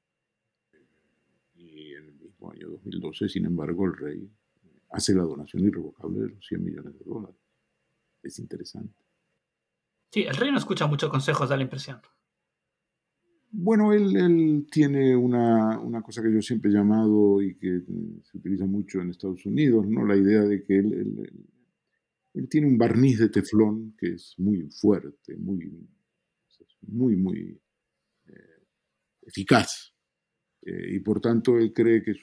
Y 1.55 1.93
en 1.93 2.07
el 2.07 2.14
mismo 2.14 2.51
año 2.51 2.68
2012, 2.70 3.28
sin 3.28 3.47
embargo, 3.47 3.87
el 3.87 3.97
rey 3.97 4.30
hace 4.91 5.14
la 5.14 5.22
donación 5.22 5.64
irrevocable 5.64 6.20
de 6.20 6.28
los 6.30 6.47
100 6.47 6.64
millones 6.64 6.99
de 6.99 7.05
dólares. 7.05 7.37
Es 8.22 8.39
interesante. 8.39 8.95
Sí, 10.11 10.22
el 10.22 10.37
rey 10.37 10.51
no 10.51 10.59
escucha 10.59 10.87
muchos 10.87 11.11
consejos, 11.11 11.49
da 11.49 11.57
la 11.57 11.62
impresión. 11.62 12.01
Bueno, 13.57 13.93
él, 13.93 14.66
tiene 14.70 15.14
una, 15.16 16.03
cosa 16.03 16.22
que 16.22 16.32
yo 16.32 16.43
siempre 16.43 16.70
he 16.70 16.74
llamado 16.74 17.41
y 17.41 17.55
que 17.55 17.82
se 18.22 18.37
utiliza 18.37 18.66
mucho 18.66 19.01
en 19.01 19.11
Estados 19.11 19.47
Unidos, 19.47 19.87
¿no? 19.87 20.05
La 20.05 20.16
idea 20.16 20.43
de 20.43 20.64
que 20.64 20.76
él, 20.78 21.30
él, 22.35 22.49
tiene 22.49 22.66
un 22.66 22.76
barniz 22.76 23.20
de 23.20 23.28
teflón 23.28 23.95
que 23.97 24.14
es 24.14 24.35
muy 24.39 24.68
fuerte, 24.70 25.37
muy, 25.37 25.70
muy, 26.89 27.16
muy 27.16 27.61
eh, 28.26 28.66
eficaz. 29.22 29.95
Eh, 30.66 30.95
y 30.95 31.01
por 31.01 31.20
tanto 31.20 31.59
él 31.59 31.74
cree 31.74 32.03
que 32.03 32.14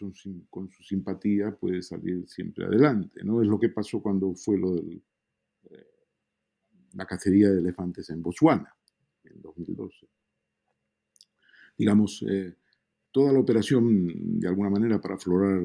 con 0.49 0.71
su 0.71 0.83
simpatía 0.83 1.55
puede 1.55 1.83
salir 1.83 2.27
siempre 2.27 2.65
adelante, 2.65 3.23
¿no? 3.23 3.39
Es 3.41 3.47
lo 3.47 3.59
que 3.59 3.69
pasó 3.69 4.01
cuando 4.01 4.33
fue 4.33 4.57
lo 4.57 4.73
de 4.73 4.99
eh, 5.69 5.87
la 6.93 7.05
cacería 7.05 7.51
de 7.51 7.59
elefantes 7.59 8.09
en 8.09 8.23
Botswana, 8.23 8.75
en 9.23 9.41
2012 9.41 10.07
digamos, 11.77 12.23
eh, 12.29 12.57
toda 13.11 13.33
la 13.33 13.39
operación, 13.39 14.39
de 14.39 14.47
alguna 14.47 14.69
manera, 14.69 15.01
para 15.01 15.15
aflorar 15.15 15.59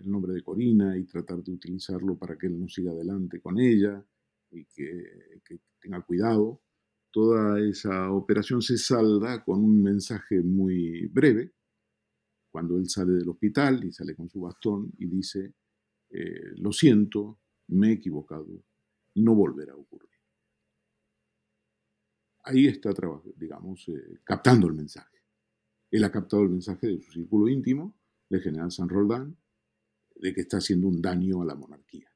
el 0.00 0.10
nombre 0.10 0.32
de 0.32 0.42
Corina 0.42 0.96
y 0.96 1.04
tratar 1.04 1.42
de 1.42 1.52
utilizarlo 1.52 2.16
para 2.16 2.38
que 2.38 2.46
él 2.46 2.58
no 2.58 2.68
siga 2.68 2.92
adelante 2.92 3.40
con 3.40 3.58
ella 3.58 4.02
y 4.50 4.64
que 4.64 5.60
tenga 5.78 6.00
cuidado, 6.02 6.62
toda 7.18 7.58
esa 7.58 8.12
operación 8.12 8.62
se 8.62 8.78
salda 8.78 9.42
con 9.42 9.64
un 9.64 9.82
mensaje 9.82 10.40
muy 10.40 11.08
breve, 11.08 11.52
cuando 12.48 12.76
él 12.76 12.88
sale 12.88 13.10
del 13.14 13.28
hospital 13.28 13.82
y 13.82 13.90
sale 13.90 14.14
con 14.14 14.28
su 14.28 14.42
bastón 14.42 14.92
y 14.98 15.06
dice, 15.06 15.52
eh, 16.10 16.52
lo 16.58 16.70
siento, 16.70 17.40
me 17.70 17.88
he 17.88 17.92
equivocado, 17.94 18.46
no 19.16 19.34
volverá 19.34 19.72
a 19.72 19.76
ocurrir. 19.76 20.12
Ahí 22.44 22.68
está, 22.68 22.90
digamos, 23.34 23.90
captando 24.22 24.68
el 24.68 24.74
mensaje. 24.74 25.18
Él 25.90 26.04
ha 26.04 26.12
captado 26.12 26.44
el 26.44 26.50
mensaje 26.50 26.86
de 26.86 27.00
su 27.00 27.10
círculo 27.10 27.48
íntimo, 27.48 27.96
del 28.30 28.42
general 28.42 28.70
San 28.70 28.88
Roldán, 28.88 29.36
de 30.14 30.32
que 30.32 30.42
está 30.42 30.58
haciendo 30.58 30.86
un 30.86 31.02
daño 31.02 31.42
a 31.42 31.46
la 31.46 31.56
monarquía. 31.56 32.12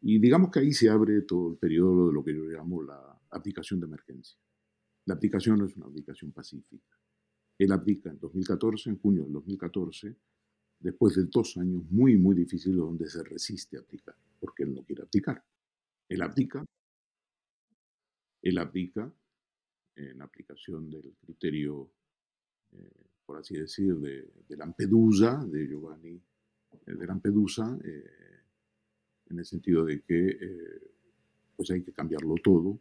Y 0.00 0.18
digamos 0.18 0.50
que 0.50 0.60
ahí 0.60 0.72
se 0.72 0.88
abre 0.88 1.20
todo 1.20 1.50
el 1.50 1.58
periodo 1.58 2.06
de 2.06 2.14
lo 2.14 2.24
que 2.24 2.34
yo 2.34 2.44
llamo 2.44 2.82
la 2.82 3.17
aplicación 3.30 3.80
de 3.80 3.86
emergencia. 3.86 4.38
La 5.06 5.14
aplicación 5.14 5.58
no 5.58 5.66
es 5.66 5.76
una 5.76 5.86
aplicación 5.86 6.32
pacífica. 6.32 6.98
Él 7.58 7.72
aplica 7.72 8.10
en 8.10 8.18
2014, 8.18 8.90
en 8.90 8.98
junio 8.98 9.24
del 9.24 9.32
2014, 9.32 10.16
después 10.80 11.16
de 11.16 11.24
dos 11.24 11.56
años 11.56 11.82
muy, 11.90 12.16
muy 12.16 12.36
difíciles 12.36 12.76
donde 12.76 13.08
se 13.08 13.22
resiste 13.24 13.76
a 13.76 13.80
abdicar, 13.80 14.16
porque 14.38 14.62
él 14.62 14.74
no 14.74 14.84
quiere 14.84 15.02
abdicar. 15.02 15.42
Él 16.08 16.22
abdica, 16.22 16.64
él 18.42 18.58
abdica 18.58 19.12
en 19.96 20.22
aplicación 20.22 20.88
del 20.88 21.16
criterio, 21.20 21.90
eh, 22.72 22.90
por 23.26 23.38
así 23.38 23.56
decir, 23.56 23.96
de, 23.96 24.56
Lampedusa, 24.56 25.44
de 25.44 25.66
Giovanni 25.66 26.20
eh, 26.86 26.94
de 26.94 27.06
Lampedusa, 27.06 27.78
eh, 27.82 28.04
en 29.30 29.38
el 29.38 29.44
sentido 29.44 29.84
de 29.84 30.00
que 30.02 30.80
pues 31.54 31.70
hay 31.70 31.82
que 31.82 31.92
cambiarlo 31.92 32.34
todo 32.42 32.80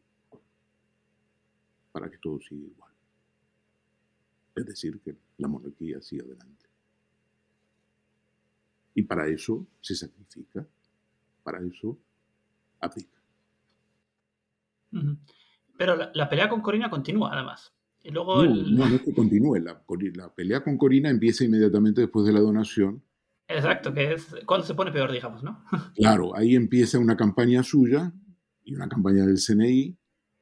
para 1.97 2.11
que 2.11 2.19
todo 2.19 2.39
siga 2.39 2.67
igual. 2.67 2.91
Es 4.55 4.67
decir, 4.67 4.99
que 4.99 5.15
la 5.39 5.47
monarquía 5.47 5.99
siga 5.99 6.25
adelante. 6.25 6.67
Y 8.93 9.01
para 9.01 9.27
eso 9.27 9.65
se 9.81 9.95
sacrifica, 9.95 10.63
para 11.41 11.59
eso 11.65 11.97
aplica. 12.79 13.19
Pero 15.75 15.95
la, 16.13 16.29
pelea 16.29 16.47
con 16.47 16.61
Corina 16.61 16.87
continúa, 16.87 17.33
además. 17.33 17.73
Y 18.03 18.11
luego 18.11 18.45
no, 18.45 18.87
no, 18.87 18.95
es 18.95 19.01
que 19.01 19.15
continúe. 19.15 19.55
La, 19.55 19.83
la, 20.13 20.35
pelea 20.35 20.63
con 20.63 20.77
Corina 20.77 21.09
empieza 21.09 21.45
inmediatamente 21.45 22.01
después 22.01 22.27
de 22.27 22.33
la 22.33 22.41
donación. 22.41 23.01
Exacto, 23.47 23.91
que 23.91 24.13
es 24.13 24.35
cuando 24.45 24.67
se 24.67 24.75
pone 24.75 24.91
peor, 24.91 25.11
digamos, 25.11 25.41
¿no? 25.41 25.63
claro, 25.95 26.35
ahí 26.35 26.55
empieza 26.55 26.99
una 26.99 27.17
campaña 27.17 27.63
suya 27.63 28.13
y 28.63 28.75
una 28.75 28.87
campaña 28.87 29.25
del 29.25 29.39
CNI. 29.39 29.96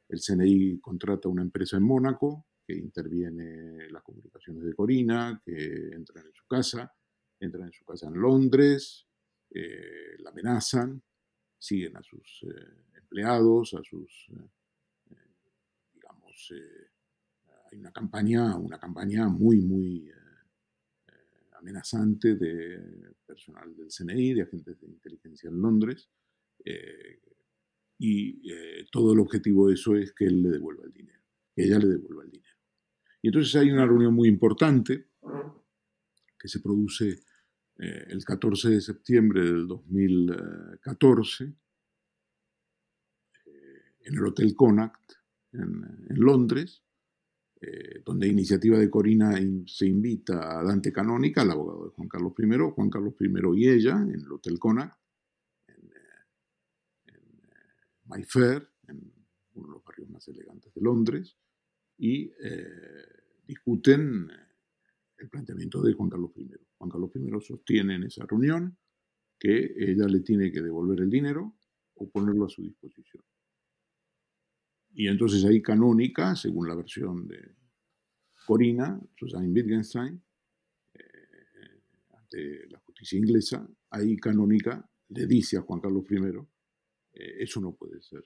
El 0.07 0.19
CNI 0.19 0.79
contrata 0.79 1.29
una 1.29 1.41
empresa 1.41 1.77
en 1.77 1.83
Mónaco 1.83 2.45
que 2.65 2.75
interviene 2.75 3.85
en 3.85 3.93
las 3.93 4.03
comunicaciones 4.03 4.63
de 4.63 4.73
Corina, 4.73 5.41
que 5.43 5.89
entra 5.93 6.21
en 6.21 6.33
su 6.33 6.45
casa 6.47 6.91
entran 7.39 7.67
en 7.67 7.73
su 7.73 7.85
casa 7.85 8.07
en 8.07 8.15
Londres, 8.15 9.07
eh, 9.49 10.15
la 10.19 10.31
amenazan, 10.31 11.01
siguen 11.57 11.97
a 11.97 12.03
sus 12.03 12.43
eh, 12.43 12.97
empleados, 12.97 13.73
a 13.73 13.83
sus, 13.83 14.29
eh, 14.31 15.15
digamos, 15.93 16.53
hay 17.71 17.79
una 17.79 17.91
campaña, 17.91 18.57
una 18.57 18.79
campaña 18.79 19.27
muy, 19.27 19.61
muy 19.61 20.11
amenazante 21.57 22.35
de 22.35 23.13
personal 23.25 23.75
del 23.75 23.89
CNI, 23.89 24.35
de 24.35 24.41
agentes 24.43 24.79
de 24.79 24.87
inteligencia 24.87 25.49
en 25.49 25.61
Londres, 25.61 26.09
y 27.97 28.41
todo 28.91 29.13
el 29.13 29.19
objetivo 29.19 29.67
de 29.67 29.75
eso 29.75 29.95
es 29.95 30.13
que 30.13 30.25
él 30.25 30.43
le 30.43 30.49
devuelva 30.49 30.83
el 30.85 30.91
dinero, 30.91 31.21
que 31.55 31.63
ella 31.63 31.79
le 31.79 31.87
devuelva 31.87 32.23
el 32.23 32.31
dinero. 32.31 32.55
Y 33.21 33.29
entonces 33.29 33.55
hay 33.55 33.71
una 33.71 33.85
reunión 33.85 34.13
muy 34.13 34.27
importante 34.27 35.07
que 36.37 36.47
se 36.47 36.59
produce 36.59 37.23
eh, 37.77 38.05
el 38.07 38.23
14 38.23 38.69
de 38.69 38.81
septiembre 38.81 39.43
del 39.43 39.67
2014 39.67 41.43
eh, 41.43 41.53
en 44.01 44.13
el 44.13 44.25
Hotel 44.25 44.55
Connacht 44.55 45.13
en, 45.51 46.07
Londres, 46.09 46.83
eh, 47.59 48.01
donde 48.05 48.27
iniciativa 48.27 48.77
de 48.77 48.89
Corina 48.89 49.35
se 49.65 49.87
invita 49.87 50.59
a 50.59 50.63
Dante 50.63 50.93
Canónica, 50.93 51.41
el 51.41 51.51
abogado 51.51 51.85
de 51.85 51.95
Juan 51.95 52.07
Carlos 52.07 52.33
I, 52.37 52.71
Juan 52.75 52.89
Carlos 52.89 53.15
I 53.19 53.27
y 53.55 53.69
ella, 53.69 53.97
en 54.01 54.21
el 54.21 54.31
Hotel 54.31 54.59
Connacht, 54.59 54.99
en, 55.67 55.91
en 57.07 57.31
Mayfair, 58.05 58.67
en 58.87 59.13
uno 59.53 59.67
de 59.67 59.73
los 59.73 59.83
barrios 59.83 60.09
más 60.09 60.27
elegantes 60.27 60.73
de 60.73 60.81
Londres, 60.81 61.37
y 61.97 62.31
discuten 63.47 64.29
el 65.17 65.29
planteamiento 65.29 65.81
de 65.81 65.93
Juan 65.93 66.09
Carlos 66.09 66.31
I. 66.35 66.51
Juan 66.77 66.89
Carlos 66.89 67.11
I 67.15 67.45
sostiene 67.45 67.95
en 67.95 68.03
esa 68.03 68.25
reunión 68.25 68.77
que 69.39 69.73
ella 69.77 70.07
le 70.07 70.21
tiene 70.21 70.51
que 70.51 70.61
devolver 70.61 71.01
el 71.01 71.09
dinero 71.09 71.55
o 71.95 72.09
ponerlo 72.09 72.45
a 72.45 72.49
su 72.49 72.61
disposición. 72.63 73.23
Y 74.93 75.07
entonces 75.07 75.43
ahí 75.45 75.61
canónica, 75.61 76.35
según 76.35 76.67
la 76.67 76.75
versión 76.75 77.27
de 77.27 77.55
Corina, 78.45 78.99
Susanne 79.17 79.51
Wittgenstein, 79.51 80.23
eh, 80.93 81.81
ante 82.13 82.67
la 82.69 82.79
justicia 82.79 83.17
inglesa, 83.17 83.67
ahí 83.89 84.15
canónica 84.17 84.89
le 85.09 85.27
dice 85.27 85.57
a 85.57 85.61
Juan 85.61 85.81
Carlos 85.81 86.05
I, 86.09 86.17
eh, 87.15 87.35
eso 87.39 87.61
no 87.61 87.75
puede 87.75 88.01
ser, 88.01 88.25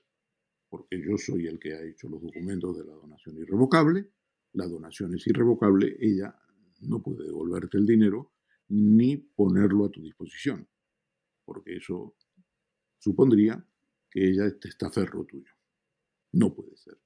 porque 0.68 1.00
yo 1.00 1.16
soy 1.16 1.46
el 1.46 1.58
que 1.58 1.74
ha 1.74 1.82
hecho 1.82 2.08
los 2.08 2.20
documentos 2.20 2.76
de 2.76 2.84
la 2.84 2.92
donación 2.92 3.38
irrevocable, 3.38 4.10
la 4.52 4.66
donación 4.66 5.14
es 5.14 5.26
irrevocable, 5.26 5.96
ella 6.00 6.34
no 6.80 7.02
puede 7.02 7.24
devolverte 7.24 7.78
el 7.78 7.86
dinero 7.86 8.32
ni 8.68 9.16
ponerlo 9.16 9.86
a 9.86 9.90
tu 9.90 10.02
disposición, 10.02 10.68
porque 11.44 11.76
eso 11.76 12.16
supondría 12.98 13.64
que 14.10 14.28
ella 14.28 14.46
está 14.46 14.68
estaferro 14.68 15.24
tuyo. 15.24 15.52
No 16.32 16.54
puede 16.54 16.76
ser. 16.76 16.98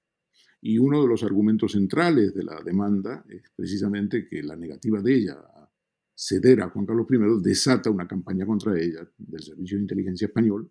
Y 0.61 0.79
uno 0.79 1.03
de 1.03 1.09
los 1.09 1.23
argumentos 1.23 1.73
centrales 1.73 2.35
de 2.35 2.45
la 2.45 2.63
demanda 2.63 3.25
es 3.29 3.51
precisamente 3.55 4.27
que 4.27 4.43
la 4.43 4.57
negativa 4.57 5.01
de 5.03 5.15
ella 5.15 5.35
a 5.35 5.71
ceder 6.15 6.63
a 6.63 6.71
Juan 6.71 6.87
Carlos 6.87 7.07
I 7.11 7.43
desata 7.43 7.91
una 7.91 8.07
campaña 8.07 8.47
contra 8.47 8.79
ella 8.79 9.07
del 9.19 9.43
Servicio 9.43 9.77
de 9.77 9.83
Inteligencia 9.83 10.27
Español 10.27 10.71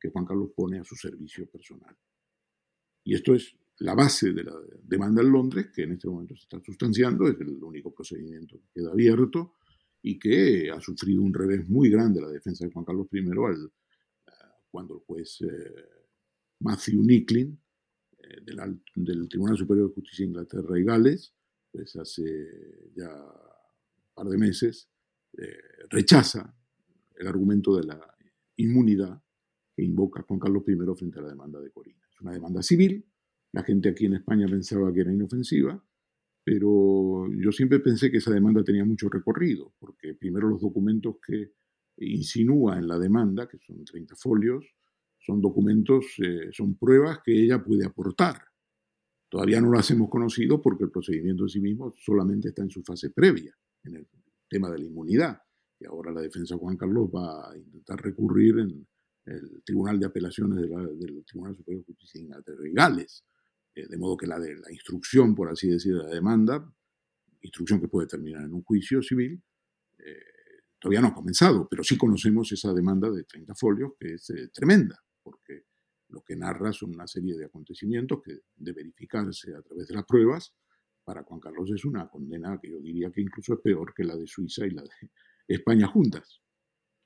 que 0.00 0.10
Juan 0.10 0.24
Carlos 0.24 0.50
pone 0.54 0.78
a 0.78 0.84
su 0.84 0.94
servicio 0.96 1.46
personal. 1.46 1.96
Y 3.04 3.14
esto 3.14 3.34
es 3.34 3.54
la 3.78 3.94
base 3.94 4.32
de 4.32 4.44
la 4.44 4.54
demanda 4.82 5.22
en 5.22 5.32
Londres, 5.32 5.68
que 5.74 5.82
en 5.82 5.92
este 5.92 6.08
momento 6.08 6.36
se 6.36 6.42
está 6.42 6.60
sustanciando, 6.60 7.26
es 7.26 7.40
el 7.40 7.62
único 7.62 7.92
procedimiento 7.92 8.58
que 8.58 8.80
queda 8.80 8.92
abierto 8.92 9.54
y 10.02 10.18
que 10.18 10.70
ha 10.70 10.80
sufrido 10.80 11.22
un 11.22 11.34
revés 11.34 11.68
muy 11.68 11.90
grande 11.90 12.20
la 12.20 12.28
defensa 12.28 12.64
de 12.64 12.72
Juan 12.72 12.84
Carlos 12.84 13.08
I 13.10 13.18
al, 13.20 13.64
eh, 13.64 14.30
cuando 14.70 14.94
el 14.94 15.00
juez 15.00 15.40
eh, 15.40 15.74
Matthew 16.60 17.02
Nicklin 17.02 17.58
eh, 18.18 18.40
del, 18.94 19.28
Tribunal 19.28 19.56
Superior 19.56 19.88
de 19.88 19.94
Justicia 19.94 20.24
de 20.24 20.28
Inglaterra 20.28 20.78
y 20.78 20.84
Gales, 20.84 21.34
pues 21.72 21.96
hace 21.96 22.92
ya 22.94 23.10
un 23.10 24.14
par 24.14 24.28
de 24.28 24.38
meses, 24.38 24.88
rechaza 25.90 26.54
el 27.16 27.26
argumento 27.26 27.76
de 27.76 27.84
la 27.84 28.16
inmunidad 28.56 29.23
que 29.74 29.82
invoca 29.82 30.22
Juan 30.22 30.40
Carlos 30.40 30.62
I 30.66 30.76
frente 30.96 31.18
a 31.18 31.22
la 31.22 31.30
demanda 31.30 31.60
de 31.60 31.70
Corina. 31.70 32.00
Es 32.10 32.20
una 32.20 32.32
demanda 32.32 32.62
civil, 32.62 33.04
la 33.52 33.62
gente 33.62 33.88
aquí 33.88 34.06
en 34.06 34.14
España 34.14 34.46
pensaba 34.48 34.92
que 34.92 35.00
era 35.00 35.12
inofensiva, 35.12 35.82
pero 36.44 37.26
yo 37.32 37.52
siempre 37.52 37.80
pensé 37.80 38.10
que 38.10 38.18
esa 38.18 38.32
demanda 38.32 38.62
tenía 38.62 38.84
mucho 38.84 39.08
recorrido, 39.08 39.74
porque 39.78 40.14
primero 40.14 40.48
los 40.48 40.60
documentos 40.60 41.16
que 41.24 41.52
insinúa 41.98 42.78
en 42.78 42.88
la 42.88 42.98
demanda, 42.98 43.48
que 43.48 43.58
son 43.58 43.84
30 43.84 44.16
folios, 44.16 44.66
son 45.18 45.40
documentos, 45.40 46.04
eh, 46.18 46.50
son 46.52 46.76
pruebas 46.76 47.20
que 47.24 47.32
ella 47.32 47.62
puede 47.62 47.86
aportar. 47.86 48.42
Todavía 49.28 49.60
no 49.60 49.72
las 49.72 49.90
hemos 49.90 50.10
conocido 50.10 50.60
porque 50.60 50.84
el 50.84 50.90
procedimiento 50.90 51.44
en 51.44 51.48
sí 51.48 51.60
mismo 51.60 51.94
solamente 51.96 52.48
está 52.48 52.62
en 52.62 52.70
su 52.70 52.82
fase 52.82 53.10
previa, 53.10 53.56
en 53.84 53.96
el 53.96 54.08
tema 54.48 54.70
de 54.70 54.78
la 54.78 54.84
inmunidad. 54.84 55.38
Y 55.80 55.86
ahora 55.86 56.12
la 56.12 56.20
defensa 56.20 56.56
Juan 56.56 56.76
Carlos 56.76 57.08
va 57.08 57.50
a 57.50 57.56
intentar 57.56 58.02
recurrir 58.02 58.58
en 58.58 58.86
el 59.26 59.62
Tribunal 59.64 59.98
de 59.98 60.06
Apelaciones 60.06 60.58
del 60.60 61.24
Tribunal 61.24 61.56
Superior 61.56 61.84
de 61.84 61.94
Justicia 61.94 62.42
de 62.44 62.72
Gales 62.72 63.24
eh, 63.74 63.86
de 63.88 63.96
modo 63.98 64.16
que 64.16 64.26
la, 64.26 64.38
de, 64.38 64.54
la 64.54 64.70
instrucción, 64.70 65.34
por 65.34 65.48
así 65.50 65.68
decir, 65.68 65.94
de 65.96 66.04
la 66.04 66.10
demanda, 66.10 66.72
instrucción 67.40 67.80
que 67.80 67.88
puede 67.88 68.06
terminar 68.06 68.44
en 68.44 68.54
un 68.54 68.62
juicio 68.62 69.02
civil, 69.02 69.42
eh, 69.98 70.20
todavía 70.78 71.00
no 71.00 71.08
ha 71.08 71.14
comenzado, 71.14 71.66
pero 71.68 71.82
sí 71.82 71.98
conocemos 71.98 72.50
esa 72.52 72.72
demanda 72.72 73.10
de 73.10 73.24
30 73.24 73.54
folios 73.54 73.92
que 73.98 74.14
es 74.14 74.30
eh, 74.30 74.48
tremenda, 74.52 75.02
porque 75.22 75.64
lo 76.08 76.22
que 76.22 76.36
narra 76.36 76.72
son 76.72 76.94
una 76.94 77.06
serie 77.06 77.36
de 77.36 77.46
acontecimientos 77.46 78.22
que 78.22 78.42
de 78.54 78.72
verificarse 78.72 79.54
a 79.54 79.62
través 79.62 79.88
de 79.88 79.94
las 79.94 80.04
pruebas, 80.04 80.54
para 81.02 81.24
Juan 81.24 81.40
Carlos 81.40 81.70
es 81.74 81.84
una 81.84 82.08
condena 82.08 82.58
que 82.62 82.70
yo 82.70 82.80
diría 82.80 83.10
que 83.10 83.20
incluso 83.20 83.54
es 83.54 83.60
peor 83.60 83.92
que 83.92 84.04
la 84.04 84.16
de 84.16 84.26
Suiza 84.26 84.66
y 84.66 84.70
la 84.70 84.82
de 84.82 84.88
España 85.48 85.86
juntas. 85.86 86.40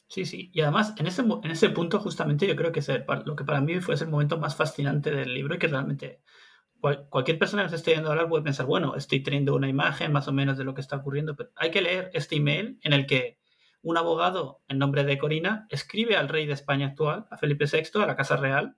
Sí, 0.08 0.24
sí, 0.24 0.50
y 0.54 0.62
además 0.62 0.94
en 0.96 1.06
ese, 1.06 1.22
en 1.22 1.50
ese 1.50 1.68
punto 1.68 2.00
justamente 2.00 2.46
yo 2.46 2.56
creo 2.56 2.72
que 2.72 2.80
es 2.80 2.88
lo 3.26 3.36
que 3.36 3.44
para 3.44 3.60
mí 3.60 3.78
fue 3.80 3.94
el 3.94 4.08
momento 4.08 4.38
más 4.38 4.56
fascinante 4.56 5.10
del 5.10 5.34
libro 5.34 5.54
y 5.54 5.58
que 5.58 5.66
realmente 5.66 6.22
cualquier 6.80 7.38
persona 7.38 7.64
que 7.64 7.70
se 7.70 7.76
esté 7.76 7.90
viendo 7.90 8.10
hablar 8.10 8.28
puede 8.28 8.44
pensar, 8.44 8.64
bueno, 8.64 8.94
estoy 8.96 9.22
teniendo 9.22 9.54
una 9.54 9.68
imagen 9.68 10.12
más 10.12 10.26
o 10.26 10.32
menos 10.32 10.56
de 10.56 10.64
lo 10.64 10.74
que 10.74 10.80
está 10.80 10.96
ocurriendo, 10.96 11.36
pero 11.36 11.50
hay 11.56 11.70
que 11.70 11.82
leer 11.82 12.10
este 12.14 12.36
email 12.36 12.78
en 12.82 12.92
el 12.94 13.06
que 13.06 13.38
un 13.82 13.96
abogado 13.98 14.62
en 14.68 14.78
nombre 14.78 15.04
de 15.04 15.18
Corina 15.18 15.66
escribe 15.70 16.16
al 16.16 16.28
rey 16.28 16.46
de 16.46 16.54
España 16.54 16.86
actual, 16.86 17.26
a 17.30 17.36
Felipe 17.36 17.66
VI, 17.70 18.02
a 18.02 18.06
la 18.06 18.16
Casa 18.16 18.36
Real, 18.36 18.76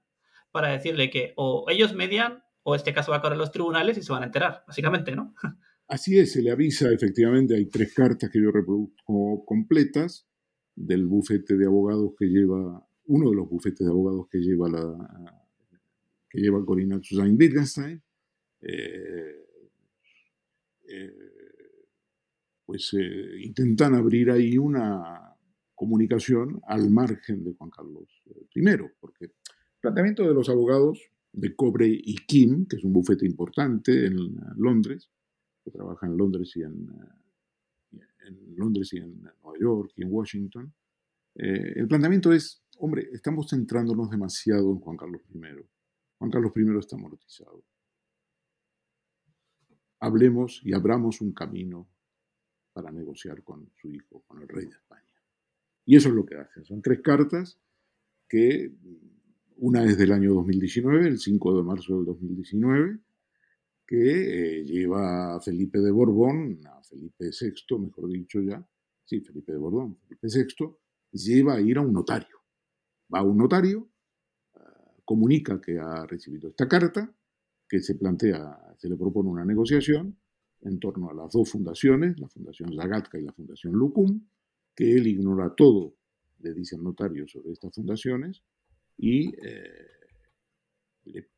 para 0.51 0.69
decirle 0.69 1.11
que 1.11 1.33
o 1.37 1.67
ellos 1.69 1.95
median 1.95 2.43
o 2.63 2.75
este 2.75 2.93
caso 2.93 3.13
va 3.13 3.19
a 3.19 3.23
correr 3.23 3.39
los 3.39 3.53
tribunales 3.53 3.97
y 3.99 4.03
se 4.03 4.13
van 4.13 4.23
a 4.23 4.27
enterar, 4.27 4.65
básicamente, 4.67 5.15
¿no? 5.15 5.35
Así 5.89 6.19
es, 6.19 6.33
se 6.33 6.43
le 6.43 6.53
avisa, 6.53 6.91
efectivamente, 6.93 7.55
hay 7.55 7.69
tres 7.69 7.93
cartas 7.95 8.31
que 8.31 8.41
yo 8.41 8.51
reproduzco 8.53 9.45
completas 9.45 10.30
del 10.87 11.07
bufete 11.07 11.57
de 11.57 11.67
abogados 11.67 12.13
que 12.19 12.27
lleva, 12.27 12.87
uno 13.07 13.31
de 13.31 13.37
los 13.37 13.49
bufetes 13.49 13.87
de 13.87 13.91
abogados 13.91 14.29
que 14.29 14.39
lleva 14.39 14.69
la, 14.69 15.47
que 16.29 16.41
lleva 16.41 16.65
Corina 16.65 17.01
Susan 17.03 17.37
Wittgenstein, 17.39 18.03
eh, 18.63 19.47
eh, 20.89 21.15
pues 22.65 22.95
intentan 23.41 23.95
abrir 23.95 24.31
ahí 24.31 24.57
una 24.57 25.35
comunicación 25.75 26.61
al 26.67 26.91
margen 26.91 27.43
de 27.43 27.55
Juan 27.55 27.71
Carlos 27.71 28.23
I, 28.55 28.63
porque 29.01 29.25
el 29.25 29.33
planteamiento 29.81 30.27
de 30.27 30.35
los 30.35 30.49
abogados 30.49 31.01
de 31.33 31.55
Cobre 31.55 31.89
y 31.89 32.17
Kim, 32.27 32.67
que 32.67 32.77
es 32.77 32.85
un 32.85 32.93
bufete 32.93 33.27
importante 33.27 34.07
en 34.07 34.37
Londres, 34.57 35.11
que 35.65 35.71
trabaja 35.71 36.07
en 36.07 36.17
Londres 36.17 36.53
y 36.57 36.63
en, 36.63 36.89
en 37.93 38.57
Londres 38.57 38.93
y 38.93 38.99
en 38.99 39.23
Nueva 39.23 39.59
York 39.59 39.93
y 39.97 40.03
en 40.03 40.13
Washington, 40.13 40.73
el 41.35 41.87
planteamiento 41.89 42.33
es, 42.33 42.63
hombre, 42.79 43.09
estamos 43.13 43.49
centrándonos 43.49 44.11
demasiado 44.11 44.71
en 44.73 44.81
Juan 44.81 44.97
Carlos 44.97 45.23
I. 45.33 45.41
Juan 46.19 46.31
Carlos 46.31 46.53
I 46.57 46.79
está 46.79 46.97
amortizado 46.97 47.65
hablemos 50.01 50.63
y 50.65 50.73
abramos 50.73 51.21
un 51.21 51.33
camino 51.33 51.89
para 52.73 52.91
negociar 52.91 53.43
con 53.45 53.71
su 53.81 53.91
hijo, 53.91 54.25
con 54.27 54.43
el 54.43 54.49
rey 54.49 54.67
de 54.67 54.73
España. 54.73 55.05
Y 55.85 55.97
eso 55.97 56.09
es 56.09 56.15
lo 56.15 56.25
que 56.25 56.37
hacen. 56.37 56.65
Son 56.65 56.83
tres 56.83 57.01
cartas 57.03 57.59
que 58.29 58.73
una 59.57 59.85
es 59.85 59.99
del 59.99 60.13
año 60.13 60.33
2019, 60.35 61.07
el 61.07 61.19
5 61.19 61.57
de 61.57 61.63
marzo 61.63 61.97
del 61.97 62.07
2019, 62.07 62.99
que 63.91 64.61
eh, 64.61 64.65
lleva 64.65 65.35
a 65.35 65.41
Felipe 65.41 65.81
de 65.81 65.91
Borbón, 65.91 66.61
a 66.65 66.81
Felipe 66.85 67.31
VI, 67.33 67.77
mejor 67.77 68.09
dicho 68.09 68.41
ya, 68.41 68.65
sí, 69.05 69.21
Felipe 69.21 69.51
de 69.51 69.59
Borbón, 69.59 69.99
Felipe 70.07 70.29
VI, 70.29 70.77
lleva 71.11 71.55
a 71.55 71.61
ir 71.61 71.77
a 71.77 71.81
un 71.81 71.93
notario. 71.93 72.39
Va 73.13 73.19
a 73.19 73.25
un 73.25 73.37
notario, 73.37 73.91
ah, 74.55 74.95
comunica 75.05 75.61
que 75.61 75.77
ha 75.77 76.07
recibido 76.07 76.51
esta 76.51 76.69
carta, 76.69 77.13
que 77.69 77.81
se 77.81 77.97
plantea, 77.97 78.77
se 78.79 78.89
le 78.89 78.97
propone 78.97 79.29
una 79.29 79.45
negociación 79.45 80.17
en 80.61 80.79
torno 80.79 81.11
a 81.11 81.15
las 81.15 81.33
dos 81.33 81.51
fundaciones, 81.51 82.17
la 82.21 82.29
Fundación 82.29 82.73
Zagatka 82.73 83.19
y 83.19 83.23
la 83.23 83.33
Fundación 83.33 83.73
Lucum, 83.73 84.25
que 84.73 84.93
él 84.95 85.09
ignora 85.09 85.53
todo, 85.57 85.97
le 86.39 86.55
dice 86.55 86.77
al 86.77 86.85
notario 86.85 87.27
sobre 87.27 87.55
estas 87.55 87.75
fundaciones, 87.75 88.41
y 88.97 89.35
eh, 89.45 89.89
le 91.07 91.29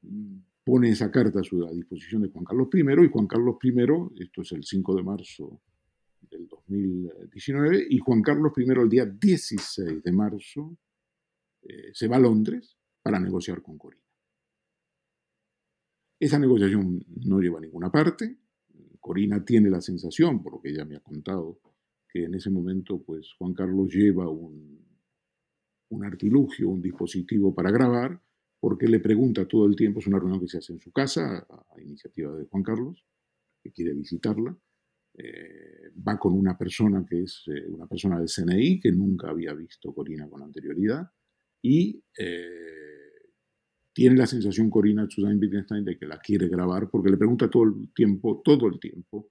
pone 0.64 0.90
esa 0.90 1.10
carta 1.10 1.40
a 1.40 1.44
su 1.44 1.66
disposición 1.74 2.22
de 2.22 2.28
Juan 2.28 2.44
Carlos 2.44 2.68
I, 2.72 3.04
y 3.04 3.08
Juan 3.08 3.26
Carlos 3.26 3.56
I, 3.62 4.22
esto 4.22 4.42
es 4.42 4.52
el 4.52 4.64
5 4.64 4.96
de 4.96 5.02
marzo 5.02 5.60
del 6.30 6.46
2019, 6.46 7.86
y 7.90 7.98
Juan 7.98 8.22
Carlos 8.22 8.52
I 8.56 8.62
el 8.70 8.88
día 8.88 9.06
16 9.06 10.02
de 10.02 10.12
marzo 10.12 10.76
eh, 11.62 11.90
se 11.92 12.08
va 12.08 12.16
a 12.16 12.20
Londres 12.20 12.76
para 13.02 13.18
negociar 13.18 13.60
con 13.62 13.76
Corina. 13.76 14.02
Esa 16.18 16.38
negociación 16.38 17.04
no 17.24 17.40
lleva 17.40 17.58
a 17.58 17.62
ninguna 17.62 17.90
parte. 17.90 18.38
Corina 19.00 19.44
tiene 19.44 19.68
la 19.68 19.80
sensación, 19.80 20.40
por 20.40 20.52
lo 20.52 20.60
que 20.60 20.70
ella 20.70 20.84
me 20.84 20.94
ha 20.94 21.00
contado, 21.00 21.58
que 22.08 22.24
en 22.24 22.34
ese 22.36 22.50
momento 22.50 23.02
pues, 23.02 23.32
Juan 23.36 23.54
Carlos 23.54 23.92
lleva 23.92 24.28
un, 24.28 24.86
un 25.88 26.04
artilugio, 26.04 26.68
un 26.68 26.80
dispositivo 26.80 27.52
para 27.52 27.72
grabar, 27.72 28.22
porque 28.62 28.86
le 28.86 29.00
pregunta 29.00 29.44
todo 29.48 29.66
el 29.66 29.74
tiempo, 29.74 29.98
es 29.98 30.06
una 30.06 30.20
reunión 30.20 30.38
que 30.38 30.46
se 30.46 30.58
hace 30.58 30.72
en 30.72 30.78
su 30.78 30.92
casa, 30.92 31.44
a, 31.50 31.80
iniciativa 31.80 32.32
de 32.36 32.44
Juan 32.44 32.62
Carlos, 32.62 33.04
que 33.60 33.72
quiere 33.72 33.92
visitarla. 33.92 34.56
Eh, 35.14 35.90
va 36.06 36.16
con 36.16 36.32
una 36.32 36.56
persona 36.56 37.04
que 37.04 37.22
es 37.22 37.42
eh, 37.48 37.66
una 37.66 37.88
persona 37.88 38.20
del 38.20 38.28
CNI, 38.28 38.78
que 38.78 38.92
nunca 38.92 39.30
había 39.30 39.52
visto 39.52 39.92
Corina 39.92 40.30
con 40.30 40.44
anterioridad, 40.44 41.10
y 41.60 42.04
eh, 42.16 43.32
tiene 43.92 44.16
la 44.16 44.28
sensación 44.28 44.70
Corina 44.70 45.08
Susan 45.10 45.40
Wittgenstein 45.40 45.84
de 45.84 45.98
que 45.98 46.06
la 46.06 46.20
quiere 46.20 46.46
grabar 46.46 46.88
porque 46.88 47.10
le 47.10 47.16
pregunta 47.16 47.50
todo 47.50 47.64
el 47.64 47.92
tiempo, 47.92 48.42
todo 48.44 48.68
el 48.68 48.78
tiempo, 48.78 49.28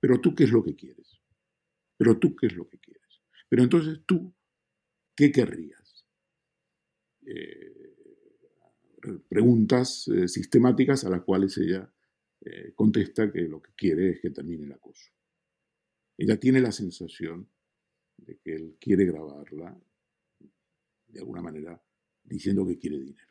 pero 0.00 0.22
tú 0.22 0.34
qué 0.34 0.44
es 0.44 0.52
lo 0.52 0.64
que 0.64 0.74
quieres, 0.74 1.20
pero 1.98 2.18
tú 2.18 2.34
qué 2.34 2.46
es 2.46 2.54
lo 2.54 2.66
que 2.66 2.78
quieres, 2.78 3.20
pero 3.46 3.62
entonces 3.62 4.00
tú, 4.06 4.34
¿qué 5.14 5.30
querrías? 5.30 6.06
Preguntas 9.28 10.08
eh, 10.08 10.28
sistemáticas 10.28 11.04
a 11.04 11.10
las 11.10 11.22
cuales 11.22 11.56
ella 11.58 11.90
eh, 12.42 12.72
contesta 12.74 13.30
que 13.32 13.42
lo 13.42 13.60
que 13.60 13.72
quiere 13.74 14.10
es 14.10 14.20
que 14.20 14.30
termine 14.30 14.64
el 14.64 14.72
acoso. 14.72 15.10
Ella 16.16 16.38
tiene 16.38 16.60
la 16.60 16.72
sensación 16.72 17.48
de 18.18 18.38
que 18.38 18.54
él 18.54 18.76
quiere 18.80 19.06
grabarla 19.06 19.78
de 21.08 21.18
alguna 21.20 21.42
manera 21.42 21.82
diciendo 22.22 22.66
que 22.66 22.78
quiere 22.78 22.98
dinero. 22.98 23.30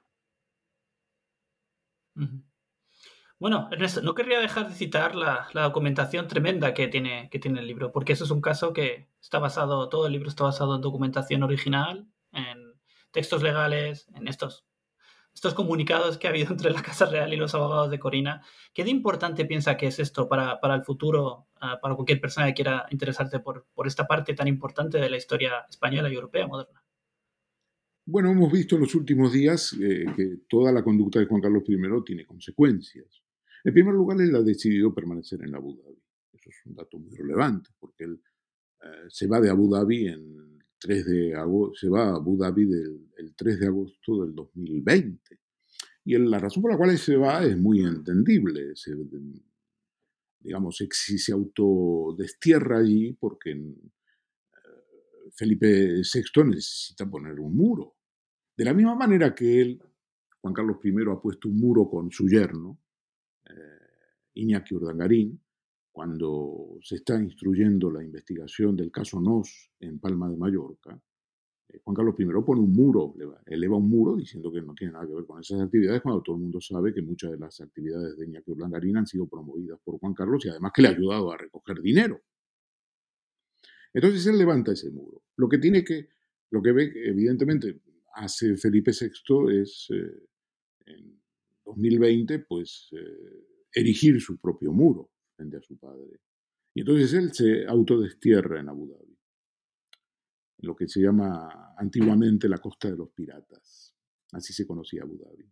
Bueno, 3.40 3.70
Ernesto, 3.72 4.02
no 4.02 4.14
querría 4.14 4.40
dejar 4.40 4.68
de 4.68 4.76
citar 4.76 5.16
la, 5.16 5.48
documentación 5.54 6.28
tremenda 6.28 6.74
que 6.74 6.90
tiene, 6.90 7.30
que 7.30 7.40
tiene 7.40 7.62
el 7.62 7.68
libro, 7.68 7.94
porque 7.94 8.12
eso 8.14 8.26
es 8.26 8.32
un 8.32 8.42
caso 8.42 8.74
que 8.74 9.08
está 9.22 9.40
basado, 9.40 9.88
todo 9.88 10.08
el 10.08 10.12
libro 10.12 10.28
está 10.28 10.44
basado 10.44 10.76
en 10.76 10.82
documentación 10.82 11.44
original, 11.44 12.06
en 12.34 12.74
textos 13.12 13.42
legales, 13.42 14.10
en 14.16 14.28
estos, 14.28 14.66
estos 15.34 15.54
comunicados 15.54 16.18
que 16.18 16.28
ha 16.28 16.32
habido 16.32 16.48
entre 16.52 16.72
la 16.72 16.82
Casa 16.82 17.06
Real 17.06 17.34
y 17.34 17.38
los 17.38 17.54
abogados 17.56 17.90
de 17.90 18.00
Corina. 18.00 18.42
¿Qué 18.74 18.84
de 18.84 18.90
importante 18.90 19.46
piensa 19.46 19.78
que 19.78 19.88
es 19.88 20.00
esto 20.00 20.28
para, 20.28 20.60
el 20.76 20.84
futuro, 20.84 21.48
ah, 21.62 21.80
para 21.82 21.96
cualquier 21.96 22.20
persona 22.20 22.48
que 22.48 22.54
quiera 22.54 22.86
interesarse 22.92 23.40
por, 23.40 23.66
por 23.74 23.88
esta 23.88 24.08
parte 24.08 24.34
tan 24.34 24.48
importante 24.48 24.98
de 24.98 25.10
la 25.10 25.18
historia 25.18 25.66
española 25.70 26.10
y 26.10 26.16
europea 26.16 26.48
moderna? 26.48 26.84
Bueno, 28.12 28.32
hemos 28.32 28.52
visto 28.52 28.74
en 28.74 28.82
los 28.82 28.96
últimos 28.96 29.32
días 29.32 29.78
eh, 29.80 30.04
que 30.16 30.40
toda 30.48 30.72
la 30.72 30.84
conducta 30.84 31.20
de 31.20 31.28
Juan 31.28 31.42
Carlos 31.42 31.62
I 31.68 31.78
tiene 32.04 32.26
consecuencias. 32.26 33.22
En 33.64 33.72
primer 33.72 33.94
lugar, 33.94 34.20
él 34.20 34.36
ha 34.36 34.42
decidido 34.42 34.92
permanecer 34.92 35.44
en 35.44 35.54
Abu 35.54 35.76
Dhabi. 35.76 36.02
Eso 36.34 36.50
es 36.50 36.56
un 36.66 36.74
dato 36.74 36.98
muy 36.98 37.16
relevante, 37.16 37.70
porque 37.78 38.06
él 38.06 38.20
eh, 38.82 39.06
se 39.10 39.28
va 39.28 39.40
de 39.40 39.52
Abu 39.52 39.70
Dhabi 39.70 40.08
en 40.08 40.49
3 40.80 41.06
de 41.06 41.36
agosto, 41.36 41.76
se 41.76 41.90
va 41.90 42.06
a 42.06 42.16
Abu 42.16 42.38
Dhabi 42.38 42.64
el 43.18 43.36
3 43.36 43.60
de 43.60 43.68
agosto 43.68 44.24
del 44.24 44.34
2020. 44.34 45.40
Y 46.06 46.18
la 46.18 46.40
razón 46.40 46.64
por 46.64 46.72
la 46.72 46.78
cual 46.78 46.98
se 46.98 47.18
va 47.18 47.44
es 47.46 47.58
muy 47.58 47.82
entendible. 47.82 48.76
Se, 48.76 48.96
digamos, 50.40 50.78
se 50.78 51.32
autodestierra 51.32 52.80
allí 52.80 53.14
porque 53.14 53.52
eh, 53.52 53.76
Felipe 55.34 56.02
VI 56.02 56.44
necesita 56.46 57.10
poner 57.10 57.40
un 57.40 57.56
muro. 57.56 57.98
De 58.56 58.66
la 58.66 58.74
misma 58.74 58.96
manera 58.96 59.36
que 59.36 59.62
él, 59.62 59.82
Juan 60.42 60.54
Carlos 60.54 60.78
I, 60.84 60.94
ha 61.12 61.22
puesto 61.22 61.50
un 61.50 61.60
muro 61.60 61.90
con 61.90 62.12
su 62.12 62.28
yerno, 62.28 62.80
eh, 63.46 63.54
Iñaki 64.34 64.76
Urdangarín, 64.76 65.40
cuando 65.92 66.78
se 66.82 66.96
está 66.96 67.22
instruyendo 67.22 67.92
la 67.92 68.04
investigación 68.04 68.76
del 68.76 68.92
caso 68.92 69.20
Nos 69.20 69.72
en 69.80 70.00
Palma 70.00 70.30
de 70.30 70.38
Mallorca, 70.38 71.00
eh, 71.68 71.80
Juan 71.84 71.96
Carlos 71.96 72.16
I 72.18 72.26
pone 72.46 72.62
un 72.62 72.74
muro, 72.74 73.14
eleva 73.46 73.78
un 73.78 73.90
muro 73.90 74.16
diciendo 74.16 74.52
que 74.52 74.62
no 74.62 74.74
tiene 74.74 74.94
nada 74.94 75.08
que 75.08 75.14
ver 75.14 75.26
con 75.26 75.40
esas 75.40 75.62
actividades, 75.62 76.02
cuando 76.02 76.22
todo 76.22 76.36
el 76.36 76.42
mundo 76.44 76.62
sabe 76.62 76.94
que 76.94 77.02
muchas 77.02 77.32
de 77.32 77.38
las 77.38 77.60
actividades 77.62 78.18
de 78.18 78.26
Iñaki 78.26 78.52
Urdangarín 78.52 78.98
han 78.98 79.08
sido 79.08 79.28
promovidas 79.28 79.80
por 79.84 80.00
Juan 80.00 80.14
Carlos 80.14 80.46
y 80.46 80.50
además 80.50 80.72
que 80.74 80.82
le 80.82 80.88
ha 80.90 80.92
ayudado 80.92 81.32
a 81.32 81.38
recoger 81.38 81.82
dinero. 81.82 82.22
Entonces 83.94 84.26
él 84.28 84.38
levanta 84.38 84.72
ese 84.72 84.92
muro. 84.92 85.24
Lo 85.36 85.50
que 85.50 85.58
tiene 85.58 85.84
que, 85.84 86.10
lo 86.52 86.62
que 86.62 86.72
ve, 86.72 86.92
evidentemente, 87.06 87.82
hace 88.14 88.56
Felipe 88.58 88.92
VI 88.92 89.62
es, 89.62 89.88
eh, 89.90 90.28
en 90.86 91.20
2020, 91.66 92.40
pues 92.40 92.90
eh, 92.92 93.46
erigir 93.74 94.22
su 94.22 94.40
propio 94.40 94.72
muro 94.72 95.10
frente 95.40 95.58
a 95.58 95.62
su 95.62 95.78
padre. 95.78 96.20
Y 96.74 96.82
entonces 96.82 97.14
él 97.14 97.34
se 97.34 97.66
autodestierra 97.66 98.60
en 98.60 98.68
Abu 98.68 98.88
Dhabi, 98.88 99.18
lo 100.60 100.76
que 100.76 100.88
se 100.88 101.02
llama 101.02 101.74
antiguamente 101.78 102.50
la 102.50 102.58
costa 102.58 102.92
de 102.92 102.98
los 102.98 103.10
piratas. 103.12 103.96
Así 104.34 104.52
se 104.52 104.68
conocía 104.68 105.04
Abu 105.04 105.18
Dhabi. 105.18 105.50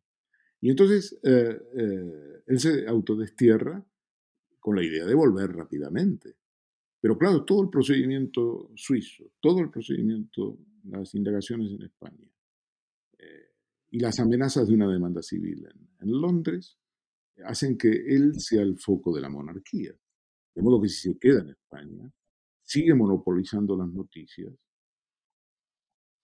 Y 0.60 0.70
entonces 0.70 1.18
eh, 1.24 1.58
él 2.46 2.60
se 2.60 2.86
autodestierra 2.86 3.82
con 4.60 4.76
la 4.76 4.84
idea 4.84 5.06
de 5.06 5.16
volver 5.16 5.52
rápidamente. 5.54 6.36
Pero 7.00 7.18
claro, 7.18 7.46
todo 7.46 7.64
el 7.64 7.70
procedimiento 7.70 8.72
suizo, 8.76 9.32
todo 9.40 9.62
el 9.62 9.70
procedimiento, 9.70 10.60
las 10.84 11.16
indagaciones 11.16 11.72
en 11.72 11.84
España, 11.84 12.28
y 13.90 14.00
las 14.00 14.20
amenazas 14.20 14.68
de 14.68 14.74
una 14.74 14.92
demanda 14.92 15.22
civil 15.22 15.66
en, 16.00 16.12
Londres 16.12 16.78
hacen 17.46 17.78
que 17.78 17.90
él 17.90 18.40
sea 18.40 18.62
el 18.62 18.78
foco 18.78 19.14
de 19.16 19.22
la 19.22 19.30
monarquía. 19.30 19.94
De 20.54 20.62
modo 20.62 20.82
que 20.82 20.90
si 20.90 21.12
se 21.12 21.20
queda 21.20 21.42
en 21.42 21.50
España, 21.50 22.12
sigue 22.64 22.94
monopolizando 22.94 23.78
las 23.78 23.88
noticias 23.88 24.54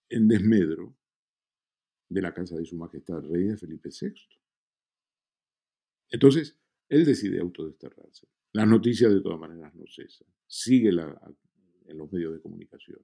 en 0.09 0.27
desmedro 0.27 0.95
de 2.09 2.21
la 2.21 2.33
casa 2.33 2.55
de 2.55 2.65
su 2.65 2.75
majestad 2.75 3.21
de 3.21 3.57
Felipe 3.57 3.89
VI. 3.89 4.13
Entonces, 6.09 6.57
él 6.89 7.05
decide 7.05 7.39
autodesterrarse. 7.39 8.27
Las 8.51 8.67
noticias 8.67 9.11
de 9.11 9.21
todas 9.21 9.39
maneras 9.39 9.73
no 9.73 9.85
cesan. 9.87 10.27
Sigue 10.45 10.89
en 10.89 11.97
los 11.97 12.11
medios 12.11 12.33
de 12.33 12.41
comunicación. 12.41 13.01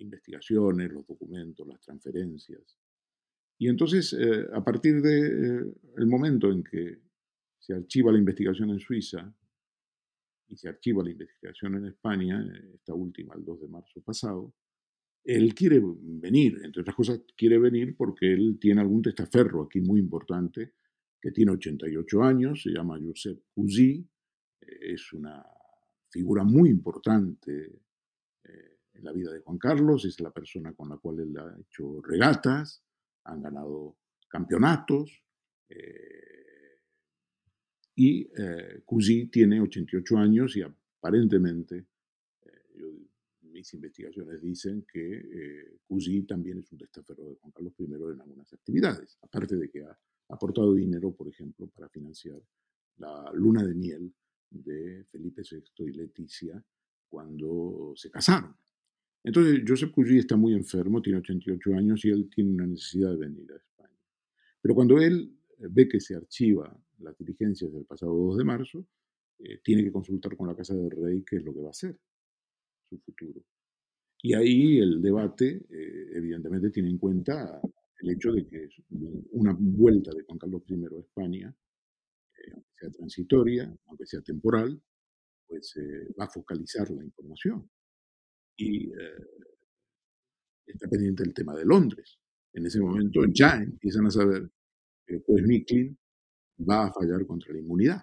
investigaciones, 0.00 0.90
los 0.92 1.06
documentos, 1.06 1.66
las 1.66 1.80
transferencias. 1.80 2.78
Y 3.60 3.68
entonces, 3.68 4.14
eh, 4.14 4.46
a 4.54 4.64
partir 4.64 5.02
del 5.02 5.74
de, 5.74 6.02
eh, 6.02 6.06
momento 6.06 6.50
en 6.50 6.64
que 6.64 6.98
se 7.58 7.74
archiva 7.74 8.10
la 8.10 8.16
investigación 8.16 8.70
en 8.70 8.80
Suiza, 8.80 9.30
y 10.48 10.56
se 10.56 10.70
archiva 10.70 11.04
la 11.04 11.10
investigación 11.10 11.74
en 11.74 11.84
España, 11.84 12.42
esta 12.74 12.94
última 12.94 13.34
el 13.34 13.44
2 13.44 13.60
de 13.60 13.68
marzo 13.68 14.00
pasado, 14.00 14.54
él 15.22 15.54
quiere 15.54 15.78
venir, 15.84 16.58
entre 16.64 16.80
otras 16.80 16.96
cosas, 16.96 17.20
quiere 17.36 17.58
venir 17.58 17.94
porque 17.98 18.32
él 18.32 18.56
tiene 18.58 18.80
algún 18.80 19.02
testaferro 19.02 19.64
aquí 19.64 19.82
muy 19.82 20.00
importante, 20.00 20.72
que 21.20 21.30
tiene 21.30 21.52
88 21.52 22.22
años, 22.22 22.62
se 22.62 22.70
llama 22.70 22.98
Josep 22.98 23.42
Cousy, 23.54 24.08
es 24.62 25.12
una 25.12 25.44
figura 26.08 26.44
muy 26.44 26.70
importante 26.70 27.82
eh, 28.42 28.78
en 28.94 29.04
la 29.04 29.12
vida 29.12 29.30
de 29.30 29.40
Juan 29.40 29.58
Carlos, 29.58 30.06
es 30.06 30.18
la 30.20 30.30
persona 30.30 30.72
con 30.72 30.88
la 30.88 30.96
cual 30.96 31.20
él 31.20 31.36
ha 31.36 31.58
hecho 31.60 32.00
regatas, 32.00 32.82
han 33.24 33.42
ganado 33.42 33.96
campeonatos, 34.28 35.22
eh, 35.68 36.30
y 37.94 38.22
eh, 38.22 38.82
Cousy 38.84 39.26
tiene 39.26 39.60
88 39.60 40.16
años 40.16 40.56
y 40.56 40.62
aparentemente 40.62 41.86
mis 43.42 43.74
investigaciones 43.74 44.40
dicen 44.40 44.86
que 44.90 45.18
eh, 45.18 46.24
también 46.26 46.58
es 46.58 46.72
un 46.72 46.78
testaferro 46.78 47.28
de 47.28 47.34
Juan 47.36 47.52
Carlos 47.52 47.74
I 47.78 47.84
en 47.84 48.20
algunas 48.20 48.52
actividades, 48.52 49.18
aparte 49.22 49.56
de 49.56 49.68
que 49.68 49.82
ha 49.84 49.98
aportado 50.28 50.74
dinero, 50.74 51.12
por 51.12 51.28
ejemplo, 51.28 51.66
para 51.68 51.88
financiar 51.88 52.40
la 52.96 53.30
luna 53.34 53.62
de 53.64 53.74
miel 53.74 54.14
de 54.50 55.04
Felipe 55.10 55.42
VI 55.42 55.62
y 55.86 55.92
Leticia 55.92 56.64
cuando 57.08 57.92
se 57.96 58.10
casaron. 58.10 58.56
Entonces, 59.22 59.62
Joseph 59.66 59.92
Cusi 59.92 60.18
está 60.18 60.36
muy 60.36 60.54
enfermo, 60.54 61.02
tiene 61.02 61.18
88 61.18 61.74
años 61.74 62.04
y 62.04 62.10
él 62.10 62.28
tiene 62.34 62.50
una 62.52 62.66
necesidad 62.66 63.10
de 63.10 63.16
venir 63.16 63.52
a 63.52 63.56
España. 63.56 63.98
Pero 64.62 64.74
cuando 64.74 64.98
él 64.98 65.36
ve 65.58 65.88
que 65.88 66.00
se 66.00 66.14
archiva 66.16 66.74
las 66.98 67.16
diligencias 67.18 67.72
del 67.72 67.84
pasado 67.84 68.12
2 68.14 68.38
de 68.38 68.44
marzo, 68.44 68.86
eh, 69.38 69.60
tiene 69.62 69.84
que 69.84 69.92
consultar 69.92 70.36
con 70.36 70.48
la 70.48 70.56
Casa 70.56 70.74
del 70.74 70.90
Rey 70.90 71.22
qué 71.22 71.36
es 71.36 71.44
lo 71.44 71.52
que 71.52 71.60
va 71.60 71.68
a 71.68 71.70
hacer 71.70 71.98
su 72.88 72.98
futuro. 72.98 73.42
Y 74.22 74.34
ahí 74.34 74.78
el 74.78 75.00
debate, 75.00 75.66
eh, 75.70 76.10
evidentemente, 76.14 76.70
tiene 76.70 76.90
en 76.90 76.98
cuenta 76.98 77.60
el 78.00 78.10
hecho 78.10 78.32
de 78.32 78.46
que 78.46 78.68
una 79.32 79.56
vuelta 79.58 80.10
de 80.14 80.24
Juan 80.24 80.38
Carlos 80.38 80.62
I 80.68 80.74
a 80.74 81.00
España, 81.00 81.56
eh, 82.36 82.52
aunque 82.52 82.70
sea 82.78 82.90
transitoria, 82.90 83.76
aunque 83.86 84.06
sea 84.06 84.20
temporal, 84.20 84.80
pues 85.46 85.76
eh, 85.76 86.12
va 86.18 86.24
a 86.24 86.30
focalizar 86.30 86.90
la 86.90 87.04
información. 87.04 87.68
Y 88.62 88.92
está 90.66 90.88
pendiente 90.88 91.22
el 91.22 91.34
tema 91.34 91.54
de 91.56 91.64
Londres. 91.64 92.18
En 92.52 92.66
ese 92.66 92.80
momento 92.80 93.22
ya 93.32 93.56
empiezan 93.56 94.06
a 94.06 94.10
saber 94.10 94.50
que 95.06 95.14
el 95.14 95.22
juez 95.22 95.44
Micklin 95.46 95.98
va 96.68 96.86
a 96.86 96.92
fallar 96.92 97.26
contra 97.26 97.52
la 97.52 97.60
inmunidad, 97.60 98.02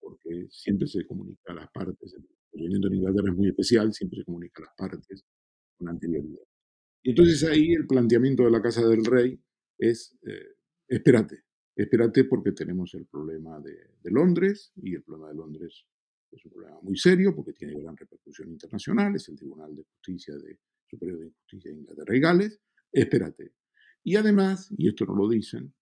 porque 0.00 0.46
siempre 0.50 0.86
se 0.86 1.06
comunica 1.06 1.52
a 1.52 1.54
las 1.54 1.70
partes, 1.70 2.14
procedimiento 2.50 2.88
en 2.88 2.94
Inglaterra 2.94 3.30
es 3.30 3.36
muy 3.36 3.48
especial, 3.48 3.92
siempre 3.92 4.18
se 4.20 4.24
comunica 4.24 4.62
a 4.62 4.66
las 4.66 4.74
partes 4.76 5.24
con 5.76 5.88
anterioridad. 5.88 6.44
Y 7.02 7.10
entonces 7.10 7.44
ahí 7.44 7.72
el 7.72 7.86
planteamiento 7.86 8.44
de 8.44 8.50
la 8.50 8.62
Casa 8.62 8.86
del 8.86 9.04
Rey 9.04 9.38
es, 9.78 10.16
eh, 10.22 10.56
espérate, 10.88 11.44
espérate 11.76 12.24
porque 12.24 12.52
tenemos 12.52 12.94
el 12.94 13.06
problema 13.06 13.60
de, 13.60 13.92
Londres 14.04 14.72
y 14.76 14.94
el 14.94 15.02
problema 15.02 15.28
de 15.30 15.34
Londres 15.34 15.84
es 16.34 16.44
un 16.44 16.52
problema 16.52 16.80
muy 16.82 16.96
serio 16.96 17.34
porque 17.34 17.52
tiene 17.52 17.80
gran 17.80 17.96
repercusión 17.96 18.50
internacional, 18.50 19.14
es 19.16 19.28
el 19.28 19.36
Tribunal 19.36 19.74
de 19.74 19.82
Justicia 19.84 20.34
de 20.36 20.58
Superior 20.86 21.18
de 21.18 21.30
Justicia 21.30 21.70
de 21.70 21.78
Inglaterra 21.78 22.16
y 22.16 22.20
Gales, 22.20 22.60
espérate. 22.92 23.52
Y 24.02 24.16
además, 24.16 24.70
y 24.76 24.88
esto 24.88 25.06
no 25.06 25.14
lo 25.14 25.28
dicen, 25.28 25.72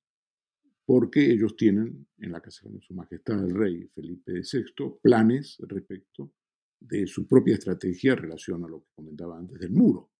porque 0.85 1.31
ellos 1.31 1.57
tienen 1.57 2.07
en 2.19 2.33
la 2.33 2.41
Casa 2.41 2.69
de 2.69 2.81
Su 2.81 2.95
Majestad 2.95 3.45
el 3.45 3.55
Rey 3.55 3.89
Felipe 3.95 4.33
VI 4.41 4.99
planes 5.01 5.57
respecto 5.61 6.33
de 6.81 7.07
su 7.07 7.27
propia 7.27 7.55
estrategia 7.55 8.13
en 8.13 8.19
relación 8.19 8.65
a 8.65 8.69
lo 8.69 8.83
que 8.83 8.91
comentaba 8.95 9.39
antes 9.39 9.59
del 9.59 9.71
muro. 9.71 10.11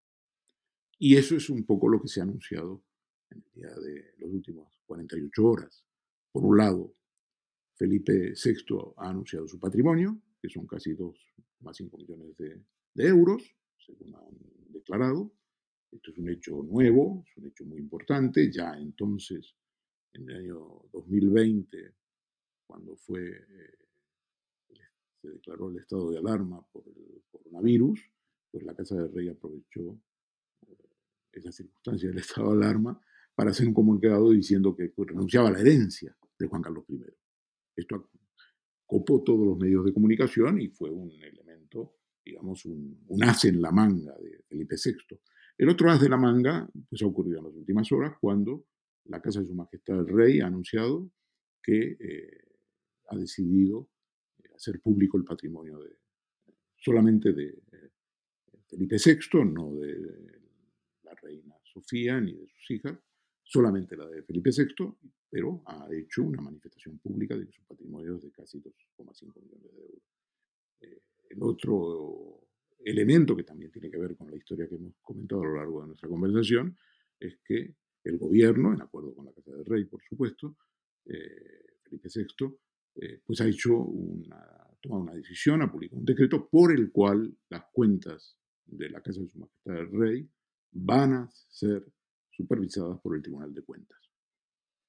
Y 0.97 1.17
eso 1.17 1.35
es 1.35 1.49
un 1.49 1.65
poco 1.65 1.89
lo 1.89 2.01
que 2.01 2.07
se 2.07 2.21
ha 2.21 2.23
anunciado 2.23 2.83
en 3.29 3.39
el 3.39 3.51
día 3.53 3.75
de 3.75 4.13
los 4.19 4.31
últimos 4.31 4.79
48 4.85 5.43
horas. 5.43 5.85
Por 6.31 6.45
un 6.45 6.57
lado, 6.57 6.95
Felipe 7.75 8.33
VI 8.33 8.93
ha 8.97 9.09
anunciado 9.09 9.47
su 9.47 9.59
patrimonio, 9.59 10.21
que 10.41 10.49
son 10.49 10.67
casi 10.67 10.91
2,5 10.91 11.97
millones 11.97 12.37
de, 12.37 13.07
euros, 13.07 13.43
según 13.77 14.15
han 14.15 14.37
declarado. 14.69 15.31
Esto 15.91 16.11
es 16.11 16.17
un 16.17 16.29
hecho 16.29 16.63
nuevo, 16.63 17.23
es 17.27 17.37
un 17.37 17.47
hecho 17.47 17.65
muy 17.65 17.79
importante. 17.79 18.51
Ya 18.51 18.73
entonces, 18.77 19.55
en 20.13 20.29
el 20.29 20.37
año 20.37 20.81
2020, 20.91 21.93
cuando 22.65 22.95
fue 22.95 23.29
eh, 23.29 23.83
se 25.23 25.29
declaró 25.29 25.69
el 25.69 25.77
estado 25.77 26.11
de 26.11 26.17
alarma 26.17 26.61
por 26.71 26.83
el 26.85 27.23
coronavirus, 27.31 28.01
pues 28.51 28.63
la 28.65 28.75
Casa 28.75 28.95
del 28.95 29.13
Rey 29.13 29.29
aprovechó 29.29 29.97
eh, 30.67 30.77
esa 31.31 31.51
circunstancia 31.51 32.09
del 32.09 32.17
estado 32.17 32.49
de 32.49 32.65
alarma 32.65 33.01
para 33.33 33.51
hacer 33.51 33.67
un 33.67 33.73
comunicado 33.73 34.31
diciendo 34.31 34.75
que 34.75 34.93
renunciaba 34.97 35.47
a 35.47 35.53
la 35.53 35.61
herencia 35.61 36.15
de 36.37 36.47
Juan 36.47 36.61
Carlos 36.61 36.85
I. 36.89 37.22
Esto 37.75 38.09
copó 38.85 39.23
todos 39.23 39.45
los 39.45 39.57
medios 39.57 39.85
de 39.85 39.93
comunicación 39.93 40.61
y 40.61 40.69
fue 40.69 40.89
un 40.89 41.11
elemento, 41.21 41.97
digamos, 42.23 42.65
un, 42.65 43.23
as 43.23 43.45
en 43.45 43.61
la 43.61 43.71
manga 43.71 44.15
de 44.19 44.43
Felipe 44.47 44.75
VI. 44.83 45.19
El 45.57 45.69
otro 45.69 45.89
as 45.89 46.01
de 46.01 46.09
la 46.09 46.17
manga 46.17 46.69
pues, 46.89 47.01
ha 47.01 47.07
ocurrido 47.07 47.39
en 47.39 47.45
las 47.45 47.55
últimas 47.55 47.91
horas 47.91 48.15
cuando 48.19 48.65
la 49.05 49.21
Casa 49.21 49.41
de 49.41 49.47
Su 49.47 49.55
Majestad 49.55 49.99
el 49.99 50.07
Rey 50.07 50.39
ha 50.39 50.47
anunciado 50.47 51.11
que 51.61 51.97
eh, 51.99 52.43
ha 53.09 53.17
decidido 53.17 53.89
hacer 54.55 54.79
público 54.81 55.17
el 55.17 55.23
patrimonio 55.23 55.79
de, 55.79 55.97
solamente 56.77 57.33
de 57.33 57.47
eh, 57.47 57.91
Felipe 58.67 58.97
VI, 59.03 59.45
no 59.45 59.75
de 59.75 60.41
la 61.03 61.13
reina 61.21 61.55
Sofía 61.63 62.19
ni 62.21 62.33
de 62.33 62.47
sus 62.47 62.71
hijas, 62.71 62.97
solamente 63.43 63.95
la 63.97 64.07
de 64.07 64.23
Felipe 64.23 64.51
VI, 64.55 64.93
pero 65.33 65.63
ha 65.65 65.87
hecho 65.91 66.21
una 66.21 66.43
manifestación 66.43 66.99
pública 66.99 67.35
de 67.35 67.47
que 67.47 67.53
su 67.53 67.63
patrimonio 67.63 68.17
es 68.17 68.21
de 68.21 68.31
casi 68.31 68.59
2,5 68.59 69.41
millones 69.41 69.73
de 69.73 69.81
euros. 69.81 70.03
Eh, 70.79 71.01
el 71.31 71.41
otro 71.41 72.49
elemento 72.85 73.35
que 73.35 73.43
también 73.43 73.71
tiene 73.71 73.89
que 73.89 73.97
ver 73.97 74.15
con 74.15 74.29
la 74.29 74.37
historia 74.37 74.69
que 74.69 74.75
hemos 74.75 74.93
comentado 75.01 75.41
a 75.41 75.45
lo 75.45 75.55
largo 75.55 75.81
de 75.81 75.87
nuestra 75.87 76.07
conversación 76.07 76.77
es 77.19 77.39
que 77.43 77.73
el 78.03 78.19
gobierno, 78.19 78.75
en 78.75 78.83
acuerdo 78.83 79.15
con 79.15 79.25
la 79.25 79.33
Casa 79.33 79.49
del 79.53 79.65
Rey, 79.65 79.85
por 79.85 80.03
supuesto, 80.03 80.55
eh, 81.05 81.79
Felipe 81.81 82.09
VI, 82.13 82.55
eh, 82.97 83.21
pues 83.25 83.41
ha 83.41 83.47
hecho 83.47 83.75
una, 83.75 84.37
tomado 84.81 85.01
una 85.01 85.15
decisión, 85.15 85.63
ha 85.63 85.71
publicado 85.71 85.97
un 85.97 86.05
decreto 86.05 86.47
por 86.47 86.71
el 86.71 86.91
cual 86.91 87.35
las 87.49 87.63
cuentas 87.73 88.37
de 88.67 88.87
la 88.87 89.01
Casa 89.01 89.19
de 89.19 89.29
Su 89.29 89.39
Majestad 89.39 89.77
el 89.77 89.91
Rey 89.99 90.29
van 90.73 91.13
a 91.13 91.31
ser 91.49 91.91
supervisadas 92.29 92.99
por 93.01 93.15
el 93.15 93.23
Tribunal 93.23 93.51
de 93.51 93.63
Cuentas. 93.63 94.02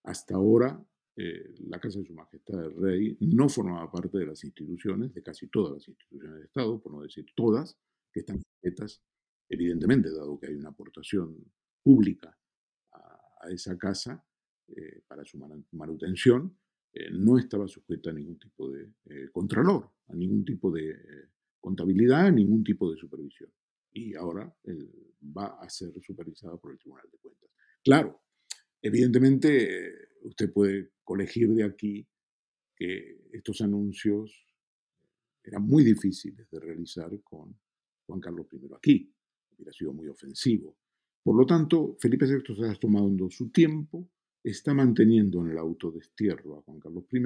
Hasta 0.04 0.34
ahora, 0.34 0.86
eh, 1.16 1.54
la 1.68 1.80
Casa 1.80 1.98
de 1.98 2.04
Su 2.04 2.14
Majestad 2.14 2.62
el 2.62 2.74
Rey 2.76 3.16
no 3.20 3.48
formaba 3.48 3.90
parte 3.90 4.18
de 4.18 4.26
las 4.26 4.44
instituciones, 4.44 5.14
de 5.14 5.22
casi 5.22 5.48
todas 5.48 5.72
las 5.72 5.88
instituciones 5.88 6.40
de 6.40 6.44
Estado, 6.44 6.80
por 6.80 6.92
no 6.92 7.02
decir 7.02 7.26
todas, 7.34 7.78
que 8.12 8.20
están 8.20 8.40
sujetas, 8.42 9.02
evidentemente, 9.48 10.10
dado 10.10 10.38
que 10.38 10.48
hay 10.48 10.54
una 10.54 10.70
aportación 10.70 11.36
pública 11.82 12.36
a, 12.92 13.48
esa 13.50 13.76
casa 13.78 14.24
eh, 14.68 15.02
para 15.06 15.24
su 15.24 15.38
manutención, 15.72 16.58
eh, 16.92 17.10
no 17.10 17.38
estaba 17.38 17.66
sujeta 17.66 18.10
a 18.10 18.14
ningún 18.14 18.38
tipo 18.38 18.70
de 18.70 18.92
contralor, 19.32 19.90
a 20.08 20.14
ningún 20.14 20.44
tipo 20.44 20.70
de 20.70 20.96
contabilidad, 21.60 22.26
a 22.26 22.30
ningún 22.30 22.62
tipo 22.62 22.90
de 22.90 22.96
supervisión. 22.96 23.50
Y 23.92 24.14
ahora 24.14 24.54
va 25.36 25.58
a 25.60 25.68
ser 25.68 25.92
supervisada 26.02 26.56
por 26.56 26.72
el 26.72 26.78
Tribunal 26.78 27.08
de 27.10 27.18
Cuentas. 27.18 27.50
Claro, 27.82 28.23
evidentemente 28.84 30.08
usted 30.22 30.52
puede 30.52 30.90
colegir 31.02 31.48
de 31.54 31.64
aquí 31.64 32.06
que 32.76 33.18
estos 33.32 33.62
anuncios 33.62 34.46
eran 35.42 35.62
muy 35.62 35.84
difíciles 35.84 36.48
de 36.50 36.60
realizar 36.60 37.10
con 37.22 37.58
Juan 38.06 38.20
Carlos 38.20 38.46
I 38.52 38.74
aquí. 38.76 39.14
Hubiera 39.56 39.72
sido 39.72 39.92
muy 39.92 40.08
ofensivo. 40.08 40.76
Por 41.22 41.36
lo 41.36 41.46
tanto, 41.46 41.96
Felipe 41.98 42.26
VI 42.26 42.54
se 42.54 42.66
ha 42.66 42.74
tomado 42.74 43.08
su 43.30 43.50
tiempo, 43.50 44.10
está 44.42 44.74
manteniendo 44.74 45.40
en 45.40 45.52
el 45.52 45.58
autodestierro 45.58 46.58
a 46.58 46.62
Juan 46.62 46.80
Carlos 46.80 47.04
I, 47.10 47.22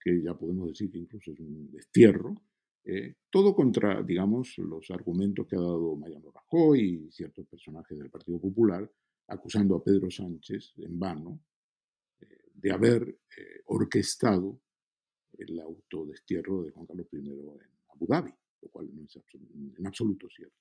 que 0.00 0.22
ya 0.22 0.34
podemos 0.38 0.68
decir 0.68 0.90
que 0.90 0.98
incluso 0.98 1.32
es 1.32 1.40
un 1.40 1.70
destierro, 1.70 2.34
eh, 2.84 3.16
todo 3.30 3.54
contra, 3.54 4.02
digamos, 4.02 4.56
los 4.56 4.90
argumentos 4.90 5.46
que 5.46 5.56
ha 5.56 5.60
dado 5.60 5.96
Mariano 5.96 6.30
Rajoy 6.30 6.80
y 6.80 7.10
ciertos 7.10 7.46
personajes 7.46 7.98
del 7.98 8.08
Partido 8.08 8.40
Popular, 8.40 8.90
acusando 9.28 9.76
a 9.76 9.84
Pedro 9.84 10.10
Sánchez 10.10 10.74
en 10.78 10.98
vano 10.98 11.40
eh, 12.20 12.26
de 12.54 12.72
haber 12.72 13.02
eh, 13.02 13.62
orquestado 13.66 14.60
el 15.36 15.60
autodestierro 15.60 16.62
de 16.62 16.70
Juan 16.72 16.86
Carlos 16.86 17.06
I 17.12 17.16
en 17.18 17.70
Abu 17.94 18.06
Dhabi, 18.06 18.32
lo 18.62 18.68
cual 18.70 18.88
no 18.92 19.04
es 19.04 19.16
en 19.78 19.86
absoluto 19.86 20.28
cierto. 20.28 20.56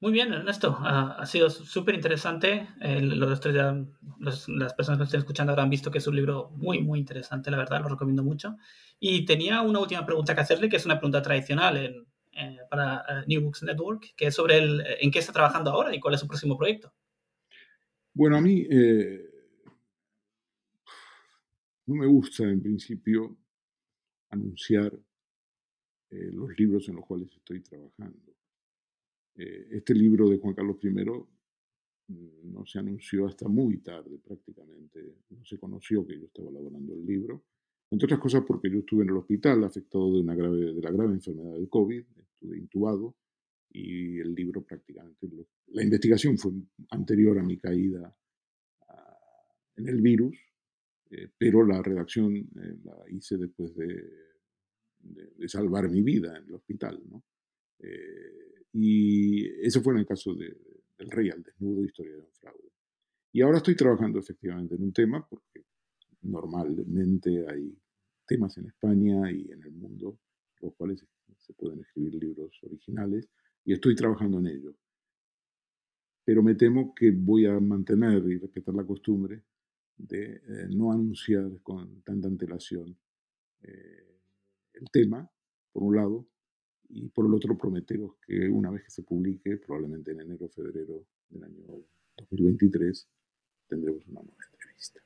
Muy 0.00 0.12
bien, 0.12 0.32
Ernesto. 0.32 0.78
ha 0.80 1.26
sido 1.26 1.50
súper 1.50 1.94
interesante. 1.94 2.68
las 2.78 4.74
personas 4.74 4.98
que 4.98 5.04
estén 5.04 5.20
escuchando 5.20 5.58
han 5.60 5.68
visto 5.68 5.90
que 5.90 5.98
es 5.98 6.06
un 6.06 6.16
libro 6.16 6.50
muy, 6.50 6.80
muy 6.80 7.00
interesante, 7.00 7.50
la 7.50 7.58
verdad, 7.58 7.82
lo 7.82 7.88
recomiendo 7.88 8.22
mucho. 8.22 8.56
Y 8.98 9.26
tenía 9.26 9.60
una 9.60 9.80
última 9.80 10.06
pregunta 10.06 10.34
que 10.34 10.40
hacerle, 10.40 10.70
que 10.70 10.76
es 10.76 10.86
una 10.86 10.98
pregunta 10.98 11.20
tradicional 11.20 11.76
para 11.76 12.04
eh, 12.32 12.58
New 13.26 13.42
Books 13.42 13.62
Network, 13.62 14.14
que 14.16 14.26
es 14.26 14.34
sobre 14.34 14.58
el, 14.58 14.82
en 15.00 15.10
qué 15.10 15.18
está 15.18 15.32
trabajando 15.32 15.70
ahora 15.70 15.94
y 15.94 16.00
cuál 16.00 16.14
es 16.14 16.20
su 16.20 16.26
próximo 16.26 16.56
proyecto. 16.56 16.92
Bueno, 18.12 18.36
a 18.36 18.40
mí 18.40 18.66
eh, 18.68 19.30
no 21.86 21.94
me 21.94 22.06
gusta 22.06 22.44
en 22.44 22.60
principio 22.60 23.36
anunciar 24.30 24.92
eh, 26.10 26.30
los 26.32 26.58
libros 26.58 26.88
en 26.88 26.96
los 26.96 27.06
cuales 27.06 27.32
estoy 27.32 27.60
trabajando. 27.60 28.34
Eh, 29.36 29.68
este 29.70 29.94
libro 29.94 30.28
de 30.28 30.38
Juan 30.38 30.54
Carlos 30.54 30.78
I 30.82 30.90
no 32.08 32.66
se 32.66 32.80
anunció 32.80 33.26
hasta 33.26 33.46
muy 33.46 33.78
tarde 33.78 34.18
prácticamente, 34.18 35.14
no 35.30 35.44
se 35.44 35.58
conoció 35.58 36.04
que 36.04 36.18
yo 36.18 36.26
estaba 36.26 36.50
elaborando 36.50 36.92
el 36.94 37.06
libro, 37.06 37.44
entre 37.90 38.06
otras 38.06 38.20
cosas 38.20 38.44
porque 38.46 38.70
yo 38.70 38.80
estuve 38.80 39.02
en 39.02 39.10
el 39.10 39.16
hospital 39.16 39.64
afectado 39.64 40.12
de, 40.14 40.20
una 40.20 40.34
grave, 40.34 40.74
de 40.74 40.80
la 40.80 40.90
grave 40.90 41.12
enfermedad 41.12 41.54
del 41.54 41.68
COVID, 41.68 42.04
estuve 42.18 42.58
intubado 42.58 43.16
y 43.72 44.18
el 44.18 44.34
libro 44.34 44.62
prácticamente, 44.62 45.28
la 45.68 45.82
investigación 45.82 46.38
fue 46.38 46.52
anterior 46.90 47.38
a 47.38 47.42
mi 47.42 47.56
caída 47.56 48.14
en 49.76 49.88
el 49.88 50.00
virus, 50.00 50.36
eh, 51.10 51.28
pero 51.38 51.64
la 51.64 51.82
redacción 51.82 52.36
eh, 52.36 52.76
la 52.84 52.96
hice 53.10 53.36
después 53.36 53.74
de, 53.74 54.04
de, 55.00 55.48
salvar 55.48 55.88
mi 55.88 56.02
vida 56.02 56.36
en 56.36 56.44
el 56.44 56.54
hospital. 56.54 57.00
¿no? 57.08 57.24
Y 58.72 59.46
ese 59.64 59.80
fue 59.80 59.94
en 59.94 60.00
el 60.00 60.06
caso 60.06 60.34
de, 60.34 60.56
del 60.98 61.10
Rey 61.10 61.30
al 61.30 61.42
desnudo, 61.42 61.84
historia 61.84 62.12
de 62.12 62.20
un 62.20 62.32
fraude. 62.32 62.70
Y 63.32 63.42
ahora 63.42 63.58
estoy 63.58 63.74
trabajando 63.74 64.18
efectivamente 64.18 64.74
en 64.74 64.82
un 64.82 64.92
tema, 64.92 65.26
porque 65.28 65.64
normalmente 66.22 67.46
hay 67.48 67.76
temas 68.30 68.56
en 68.58 68.66
España 68.66 69.28
y 69.32 69.50
en 69.50 69.60
el 69.64 69.72
mundo, 69.72 70.20
los 70.60 70.72
cuales 70.74 71.04
se 71.36 71.52
pueden 71.54 71.80
escribir 71.80 72.14
libros 72.14 72.56
originales, 72.62 73.28
y 73.64 73.72
estoy 73.72 73.96
trabajando 73.96 74.38
en 74.38 74.46
ello. 74.46 74.76
Pero 76.24 76.40
me 76.40 76.54
temo 76.54 76.94
que 76.94 77.10
voy 77.10 77.46
a 77.46 77.58
mantener 77.58 78.22
y 78.26 78.38
respetar 78.38 78.72
la 78.72 78.86
costumbre 78.86 79.42
de 79.96 80.34
eh, 80.36 80.68
no 80.70 80.92
anunciar 80.92 81.60
con 81.62 82.02
tanta 82.02 82.28
antelación 82.28 82.96
eh, 83.62 84.16
el 84.74 84.86
tema, 84.92 85.28
por 85.72 85.82
un 85.82 85.96
lado, 85.96 86.28
y 86.88 87.08
por 87.08 87.26
el 87.26 87.34
otro 87.34 87.58
prometeros 87.58 88.12
que 88.24 88.48
una 88.48 88.70
vez 88.70 88.84
que 88.84 88.90
se 88.90 89.02
publique, 89.02 89.56
probablemente 89.56 90.12
en 90.12 90.20
enero 90.20 90.46
o 90.46 90.50
febrero 90.50 91.04
del 91.30 91.42
año 91.42 91.84
2023, 92.16 93.08
tendremos 93.66 94.06
una 94.06 94.22
nueva 94.22 94.44
entrevista. 94.52 95.00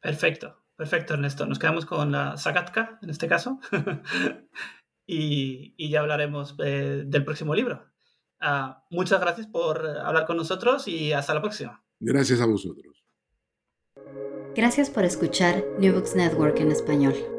Perfecto, 0.00 0.65
perfecto 0.76 1.14
Ernesto. 1.14 1.46
Nos 1.46 1.58
quedamos 1.58 1.86
con 1.86 2.12
la 2.12 2.36
Sagatka 2.36 2.98
en 3.02 3.10
este 3.10 3.28
caso 3.28 3.60
y, 5.06 5.74
y, 5.76 5.90
ya 5.90 6.00
hablaremos 6.00 6.54
eh, 6.58 7.04
del 7.06 7.24
próximo 7.24 7.54
libro. 7.54 7.86
Uh, 8.40 8.74
muchas 8.90 9.20
gracias 9.20 9.46
por 9.46 9.86
hablar 9.86 10.26
con 10.26 10.36
nosotros 10.36 10.86
y 10.88 11.12
hasta 11.12 11.34
la 11.34 11.40
próxima. 11.40 11.82
Gracias 11.98 12.40
a 12.40 12.46
vosotros. 12.46 13.04
Gracias 14.54 14.90
por 14.90 15.04
escuchar 15.04 15.64
New 15.78 15.94
Books 15.94 16.14
Network 16.14 16.60
en 16.60 16.72
español. 16.72 17.35